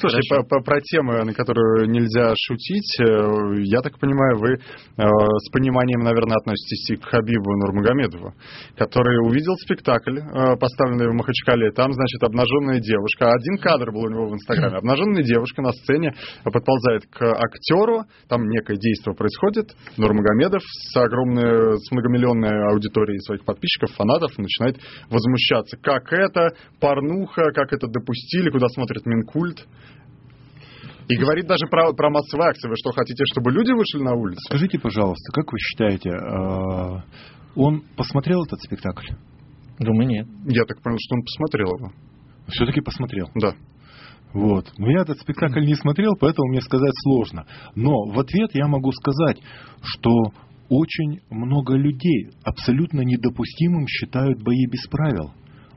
Слушай, 0.00 0.20
по, 0.28 0.42
по, 0.42 0.62
про 0.62 0.80
темы, 0.80 1.24
на 1.24 1.32
которые 1.32 1.86
нельзя 1.88 2.34
шутить, 2.36 2.95
я 3.04 3.80
так 3.82 3.98
понимаю, 3.98 4.38
вы 4.38 4.54
э, 4.54 4.58
с 4.96 5.50
пониманием, 5.50 6.00
наверное, 6.00 6.36
относитесь 6.36 6.90
и 6.90 6.96
к 6.96 7.04
Хабибу 7.04 7.50
Нурмагомедову, 7.56 8.34
который 8.76 9.18
увидел 9.26 9.54
спектакль, 9.56 10.18
э, 10.18 10.56
поставленный 10.56 11.08
в 11.08 11.14
Махачкале. 11.14 11.72
Там, 11.72 11.92
значит, 11.92 12.22
обнаженная 12.22 12.80
девушка. 12.80 13.30
Один 13.30 13.58
кадр 13.58 13.92
был 13.92 14.04
у 14.04 14.10
него 14.10 14.28
в 14.28 14.34
Инстаграме. 14.34 14.78
Обнаженная 14.78 15.22
девушка 15.22 15.62
на 15.62 15.72
сцене 15.72 16.14
подползает 16.44 17.06
к 17.06 17.22
актеру, 17.22 18.04
там 18.28 18.48
некое 18.48 18.76
действие 18.76 19.14
происходит. 19.14 19.74
Нурмагомедов 19.96 20.62
с 20.62 20.96
огромной, 20.96 21.78
с 21.78 21.90
многомиллионной 21.90 22.70
аудиторией 22.72 23.20
своих 23.20 23.44
подписчиков, 23.44 23.90
фанатов 23.96 24.36
начинает 24.38 24.76
возмущаться. 25.10 25.76
Как 25.76 26.12
это? 26.12 26.50
Порнуха? 26.80 27.52
Как 27.52 27.72
это 27.72 27.86
допустили? 27.86 28.50
Куда 28.50 28.68
смотрит 28.68 29.06
Минкульт? 29.06 29.66
И 31.08 31.16
говорит 31.16 31.46
даже 31.46 31.66
про, 31.70 31.92
про 31.92 32.10
массовые 32.10 32.48
акции. 32.48 32.68
Вы 32.68 32.74
что, 32.76 32.90
хотите, 32.90 33.24
чтобы 33.32 33.52
люди 33.52 33.70
вышли 33.70 34.02
на 34.02 34.14
улицу? 34.14 34.40
Скажите, 34.48 34.78
пожалуйста, 34.78 35.32
как 35.32 35.52
вы 35.52 35.58
считаете, 35.58 36.10
э, 36.10 37.02
он 37.54 37.82
посмотрел 37.96 38.44
этот 38.44 38.60
спектакль? 38.60 39.12
Думаю, 39.78 40.08
нет. 40.08 40.26
Я 40.46 40.64
так 40.64 40.82
понял, 40.82 40.96
что 40.98 41.14
он 41.14 41.22
посмотрел 41.22 41.68
его. 41.76 41.92
Все-таки 42.48 42.80
посмотрел? 42.80 43.28
Да. 43.34 43.54
Вот. 44.32 44.72
Но 44.78 44.90
я 44.90 45.02
этот 45.02 45.18
спектакль 45.20 45.64
не 45.64 45.74
смотрел, 45.74 46.12
поэтому 46.18 46.48
мне 46.48 46.60
сказать 46.60 46.92
сложно. 47.02 47.46
Но 47.74 47.92
в 48.06 48.18
ответ 48.18 48.50
я 48.54 48.66
могу 48.66 48.90
сказать, 48.92 49.38
что 49.82 50.10
очень 50.68 51.20
много 51.30 51.74
людей 51.74 52.30
абсолютно 52.44 53.02
недопустимым 53.02 53.86
считают 53.86 54.42
бои 54.42 54.66
без 54.66 54.86
правил. 54.88 55.32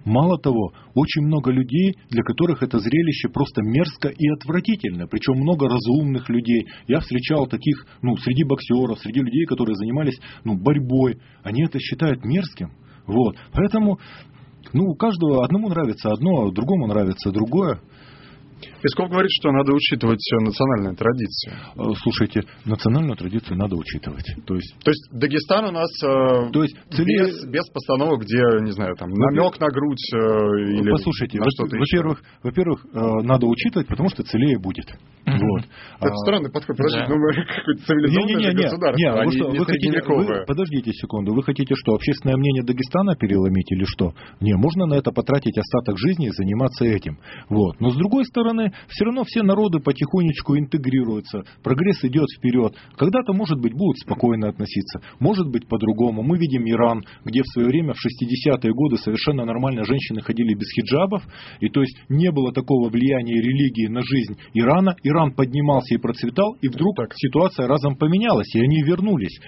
Мало 0.06 0.38
того, 0.38 0.72
очень 0.96 1.24
много 1.24 1.52
людей, 1.52 1.96
для 2.10 2.24
которых 2.24 2.64
это 2.64 2.80
зрелище 2.80 3.30
просто 3.30 3.62
мерзко 3.62 4.08
и 4.10 4.30
отвратительно. 4.30 5.08
Причем 5.08 5.42
много 5.42 5.68
разумных 5.68 6.30
людей. 6.30 6.68
Я 6.88 7.00
встречал 7.00 7.48
таких, 7.48 7.86
ну, 8.02 8.16
среди 8.18 8.44
боксеров, 8.44 9.00
среди 9.00 9.20
людей, 9.20 9.46
которые 9.46 9.76
занимались, 9.76 10.20
ну, 10.44 10.58
борьбой. 10.58 11.18
Они 11.44 11.64
это 11.64 11.80
считают 11.80 12.24
мерзким. 12.24 12.72
Вот. 13.06 13.36
Поэтому, 13.54 14.00
ну, 14.74 14.86
у 14.86 14.96
каждого 14.96 15.44
одному 15.44 15.70
нравится 15.70 16.12
одно, 16.12 16.48
а 16.48 16.52
другому 16.52 16.88
нравится 16.88 17.32
другое. 17.32 17.82
Песков 18.82 19.10
говорит, 19.10 19.32
что 19.32 19.52
надо 19.52 19.74
учитывать 19.74 20.24
национальные 20.42 20.96
традиции. 20.96 21.52
Э, 21.76 21.94
слушайте, 22.02 22.44
национальную 22.66 23.16
традицию 23.16 23.58
надо 23.58 23.76
учитывать. 23.76 24.26
То 24.46 24.56
есть, 24.56 24.76
То 24.84 24.92
есть 24.92 25.10
Дагестан 25.12 25.66
у 25.66 25.72
нас 25.72 25.90
э, 26.04 26.52
То 26.52 26.64
есть, 26.64 26.76
цели... 26.92 27.18
без, 27.18 27.46
без 27.46 27.70
постановок, 27.70 28.22
где, 28.22 28.42
не 28.62 28.72
знаю, 28.72 28.96
там, 28.96 29.10
намек 29.10 29.60
на 29.60 29.68
грудь 29.68 30.14
э, 30.14 30.18
или 30.80 30.92
Послушайте, 30.92 31.40
на 31.40 31.46
что-то 31.50 31.78
во-первых, 31.78 32.22
во-первых, 32.44 32.86
э, 32.94 33.00
надо 33.24 33.48
учитывать, 33.48 33.88
потому 33.88 34.10
что 34.10 34.24
целее 34.24 34.60
будет. 34.60 34.86
Mm-hmm. 34.88 35.40
Вот. 35.40 35.64
Это 36.00 36.14
а, 36.14 36.16
странный 36.26 36.52
подход. 36.52 36.78
Подождите, 36.78 37.06
да. 37.06 37.10
ну 37.10 37.20
мы 37.20 37.34
какое-то 37.46 37.86
цивилизованное 37.86 38.36
не, 38.36 38.46
не, 38.46 38.54
не, 38.56 38.64
государство, 38.64 38.98
не, 38.98 39.10
а 39.10 39.26
вы 39.26 39.32
что, 39.32 39.52
не 39.52 39.60
вы 39.60 39.66
хотите, 39.66 40.02
вы, 40.06 40.46
Подождите 40.48 40.92
секунду, 40.94 41.34
вы 41.34 41.44
хотите 41.44 41.76
что, 41.76 41.94
общественное 41.94 42.38
мнение 42.38 42.64
Дагестана 42.64 43.16
переломить 43.16 43.72
или 43.72 43.84
что? 43.86 44.14
Не, 44.40 44.56
можно 44.56 44.86
на 44.86 44.96
это 44.96 45.12
потратить 45.12 45.58
остаток 45.58 45.98
жизни 45.98 46.28
и 46.28 46.32
заниматься 46.32 46.86
этим. 46.86 47.20
Вот. 47.50 47.80
Но 47.80 47.92
с 47.92 47.96
другой 47.96 48.26
стороны, 48.26 48.49
все 48.88 49.06
равно 49.06 49.24
все 49.26 49.42
народы 49.42 49.80
потихонечку 49.80 50.58
интегрируются, 50.58 51.44
прогресс 51.64 52.04
идет 52.04 52.28
вперед. 52.38 52.76
Когда-то, 52.98 53.34
может 53.34 53.60
быть, 53.60 53.74
будут 53.74 53.98
спокойно 53.98 54.50
относиться, 54.50 55.02
может 55.20 55.48
быть, 55.48 55.68
по-другому. 55.68 56.24
Мы 56.24 56.38
видим 56.38 56.68
Иран, 56.70 57.04
где 57.26 57.42
в 57.42 57.48
свое 57.48 57.68
время, 57.68 57.94
в 57.94 57.98
60-е 57.98 58.74
годы, 58.74 58.98
совершенно 58.98 59.46
нормально 59.46 59.84
женщины 59.84 60.22
ходили 60.22 60.54
без 60.54 60.68
хиджабов, 60.76 61.24
и 61.60 61.70
то 61.70 61.82
есть 61.82 61.98
не 62.10 62.32
было 62.32 62.54
такого 62.54 62.90
влияния 62.90 63.42
религии 63.42 63.88
на 63.88 64.02
жизнь 64.02 64.38
Ирана. 64.54 64.96
Иран 65.04 65.32
поднимался 65.34 65.96
и 65.96 65.98
процветал, 65.98 66.56
и 66.62 66.68
вдруг 66.68 67.00
так. 67.00 67.14
ситуация 67.16 67.68
разом 67.68 67.96
поменялась, 67.96 68.54
и 68.56 68.60
они 68.60 68.84
вернулись. 68.84 69.40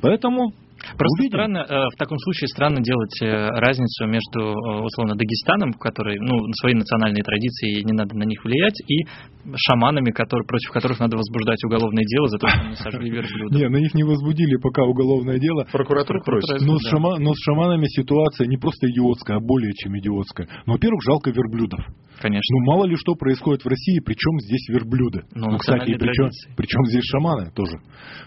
Поэтому 0.00 0.52
Просто 0.96 1.20
Увидим. 1.20 1.36
странно, 1.36 1.58
э, 1.68 1.88
в 1.92 1.96
таком 1.98 2.18
случае 2.18 2.48
странно 2.48 2.80
делать 2.80 3.16
э, 3.22 3.48
разницу 3.58 4.06
между, 4.06 4.40
э, 4.40 4.84
условно, 4.84 5.14
Дагестаном, 5.16 5.72
который, 5.74 6.18
ну, 6.18 6.52
свои 6.60 6.74
национальные 6.74 7.22
традиции, 7.22 7.82
не 7.82 7.92
надо 7.92 8.16
на 8.16 8.24
них 8.24 8.44
влиять, 8.44 8.78
и 8.86 9.04
шаманами, 9.56 10.10
которые, 10.10 10.46
против 10.46 10.70
которых 10.70 11.00
надо 11.00 11.16
возбуждать 11.16 11.62
уголовное 11.64 12.04
дело 12.04 12.28
за 12.28 12.38
то, 12.38 12.48
что 12.48 12.60
они 12.60 12.74
сожгли 12.74 13.10
верблюдов. 13.10 13.58
Не, 13.58 13.68
на 13.68 13.78
них 13.78 13.94
не 13.94 14.04
возбудили 14.04 14.56
пока 14.56 14.84
уголовное 14.84 15.38
дело. 15.38 15.66
Прокуратура 15.70 16.20
просит. 16.22 16.60
Но, 16.60 16.78
с 16.78 16.88
шама, 16.88 17.18
но 17.18 17.32
с 17.32 17.38
шаманами 17.44 17.86
ситуация 17.86 18.46
не 18.46 18.56
просто 18.56 18.88
идиотская, 18.88 19.36
а 19.36 19.40
более 19.40 19.72
чем 19.74 19.98
идиотская. 19.98 20.48
Но, 20.66 20.74
во-первых, 20.74 21.00
жалко 21.04 21.30
верблюдов. 21.30 21.80
Конечно. 22.20 22.56
Ну, 22.56 22.72
мало 22.72 22.86
ли 22.86 22.96
что 22.96 23.14
происходит 23.14 23.64
в 23.64 23.68
России, 23.68 24.00
причем 24.00 24.40
здесь 24.40 24.68
верблюды. 24.68 25.22
Ну, 25.34 25.52
ну 25.52 25.58
кстати, 25.58 25.94
причем, 25.94 26.30
причем 26.56 26.84
здесь 26.86 27.04
шаманы 27.04 27.50
тоже. 27.54 27.78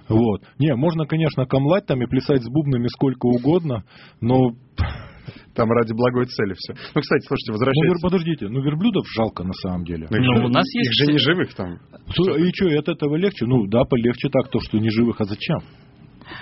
Вот. 0.07 0.43
Не, 0.59 0.75
можно, 0.75 1.05
конечно, 1.05 1.45
камлать 1.45 1.85
там 1.87 2.01
и 2.01 2.05
плясать 2.07 2.41
с 2.41 2.49
бубнами 2.51 2.87
сколько 2.87 3.27
угодно, 3.27 3.83
но 4.19 4.51
там 5.55 5.69
ради 5.71 5.93
благой 5.93 6.25
цели 6.25 6.53
все. 6.57 6.73
Ну, 6.93 7.01
кстати, 7.01 7.25
слушайте, 7.27 7.51
возвращаясь... 7.51 7.93
Ну, 7.93 8.01
подождите, 8.01 8.49
ну 8.49 8.61
верблюдов 8.61 9.05
жалко 9.15 9.43
на 9.43 9.53
самом 9.53 9.83
деле. 9.85 10.07
Ну, 10.09 10.17
ну 10.17 10.45
у 10.45 10.49
нас 10.49 10.65
есть... 10.73 10.89
Их 10.89 11.05
же 11.05 11.11
не 11.11 11.17
живых 11.17 11.53
там. 11.53 11.79
И 12.07 12.51
что, 12.53 12.67
и 12.67 12.75
от 12.75 12.87
этого 12.87 13.15
легче? 13.15 13.45
Ну, 13.45 13.67
да, 13.67 13.83
полегче 13.83 14.29
так, 14.29 14.49
то, 14.49 14.59
что 14.59 14.77
не 14.79 14.89
живых, 14.89 15.19
а 15.19 15.25
зачем? 15.25 15.59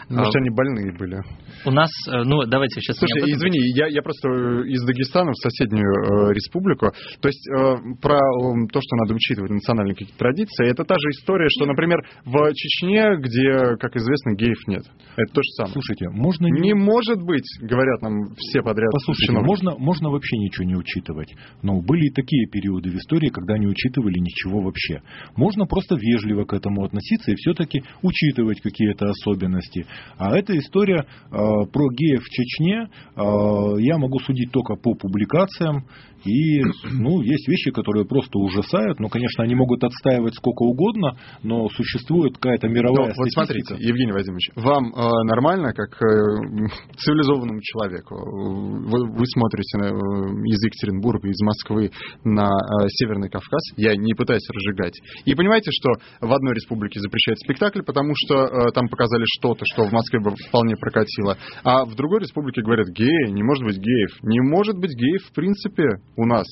Может, 0.09 0.35
а, 0.35 0.39
они 0.39 0.49
больные 0.49 0.91
были. 0.97 1.21
У 1.65 1.71
нас, 1.71 1.89
э, 2.07 2.23
ну, 2.23 2.43
давайте 2.45 2.81
сейчас... 2.81 2.97
Слушай, 2.97 3.31
извини, 3.31 3.59
я, 3.75 3.87
я 3.87 4.01
просто 4.01 4.29
из 4.65 4.83
Дагестана 4.85 5.31
в 5.31 5.37
соседнюю 5.37 6.29
э, 6.29 6.33
республику. 6.33 6.91
То 7.21 7.27
есть 7.27 7.47
э, 7.47 7.53
про 8.01 8.17
э, 8.17 8.67
то, 8.71 8.79
что 8.81 8.95
надо 8.97 9.13
учитывать 9.13 9.51
национальные 9.51 9.95
какие-то 9.95 10.17
традиции, 10.17 10.67
это 10.67 10.83
та 10.83 10.95
же 10.95 11.09
история, 11.11 11.47
что, 11.49 11.65
например, 11.65 11.99
в 12.25 12.53
Чечне, 12.53 13.17
где, 13.17 13.77
как 13.77 13.95
известно, 13.95 14.35
геев 14.35 14.67
нет. 14.67 14.83
Это 15.15 15.33
то 15.33 15.41
же 15.41 15.49
самое. 15.57 15.73
Слушайте, 15.73 16.09
можно... 16.09 16.45
Не, 16.45 16.61
не 16.61 16.73
может 16.73 17.21
быть, 17.21 17.47
говорят 17.61 18.01
нам 18.01 18.35
все 18.37 18.61
подряд. 18.61 18.89
Послушайте, 18.91 19.33
можно, 19.39 19.77
можно 19.77 20.09
вообще 20.09 20.37
ничего 20.37 20.65
не 20.65 20.75
учитывать. 20.75 21.33
Но 21.61 21.81
были 21.81 22.07
и 22.07 22.13
такие 22.13 22.47
периоды 22.47 22.89
в 22.89 22.95
истории, 22.95 23.29
когда 23.29 23.57
не 23.57 23.67
учитывали 23.67 24.19
ничего 24.19 24.61
вообще. 24.61 25.01
Можно 25.35 25.65
просто 25.65 25.95
вежливо 25.95 26.45
к 26.45 26.53
этому 26.53 26.83
относиться 26.83 27.31
и 27.31 27.35
все-таки 27.35 27.83
учитывать 28.01 28.61
какие-то 28.61 29.09
особенности 29.09 29.78
понимаете. 29.79 29.85
А 30.17 30.37
эта 30.37 30.57
история 30.57 30.99
э, 30.99 31.05
про 31.31 31.89
геев 31.91 32.23
в 32.23 32.29
Чечне 32.29 32.89
э, 33.15 33.81
я 33.81 33.97
могу 33.97 34.19
судить 34.19 34.51
только 34.51 34.75
по 34.75 34.93
публикациям. 34.93 35.85
И, 36.25 36.61
ну, 36.91 37.21
есть 37.21 37.47
вещи, 37.47 37.71
которые 37.71 38.05
просто 38.05 38.37
ужасают. 38.39 38.99
Ну, 38.99 39.09
конечно, 39.09 39.43
они 39.43 39.55
могут 39.55 39.83
отстаивать 39.83 40.35
сколько 40.35 40.63
угодно, 40.63 41.17
но 41.43 41.67
существует 41.69 42.35
какая-то 42.35 42.67
мировая 42.67 43.09
ну, 43.09 43.13
Вот 43.15 43.31
смотрите, 43.31 43.75
Евгений 43.79 44.11
Вадимович, 44.11 44.51
вам 44.55 44.93
э, 44.93 45.23
нормально, 45.25 45.73
как 45.73 45.89
э, 46.01 46.69
цивилизованному 46.97 47.61
человеку, 47.61 48.15
вы, 48.15 49.11
вы 49.11 49.25
смотрите 49.27 49.77
э, 49.77 49.87
из 49.87 50.63
Екатеринбурга, 50.63 51.27
из 51.27 51.41
Москвы 51.41 51.91
на 52.23 52.47
э, 52.47 52.87
Северный 52.89 53.29
Кавказ, 53.29 53.61
я 53.77 53.95
не 53.95 54.13
пытаюсь 54.13 54.47
разжигать, 54.49 54.99
и 55.25 55.35
понимаете, 55.35 55.71
что 55.71 55.91
в 56.21 56.31
одной 56.31 56.53
республике 56.55 56.99
запрещают 56.99 57.39
спектакль, 57.39 57.81
потому 57.81 58.13
что 58.15 58.45
э, 58.45 58.71
там 58.73 58.87
показали 58.87 59.23
что-то, 59.39 59.63
что 59.73 59.83
в 59.83 59.91
Москве 59.91 60.19
бы 60.19 60.31
вполне 60.47 60.75
прокатило, 60.75 61.37
а 61.63 61.85
в 61.85 61.95
другой 61.95 62.21
республике 62.21 62.61
говорят, 62.61 62.87
геи, 62.89 63.29
не 63.29 63.43
может 63.43 63.63
быть 63.63 63.77
геев. 63.77 64.11
Не 64.23 64.41
может 64.41 64.77
быть 64.77 64.91
геев 64.95 65.23
в 65.29 65.33
принципе 65.33 65.83
у 66.19 66.25
нас. 66.25 66.45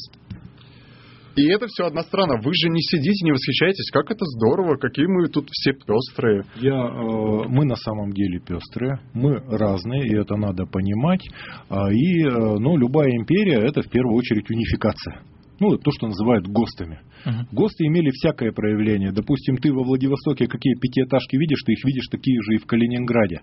И 1.35 1.45
это 1.49 1.67
все 1.67 1.85
одна 1.85 2.01
страна. 2.01 2.41
Вы 2.43 2.51
же 2.55 2.67
не 2.69 2.81
сидите, 2.81 3.23
не 3.23 3.31
восхищаетесь, 3.31 3.91
как 3.91 4.09
это 4.09 4.25
здорово, 4.25 4.77
какие 4.77 5.05
мы 5.05 5.27
тут 5.27 5.49
все 5.51 5.73
пестрые. 5.73 6.43
Я, 6.55 6.73
э, 6.73 7.47
мы 7.47 7.63
на 7.65 7.75
самом 7.75 8.11
деле 8.11 8.39
пестрые, 8.39 8.99
мы 9.13 9.35
разные, 9.35 10.07
и 10.07 10.15
это 10.15 10.35
надо 10.35 10.65
понимать. 10.65 11.21
А, 11.69 11.91
и 11.93 12.23
э, 12.23 12.29
ну, 12.31 12.75
любая 12.75 13.11
империя 13.11 13.59
это 13.59 13.83
в 13.83 13.89
первую 13.89 14.17
очередь 14.17 14.49
унификация. 14.49 15.21
Ну, 15.59 15.77
то, 15.77 15.91
что 15.91 16.07
называют 16.07 16.47
ГОСТами. 16.47 16.99
Uh-huh. 17.25 17.45
ГОСТы 17.51 17.85
имели 17.85 18.09
всякое 18.11 18.51
проявление. 18.51 19.11
Допустим, 19.11 19.57
ты 19.57 19.73
во 19.73 19.83
Владивостоке 19.83 20.47
какие 20.47 20.75
пятиэтажки 20.75 21.35
видишь, 21.35 21.63
ты 21.65 21.73
их 21.73 21.83
видишь 21.83 22.07
такие 22.11 22.39
же 22.41 22.55
и 22.55 22.57
в 22.57 22.65
Калининграде. 22.65 23.41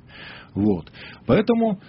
Вот. 0.54 0.90
Поэтому 1.26 1.80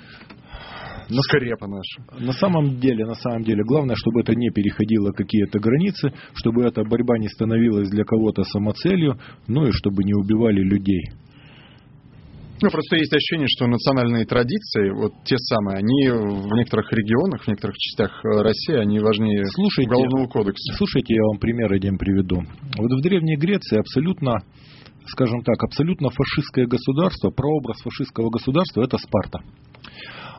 на 1.09 1.21
скрепа 1.21 1.67
наша. 1.67 2.23
На 2.23 2.33
самом 2.33 2.79
деле, 2.79 3.05
на 3.05 3.15
самом 3.15 3.43
деле, 3.43 3.63
главное, 3.63 3.95
чтобы 3.95 4.21
это 4.21 4.33
не 4.35 4.49
переходило 4.49 5.11
какие-то 5.11 5.59
границы, 5.59 6.13
чтобы 6.33 6.63
эта 6.63 6.83
борьба 6.83 7.17
не 7.17 7.27
становилась 7.27 7.89
для 7.89 8.03
кого-то 8.03 8.43
самоцелью, 8.43 9.17
ну 9.47 9.67
и 9.67 9.71
чтобы 9.71 10.03
не 10.03 10.13
убивали 10.13 10.61
людей. 10.61 11.11
Ну, 12.61 12.69
просто 12.69 12.95
есть 12.95 13.13
ощущение, 13.13 13.47
что 13.49 13.67
национальные 13.67 14.25
традиции, 14.25 14.89
вот 14.89 15.11
те 15.25 15.35
самые, 15.37 15.77
они 15.79 16.09
в 16.09 16.53
некоторых 16.55 16.91
регионах, 16.93 17.43
в 17.43 17.47
некоторых 17.49 17.75
частях 17.77 18.23
России, 18.23 18.75
они 18.75 18.99
важнее 18.99 19.45
слушайте, 19.47 19.89
Уголовного 19.89 20.27
кодекса. 20.27 20.73
Слушайте, 20.77 21.15
я 21.15 21.23
вам 21.23 21.37
пример 21.37 21.73
один 21.73 21.97
приведу. 21.97 22.43
Вот 22.77 22.91
в 22.91 23.01
Древней 23.01 23.35
Греции 23.35 23.77
абсолютно, 23.77 24.37
скажем 25.07 25.43
так, 25.43 25.61
абсолютно 25.63 26.09
фашистское 26.09 26.65
государство, 26.65 27.29
прообраз 27.29 27.81
фашистского 27.81 28.29
государства– 28.29 28.83
это 28.85 28.97
Спарта. 28.99 29.39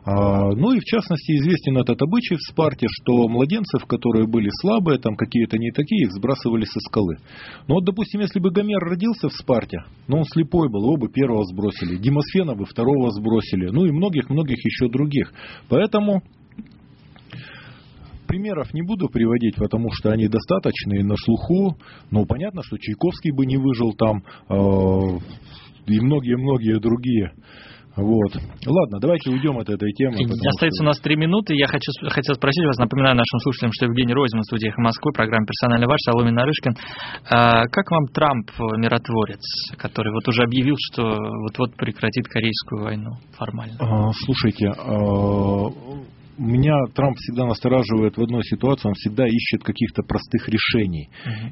А, 0.06 0.52
ну 0.54 0.72
и 0.72 0.78
в 0.78 0.84
частности 0.84 1.32
известен 1.32 1.78
этот 1.78 2.00
обычай 2.00 2.36
в 2.36 2.42
Спарте, 2.48 2.86
что 2.88 3.28
младенцев, 3.28 3.86
которые 3.86 4.28
были 4.28 4.48
слабые, 4.60 5.00
там 5.00 5.16
какие-то 5.16 5.58
не 5.58 5.72
такие, 5.72 6.04
их 6.04 6.12
сбрасывали 6.12 6.64
со 6.64 6.78
скалы. 6.78 7.16
Но 7.66 7.74
вот, 7.74 7.84
допустим, 7.84 8.20
если 8.20 8.38
бы 8.38 8.52
Гомер 8.52 8.78
родился 8.78 9.28
в 9.28 9.32
Спарте, 9.32 9.78
но 10.06 10.18
он 10.18 10.24
слепой 10.24 10.70
был, 10.70 10.84
его 10.84 10.96
бы 10.96 11.08
первого 11.08 11.44
сбросили, 11.44 11.96
Демосфена 11.96 12.54
бы 12.54 12.66
второго 12.66 13.10
сбросили, 13.10 13.68
ну 13.70 13.84
и 13.84 13.90
многих-многих 13.90 14.64
еще 14.64 14.88
других. 14.88 15.32
Поэтому 15.68 16.22
примеров 18.28 18.72
не 18.74 18.82
буду 18.82 19.08
приводить, 19.08 19.56
потому 19.56 19.90
что 19.90 20.12
они 20.12 20.28
достаточные 20.28 21.02
на 21.02 21.16
слуху. 21.16 21.76
Но 22.12 22.24
понятно, 22.26 22.62
что 22.62 22.78
Чайковский 22.78 23.32
бы 23.32 23.44
не 23.44 23.56
выжил 23.56 23.92
там, 23.94 24.22
э, 24.50 25.18
и 25.86 26.00
многие-многие 26.00 26.78
другие. 26.78 27.32
Вот. 27.96 28.36
Ладно, 28.66 29.00
давайте 29.00 29.30
уйдем 29.30 29.58
от 29.58 29.68
этой 29.68 29.90
темы. 29.92 30.14
Остается 30.14 30.82
что... 30.82 30.84
у 30.84 30.86
нас 30.86 31.00
три 31.00 31.16
минуты. 31.16 31.54
Я 31.54 31.66
хочу, 31.66 31.90
хотел 32.08 32.34
спросить 32.34 32.64
вас, 32.66 32.76
напоминаю 32.76 33.16
нашим 33.16 33.38
слушателям, 33.40 33.72
что 33.72 33.86
Евгений 33.86 34.12
Розин 34.12 34.40
в 34.40 34.44
студии 34.44 34.72
Москвы, 34.76 35.12
программа 35.12 35.46
«Персональный 35.46 35.86
ваш», 35.86 35.98
Соломин 36.04 36.34
Нарышкин. 36.34 36.74
А, 37.30 37.64
как 37.68 37.90
вам 37.90 38.06
Трамп, 38.08 38.50
миротворец, 38.76 39.40
который 39.78 40.12
вот 40.12 40.28
уже 40.28 40.42
объявил, 40.42 40.76
что 40.78 41.16
вот-вот 41.42 41.74
прекратит 41.76 42.28
Корейскую 42.28 42.84
войну 42.84 43.12
формально? 43.36 43.76
А, 43.80 44.12
слушайте, 44.24 44.68
а, 44.76 45.68
меня 46.38 46.74
Трамп 46.94 47.16
всегда 47.16 47.46
настораживает 47.46 48.16
в 48.16 48.22
одной 48.22 48.42
ситуации, 48.42 48.88
он 48.88 48.94
всегда 48.94 49.26
ищет 49.26 49.62
каких-то 49.62 50.02
простых 50.02 50.48
решений. 50.48 51.08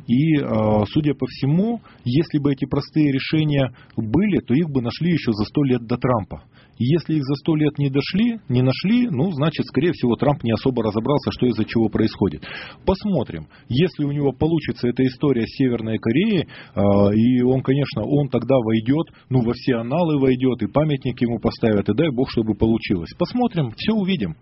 И, 0.07 0.39
а, 0.39 0.85
судя 0.87 1.15
по 1.15 1.27
всему, 1.27 1.81
если 2.05 2.39
бы 2.39 2.53
эти 2.53 2.65
простые 2.67 3.13
решения 3.13 3.75
были, 3.97 4.39
то 4.41 4.55
их 4.55 4.69
бы 4.71 4.83
нашли 4.83 5.13
еще 5.13 5.33
за 5.33 5.45
сто 5.45 5.63
лет 5.65 5.87
до 5.87 5.97
Трампа. 5.97 6.45
И 6.79 6.85
если 6.85 7.15
их 7.15 7.23
за 7.23 7.35
сто 7.37 7.55
лет 7.55 7.79
не 7.79 7.89
дошли, 7.89 8.41
не 8.49 8.63
нашли, 8.63 9.09
ну, 9.09 9.31
значит, 9.31 9.67
скорее 9.67 9.93
всего, 9.93 10.17
Трамп 10.17 10.43
не 10.43 10.53
особо 10.53 10.83
разобрался, 10.83 11.31
что 11.31 11.47
из-за 11.47 11.65
чего 11.65 11.89
происходит. 11.89 12.45
Посмотрим. 12.85 13.47
Если 13.69 14.05
у 14.05 14.11
него 14.11 14.33
получится 14.33 14.89
эта 14.89 15.05
история 15.05 15.47
с 15.47 15.57
Северной 15.57 15.99
Кореей, 15.99 16.49
а, 16.75 17.15
и 17.15 17.43
он, 17.43 17.63
конечно, 17.63 18.03
он 18.03 18.29
тогда 18.29 18.57
войдет, 18.59 19.07
ну, 19.31 19.41
во 19.43 19.53
все 19.53 19.77
аналы 19.77 20.19
войдет, 20.19 20.63
и 20.63 20.67
памятник 20.67 21.21
ему 21.23 21.39
поставят, 21.39 21.89
и 21.89 21.95
дай 21.95 22.11
бог, 22.11 22.31
чтобы 22.31 22.55
получилось. 22.55 23.11
Посмотрим, 23.19 23.73
все 23.77 23.93
увидим. 23.93 24.35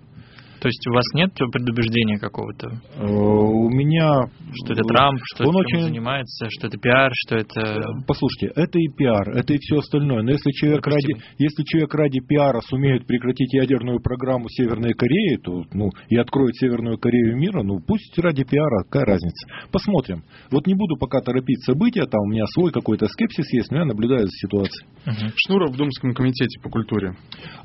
То 0.62 0.68
есть 0.68 0.86
у 0.86 0.92
вас 0.92 1.04
нет 1.14 1.34
предубеждения 1.34 2.18
какого-то? 2.18 2.68
Э, 2.94 3.02
у 3.04 3.68
меня... 3.68 4.30
Что 4.54 4.74
это 4.74 4.82
Трамп, 4.84 5.18
что 5.34 5.48
он 5.48 5.56
это 5.56 5.58
очень... 5.58 5.82
занимается, 5.88 6.46
что 6.50 6.68
это 6.68 6.78
пиар, 6.78 7.10
что 7.12 7.34
это... 7.34 7.60
Э, 7.60 7.82
послушайте, 8.06 8.52
это 8.54 8.78
и 8.78 8.86
пиар, 8.96 9.30
это 9.34 9.54
и 9.54 9.58
все 9.58 9.78
остальное. 9.78 10.22
Но 10.22 10.30
если 10.30 10.52
человек, 10.52 10.86
ради, 10.86 11.16
если 11.38 11.64
человек 11.64 11.92
ради 11.94 12.20
пиара 12.20 12.60
сумеет 12.60 13.08
прекратить 13.08 13.52
ядерную 13.52 13.98
программу 14.00 14.48
Северной 14.50 14.92
Кореи, 14.92 15.36
то, 15.42 15.64
ну, 15.72 15.90
и 16.08 16.16
откроет 16.16 16.54
Северную 16.54 16.96
Корею 16.96 17.36
мира, 17.36 17.64
ну, 17.64 17.80
пусть 17.84 18.16
ради 18.20 18.44
пиара, 18.44 18.84
какая 18.84 19.04
разница. 19.04 19.48
Посмотрим. 19.72 20.22
Вот 20.52 20.68
не 20.68 20.74
буду 20.74 20.96
пока 20.96 21.22
торопить 21.22 21.64
события, 21.64 22.06
там 22.06 22.20
у 22.20 22.30
меня 22.30 22.46
свой 22.54 22.70
какой-то 22.70 23.08
скепсис 23.08 23.52
есть, 23.52 23.72
но 23.72 23.78
я 23.78 23.84
наблюдаю 23.84 24.26
за 24.26 24.30
ситуацией. 24.30 24.86
Угу. 25.06 25.32
Шнуров 25.34 25.74
в 25.74 25.76
Думском 25.76 26.14
комитете 26.14 26.60
по 26.62 26.70
культуре. 26.70 27.16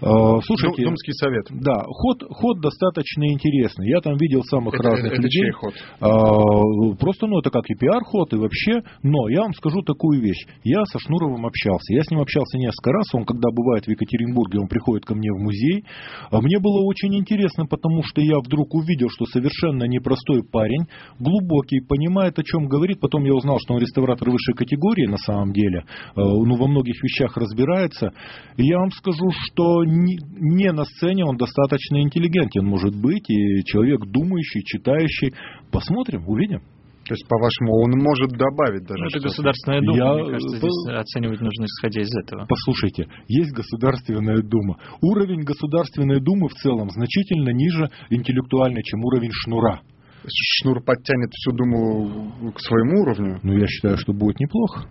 А, 0.02 0.42
слушайте... 0.42 0.84
Думский 0.84 1.14
совет. 1.14 1.46
Да, 1.52 1.84
ход, 1.86 2.24
ход 2.28 2.60
достаточно 2.60 2.87
достаточно 2.88 3.32
интересный. 3.32 3.90
Я 3.90 4.00
там 4.02 4.18
видел 4.18 4.44
самых 4.44 4.74
это, 4.74 4.84
разных 4.84 5.14
это 5.14 5.22
людей. 5.22 5.52
ход? 5.52 5.74
А, 6.00 6.96
просто, 7.00 7.28
ну, 7.28 7.40
это 7.40 7.50
как 7.50 7.70
и 7.70 7.76
пиар-ход, 7.76 8.34
и 8.34 8.38
вообще. 8.38 8.82
Но 9.04 9.30
я 9.30 9.42
вам 9.42 9.54
скажу 9.54 9.82
такую 9.82 10.22
вещь. 10.22 10.46
Я 10.64 10.86
со 10.86 11.00
Шнуровым 11.00 11.46
общался. 11.46 11.94
Я 11.94 12.04
с 12.04 12.12
ним 12.12 12.22
общался 12.22 12.58
несколько 12.58 12.92
раз. 12.92 13.06
Он, 13.14 13.26
когда 13.26 13.50
бывает 13.52 13.86
в 13.86 13.90
Екатеринбурге, 13.90 14.60
он 14.60 14.68
приходит 14.68 15.06
ко 15.06 15.16
мне 15.16 15.32
в 15.32 15.42
музей. 15.42 15.84
А 16.32 16.42
мне 16.42 16.60
было 16.60 16.86
очень 16.86 17.16
интересно, 17.16 17.66
потому 17.66 18.04
что 18.04 18.22
я 18.22 18.40
вдруг 18.40 18.74
увидел, 18.74 19.10
что 19.10 19.26
совершенно 19.26 19.84
непростой 19.86 20.44
парень, 20.44 20.86
глубокий, 21.20 21.82
понимает, 21.82 22.40
о 22.40 22.44
чем 22.44 22.68
говорит. 22.68 23.00
Потом 23.00 23.24
я 23.26 23.34
узнал, 23.34 23.58
что 23.60 23.76
он 23.76 23.82
реставратор 23.82 24.30
высшей 24.30 24.56
категории 24.56 25.08
на 25.08 25.18
самом 25.18 25.54
деле. 25.54 25.84
А, 26.16 26.22
ну, 26.22 26.56
во 26.56 26.68
многих 26.68 27.02
вещах 27.04 27.38
разбирается. 27.38 28.12
И 28.58 28.66
я 28.66 28.80
вам 28.80 28.92
скажу, 28.92 29.30
что 29.32 29.84
не 29.84 30.72
на 30.72 30.86
сцене 30.86 31.26
он 31.26 31.38
достаточно 31.38 32.02
интеллигентен 32.02 32.66
может 32.78 32.96
быть, 32.96 33.30
и 33.30 33.64
человек 33.66 34.02
думающий, 34.06 34.62
читающий. 34.64 35.34
Посмотрим, 35.72 36.28
увидим. 36.28 36.60
То 37.08 37.14
есть, 37.14 37.26
по-вашему, 37.28 37.72
он 37.84 37.92
может 38.04 38.32
добавить 38.32 38.84
даже 38.84 39.00
ну, 39.00 39.08
Это 39.08 39.20
Государственная 39.22 39.82
Дума, 39.82 39.96
Я... 39.96 40.14
мне 40.14 40.32
кажется, 40.32 40.58
здесь 40.58 40.88
оценивать 40.88 41.40
нужно 41.40 41.64
исходя 41.64 42.02
из 42.02 42.14
этого. 42.14 42.46
Послушайте, 42.50 43.08
есть 43.30 43.54
Государственная 43.54 44.42
Дума. 44.42 44.78
Уровень 45.02 45.44
Государственной 45.44 46.20
Думы 46.20 46.50
в 46.50 46.54
целом 46.56 46.90
значительно 46.90 47.50
ниже 47.52 47.90
интеллектуально, 48.10 48.84
чем 48.84 49.06
уровень 49.06 49.32
Шнура. 49.32 49.82
Шнур 50.30 50.84
подтянет 50.84 51.32
всю 51.32 51.52
Думу 51.52 52.52
к 52.52 52.60
своему 52.60 53.02
уровню? 53.02 53.40
Ну, 53.44 53.58
я 53.58 53.66
считаю, 53.68 53.98
что 53.98 54.14
будет 54.14 54.40
неплохо. 54.40 54.86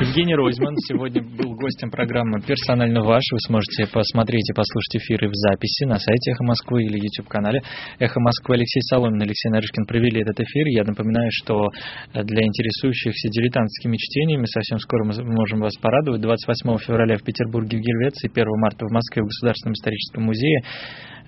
Евгений 0.00 0.34
Ройзман 0.34 0.76
сегодня 0.86 1.22
был 1.22 1.54
гостем 1.56 1.90
программы 1.90 2.40
«Персонально 2.40 3.02
ваш». 3.02 3.24
Вы 3.32 3.38
сможете 3.40 3.86
посмотреть 3.92 4.48
и 4.50 4.52
послушать 4.52 4.96
эфиры 4.96 5.28
в 5.28 5.34
записи 5.34 5.84
на 5.84 5.98
сайте 5.98 6.32
«Эхо 6.32 6.44
Москвы» 6.44 6.84
или 6.84 6.98
YouTube-канале 6.98 7.62
«Эхо 7.98 8.20
Москвы». 8.20 8.56
Алексей 8.56 8.82
Соломин, 8.82 9.20
Алексей 9.20 9.50
Нарышкин 9.50 9.86
провели 9.86 10.20
этот 10.20 10.38
эфир. 10.40 10.66
Я 10.68 10.84
напоминаю, 10.84 11.30
что 11.32 11.68
для 12.12 12.44
интересующихся 12.44 13.28
дилетантскими 13.28 13.96
чтениями 13.96 14.44
совсем 14.46 14.78
скоро 14.78 15.04
мы 15.04 15.14
можем 15.24 15.60
вас 15.60 15.74
порадовать. 15.80 16.20
28 16.20 16.78
февраля 16.78 17.16
в 17.16 17.22
Петербурге 17.22 17.78
в 17.78 17.80
Гельвеции, 17.80 18.30
1 18.32 18.44
марта 18.60 18.86
в 18.86 18.92
Москве 18.92 19.22
в 19.22 19.26
Государственном 19.26 19.74
историческом 19.74 20.24
музее 20.24 20.62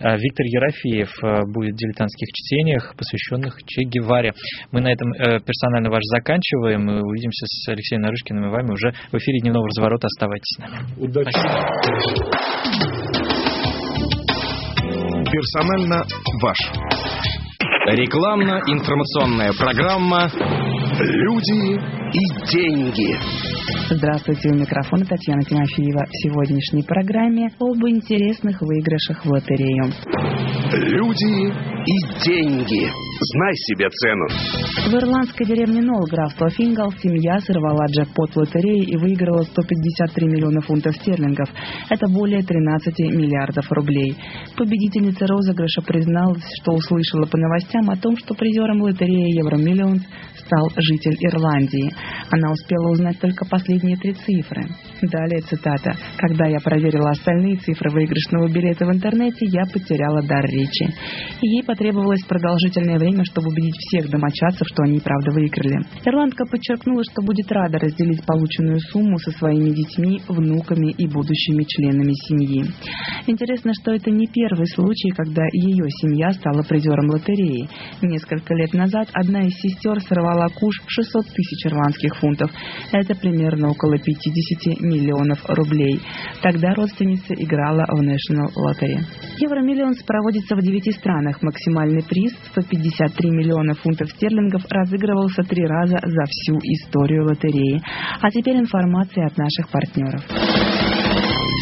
Виктор 0.00 0.46
Ерофеев 0.46 1.10
а, 1.22 1.42
будет 1.46 1.74
в 1.74 1.76
дилетантских 1.76 2.28
чтениях, 2.28 2.94
посвященных 2.96 3.58
Че 3.66 3.82
Геваре. 3.82 4.32
Мы 4.72 4.80
на 4.80 4.92
этом 4.92 5.12
э, 5.12 5.40
персонально 5.40 5.90
ваш 5.90 6.02
заканчиваем. 6.04 6.84
Мы 6.84 7.02
увидимся 7.02 7.46
с 7.46 7.68
Алексеем 7.68 8.02
Нарышкиным 8.02 8.46
и 8.46 8.48
вами 8.50 8.70
уже 8.70 8.92
в 9.10 9.16
эфире 9.16 9.40
дневного 9.40 9.66
разворота. 9.66 10.06
Оставайтесь 10.06 10.56
с 10.56 10.58
нами. 10.58 10.74
Удачи. 10.98 11.30
Спасибо. 11.30 12.48
Персонально 15.30 16.04
ваш. 16.42 16.58
Рекламно-информационная 17.88 19.52
программа 19.58 20.28
«Люди 21.00 21.80
и 22.12 22.20
деньги. 22.50 23.16
Здравствуйте, 23.90 24.50
у 24.50 24.54
микрофона 24.54 25.04
Татьяна 25.04 25.42
Тимофеева. 25.42 26.04
В 26.06 26.22
сегодняшней 26.22 26.82
программе 26.82 27.48
об 27.58 27.86
интересных 27.86 28.60
выигрышах 28.60 29.24
в 29.24 29.30
лотерею. 29.30 29.92
Люди 30.72 31.52
и 31.86 32.24
деньги. 32.24 32.90
Знай 33.32 33.54
себе 33.54 33.88
цену. 33.90 34.26
В 34.90 34.94
ирландской 34.94 35.44
деревне 35.44 35.82
Нолл, 35.82 36.04
графство 36.06 36.48
Фингал, 36.50 36.92
семья 37.02 37.40
сорвала 37.40 37.86
джекпот 37.86 38.30
в 38.30 38.36
лотерее 38.36 38.84
и 38.84 38.96
выиграла 38.96 39.42
153 39.42 40.28
миллиона 40.28 40.60
фунтов 40.60 40.94
стерлингов. 40.96 41.48
Это 41.90 42.06
более 42.08 42.42
13 42.42 42.98
миллиардов 43.10 43.70
рублей. 43.72 44.16
Победительница 44.56 45.26
розыгрыша 45.26 45.82
призналась, 45.82 46.44
что 46.62 46.72
услышала 46.72 47.26
по 47.26 47.38
новостям 47.38 47.90
о 47.90 47.96
том, 47.96 48.16
что 48.16 48.34
призером 48.34 48.82
лотереи 48.82 49.38
Евромиллионс 49.38 50.02
стал 50.36 50.70
житель 50.76 51.16
Ирландии. 51.20 51.92
Она 52.30 52.52
успела 52.52 52.90
узнать 52.90 53.18
только 53.20 53.44
последние 53.46 53.96
три 53.96 54.12
цифры. 54.12 54.62
Далее 55.02 55.40
цитата. 55.42 55.92
«Когда 56.16 56.46
я 56.46 56.58
проверила 56.60 57.10
остальные 57.10 57.56
цифры 57.56 57.90
выигрышного 57.90 58.48
билета 58.48 58.86
в 58.86 58.92
интернете, 58.92 59.46
я 59.46 59.62
потеряла 59.72 60.22
дар 60.22 60.44
речи. 60.44 60.94
И 61.40 61.48
ей 61.48 61.62
потребовалось 61.64 62.22
продолжительное 62.24 62.98
время, 62.98 63.24
чтобы 63.24 63.48
убедить 63.48 63.76
всех 63.76 64.10
домочадцев, 64.10 64.66
что 64.66 64.82
они 64.82 65.00
правда 65.00 65.30
выиграли. 65.32 65.80
Ирландка 66.04 66.44
подчеркнула, 66.50 67.02
что 67.04 67.22
будет 67.22 67.50
рада 67.50 67.78
разделить 67.78 68.24
полученную 68.24 68.80
сумму 68.80 69.18
со 69.18 69.30
своими 69.32 69.70
детьми, 69.70 70.20
внуками 70.28 70.92
и 70.92 71.06
будущими 71.06 71.64
членами 71.64 72.12
семьи. 72.28 72.64
Интересно, 73.26 73.72
что 73.74 73.92
это 73.92 74.10
не 74.10 74.26
первый 74.26 74.66
случай, 74.66 75.10
когда 75.10 75.42
ее 75.52 75.88
семья 76.02 76.32
стала 76.32 76.62
призером 76.62 77.10
лотереи. 77.10 77.68
Несколько 78.02 78.54
лет 78.54 78.72
назад 78.72 79.08
одна 79.12 79.42
из 79.42 79.54
сестер 79.54 80.00
сорвала 80.00 80.48
куш 80.48 80.74
600 80.86 81.26
тысяч 81.26 81.64
ирландских 81.88 82.16
фунтов. 82.16 82.50
Это 82.92 83.14
примерно 83.14 83.70
около 83.70 83.98
50 83.98 84.80
миллионов 84.80 85.38
рублей. 85.48 86.00
Тогда 86.42 86.74
родственница 86.74 87.34
играла 87.34 87.84
в 87.88 88.00
National 88.00 88.48
Lottery. 88.56 89.00
Евромиллионс 89.38 90.02
проводится 90.02 90.56
в 90.56 90.62
9 90.62 90.94
странах. 90.96 91.42
Максимальный 91.42 92.02
приз 92.02 92.32
153 92.52 93.30
миллиона 93.30 93.74
фунтов 93.74 94.10
стерлингов 94.10 94.62
разыгрывался 94.70 95.42
три 95.42 95.64
раза 95.64 95.98
за 96.02 96.24
всю 96.26 96.58
историю 96.58 97.24
лотереи. 97.24 97.80
А 98.20 98.30
теперь 98.30 98.56
информация 98.56 99.26
от 99.26 99.36
наших 99.36 99.68
партнеров. 99.70 100.67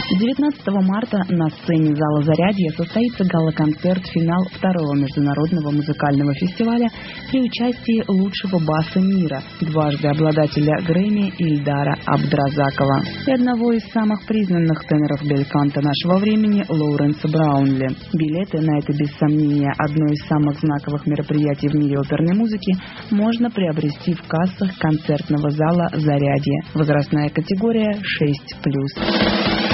19 0.09 0.67
марта 0.87 1.19
на 1.31 1.51
сцене 1.51 1.93
зала 1.97 2.23
«Зарядье» 2.23 2.71
состоится 2.77 3.25
гала-концерт 3.25 4.07
финал 4.07 4.41
второго 4.53 4.95
международного 4.95 5.73
музыкального 5.73 6.33
фестиваля 6.35 6.89
при 7.29 7.41
участии 7.41 8.05
лучшего 8.07 8.65
баса 8.65 9.01
мира, 9.01 9.43
дважды 9.61 10.07
обладателя 10.07 10.81
Грэмми 10.87 11.33
Ильдара 11.39 11.97
Абдразакова 12.07 13.03
и 13.27 13.33
одного 13.33 13.73
из 13.73 13.83
самых 13.91 14.25
признанных 14.27 14.85
теноров 14.87 15.23
бельканта 15.25 15.81
нашего 15.83 16.21
времени 16.21 16.65
Лоуренса 16.69 17.27
Браунли. 17.27 17.89
Билеты 18.15 18.61
на 18.61 18.79
это, 18.79 18.93
без 18.93 19.11
сомнения, 19.19 19.73
одно 19.77 20.07
из 20.07 20.25
самых 20.29 20.61
знаковых 20.61 21.05
мероприятий 21.07 21.69
в 21.69 21.75
мире 21.75 21.99
оперной 21.99 22.37
музыки 22.37 22.75
можно 23.11 23.51
приобрести 23.51 24.15
в 24.15 24.23
кассах 24.29 24.71
концертного 24.79 25.51
зала 25.51 25.89
«Зарядье». 25.95 26.63
Возрастная 26.75 27.29
категория 27.31 27.99
6+. 28.23 29.66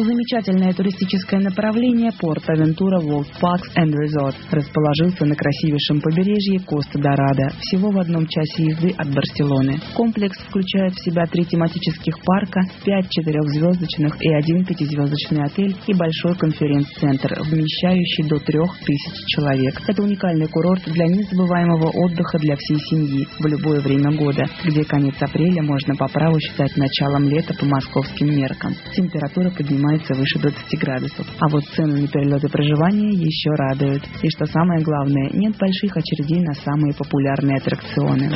Замечательное 0.00 0.72
туристическое 0.72 1.40
направление 1.40 2.10
порт 2.18 2.48
Авентура 2.48 3.02
World 3.02 3.28
Parks 3.36 3.68
and 3.76 3.92
Resort 3.92 4.34
расположился 4.50 5.26
на 5.26 5.36
красивейшем 5.36 6.00
побережье 6.00 6.58
Коста-Дорадо, 6.60 7.52
всего 7.60 7.90
в 7.90 7.98
одном 7.98 8.26
часе 8.26 8.64
езды 8.64 8.94
от 8.96 9.12
Барселоны. 9.12 9.78
Комплекс 9.94 10.38
включает 10.38 10.94
в 10.94 11.04
себя 11.04 11.26
три 11.26 11.44
тематических 11.44 12.18
парка, 12.24 12.62
пять 12.82 13.10
четырехзвездочных 13.10 14.16
и 14.22 14.32
один 14.32 14.64
пятизвездочный 14.64 15.44
отель 15.44 15.76
и 15.86 15.92
большой 15.92 16.34
конференц-центр, 16.34 17.36
вмещающий 17.44 18.26
до 18.26 18.38
трех 18.38 18.78
тысяч 18.78 19.26
человек. 19.36 19.82
Это 19.86 20.02
уникальный 20.02 20.48
курорт 20.48 20.80
для 20.86 21.08
незабываемого 21.08 21.90
отдыха 21.90 22.38
для 22.38 22.56
всей 22.56 22.78
семьи 22.88 23.26
в 23.38 23.46
любое 23.46 23.80
время 23.80 24.16
года, 24.16 24.46
где 24.64 24.82
конец 24.82 25.16
апреля 25.20 25.62
можно 25.62 25.94
по 25.94 26.08
праву 26.08 26.40
считать 26.40 26.74
началом 26.78 27.28
лета 27.28 27.52
по 27.52 27.66
московским 27.66 28.28
меркам. 28.34 28.72
Температура 28.96 29.50
поднимается 29.50 29.89
выше 30.14 30.38
20 30.38 30.80
градусов. 30.80 31.26
А 31.40 31.48
вот 31.48 31.64
цены 31.74 32.02
на 32.02 32.08
перелеты 32.08 32.48
проживания 32.48 33.10
еще 33.10 33.50
радуют. 33.50 34.02
И 34.22 34.28
что 34.30 34.46
самое 34.46 34.82
главное, 34.82 35.30
нет 35.32 35.56
больших 35.58 35.96
очередей 35.96 36.42
на 36.42 36.54
самые 36.54 36.94
популярные 36.94 37.56
аттракционы. 37.56 38.30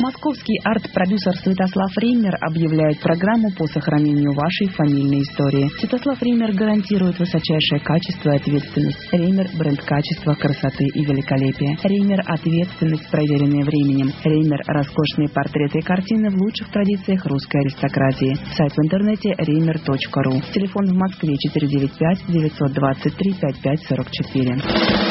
Московский 0.00 0.58
арт-продюсер 0.64 1.34
Святослав 1.36 1.90
Риммер 1.98 2.34
объявляет 2.40 3.00
программу 3.00 3.50
по 3.56 3.66
сохранению 3.66 4.32
вашей 4.32 4.68
фамильной 4.68 5.22
истории. 5.22 5.68
Святослав 5.80 6.22
Риммер 6.22 6.52
гарантирует 6.52 7.18
высочайшее 7.18 7.80
качество 7.80 8.30
и 8.30 8.36
ответственность. 8.36 9.08
Риммер– 9.12 9.46
бренд 9.58 9.80
качества, 9.82 10.34
красоты 10.34 10.84
и 10.94 11.04
великолепия. 11.04 11.76
Риммер– 11.82 12.20
ответственность, 12.26 13.10
проверенная 13.10 13.64
временем. 13.64 14.12
Риммер– 14.24 14.60
роскошные 14.66 15.28
портреты 15.28 15.78
и 15.78 15.82
картины 15.82 16.30
в 16.30 16.36
лучших 16.40 16.70
традициях 16.70 17.26
русской 17.26 17.60
аристократии. 17.60 18.36
Сайт 18.56 18.72
в 18.72 18.84
интернете 18.84 19.34
риммер.ру. 19.38 20.40
Телефон 20.54 20.86
в 20.86 20.94
Москве 20.94 21.36
495 21.36 22.26
923 22.28 23.32
5544. 23.40 25.07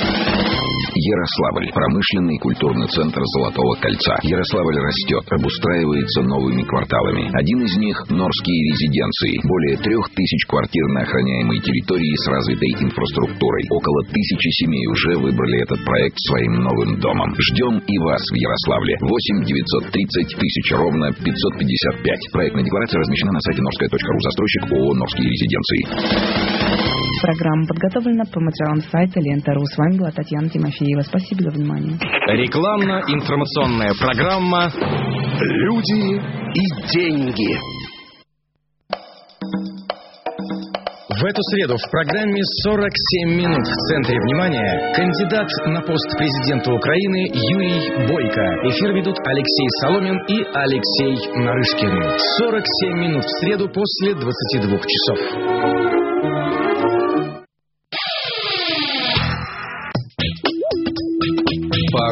Ярославль. 0.94 1.72
Промышленный 1.74 2.36
и 2.36 2.40
культурный 2.40 2.88
центр 2.88 3.22
Золотого 3.36 3.76
кольца. 3.82 4.20
Ярославль 4.24 4.80
растет, 4.80 5.24
обустраивается 5.32 6.22
новыми 6.24 6.64
кварталами. 6.64 7.30
Один 7.34 7.62
из 7.64 7.76
них– 7.78 7.98
Норские 8.10 8.60
резиденции. 8.72 9.40
Более 9.44 9.78
трех 9.78 10.10
тысяч 10.16 10.46
квартир 10.48 10.86
на 10.94 11.02
охраняемой 11.02 11.60
территории 11.60 12.16
с 12.24 12.28
развитой 12.28 12.72
инфраструктурой. 12.84 13.64
Около 13.72 14.04
тысячи 14.10 14.50
семей 14.64 14.86
уже 14.88 15.18
выбрали 15.20 15.62
этот 15.62 15.84
проект 15.84 16.18
своим 16.28 16.64
новым 16.64 17.00
домом. 17.00 17.36
Ждем 17.38 17.80
и 17.80 17.98
вас 18.00 18.22
в 18.22 18.36
Ярославле. 18.36 18.98
8 19.02 19.46
930 19.46 20.36
тысяч 20.40 20.72
ровно 20.74 21.12
555. 21.14 22.32
Проектная 22.32 22.64
декларация 22.64 23.00
размещена 23.00 23.32
на 23.34 23.40
сайте 23.42 23.62
norskaya.ru. 23.62 24.20
Застройщик 24.24 24.72
ООО 24.72 24.94
«Норские 24.96 25.30
резиденции». 25.30 27.07
Программа 27.22 27.66
подготовлена 27.66 28.24
по 28.32 28.40
материалам 28.40 28.82
сайта 28.82 29.20
Лента.ру. 29.20 29.66
С 29.66 29.78
вами 29.78 29.98
была 29.98 30.12
Татьяна 30.12 30.50
Тимофеева. 30.50 31.02
Спасибо 31.02 31.44
за 31.44 31.50
внимание. 31.50 31.98
Рекламно-информационная 32.28 33.94
программа 34.00 34.70
Люди 35.40 36.20
и 36.54 36.64
деньги. 36.94 37.78
В 41.18 41.26
эту 41.26 41.42
среду 41.50 41.76
в 41.78 41.90
программе 41.90 42.42
«47 42.68 42.86
минут» 43.26 43.66
в 43.66 43.76
центре 43.90 44.20
внимания 44.20 44.94
кандидат 44.94 45.50
на 45.66 45.82
пост 45.82 46.16
президента 46.16 46.72
Украины 46.72 47.26
Юрий 47.34 48.08
Бойко. 48.08 48.46
Эфир 48.70 48.94
ведут 48.94 49.18
Алексей 49.26 49.68
Соломин 49.82 50.20
и 50.28 50.44
Алексей 50.54 51.18
Нарышкин. 51.34 52.20
47 52.38 53.00
минут 53.00 53.24
в 53.24 53.40
среду 53.42 53.68
после 53.70 54.14
22 54.14 54.78
часов. 54.78 56.07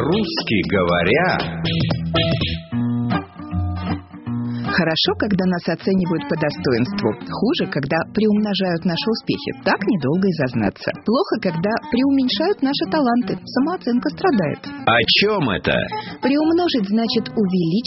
По-русски 0.06 0.62
говоря... 0.70 1.26
Хорошо, 4.76 5.12
когда 5.18 5.44
нас 5.46 5.64
оценивают 5.72 6.28
по 6.28 6.36
достоинству. 6.36 7.08
Хуже, 7.16 7.64
когда 7.72 7.96
приумножают 8.12 8.84
наши 8.84 9.08
успехи. 9.08 9.50
Так 9.64 9.80
недолго 9.80 10.28
и 10.28 10.36
зазнаться. 10.36 10.92
Плохо, 11.02 11.34
когда 11.40 11.72
преуменьшают 11.90 12.60
наши 12.60 12.84
таланты. 12.92 13.38
Самооценка 13.40 14.10
страдает. 14.10 14.60
О 14.84 14.98
чем 15.18 15.48
это? 15.48 15.74
Приумножить 16.20 16.86
значит 16.92 17.26
увеличить 17.32 17.84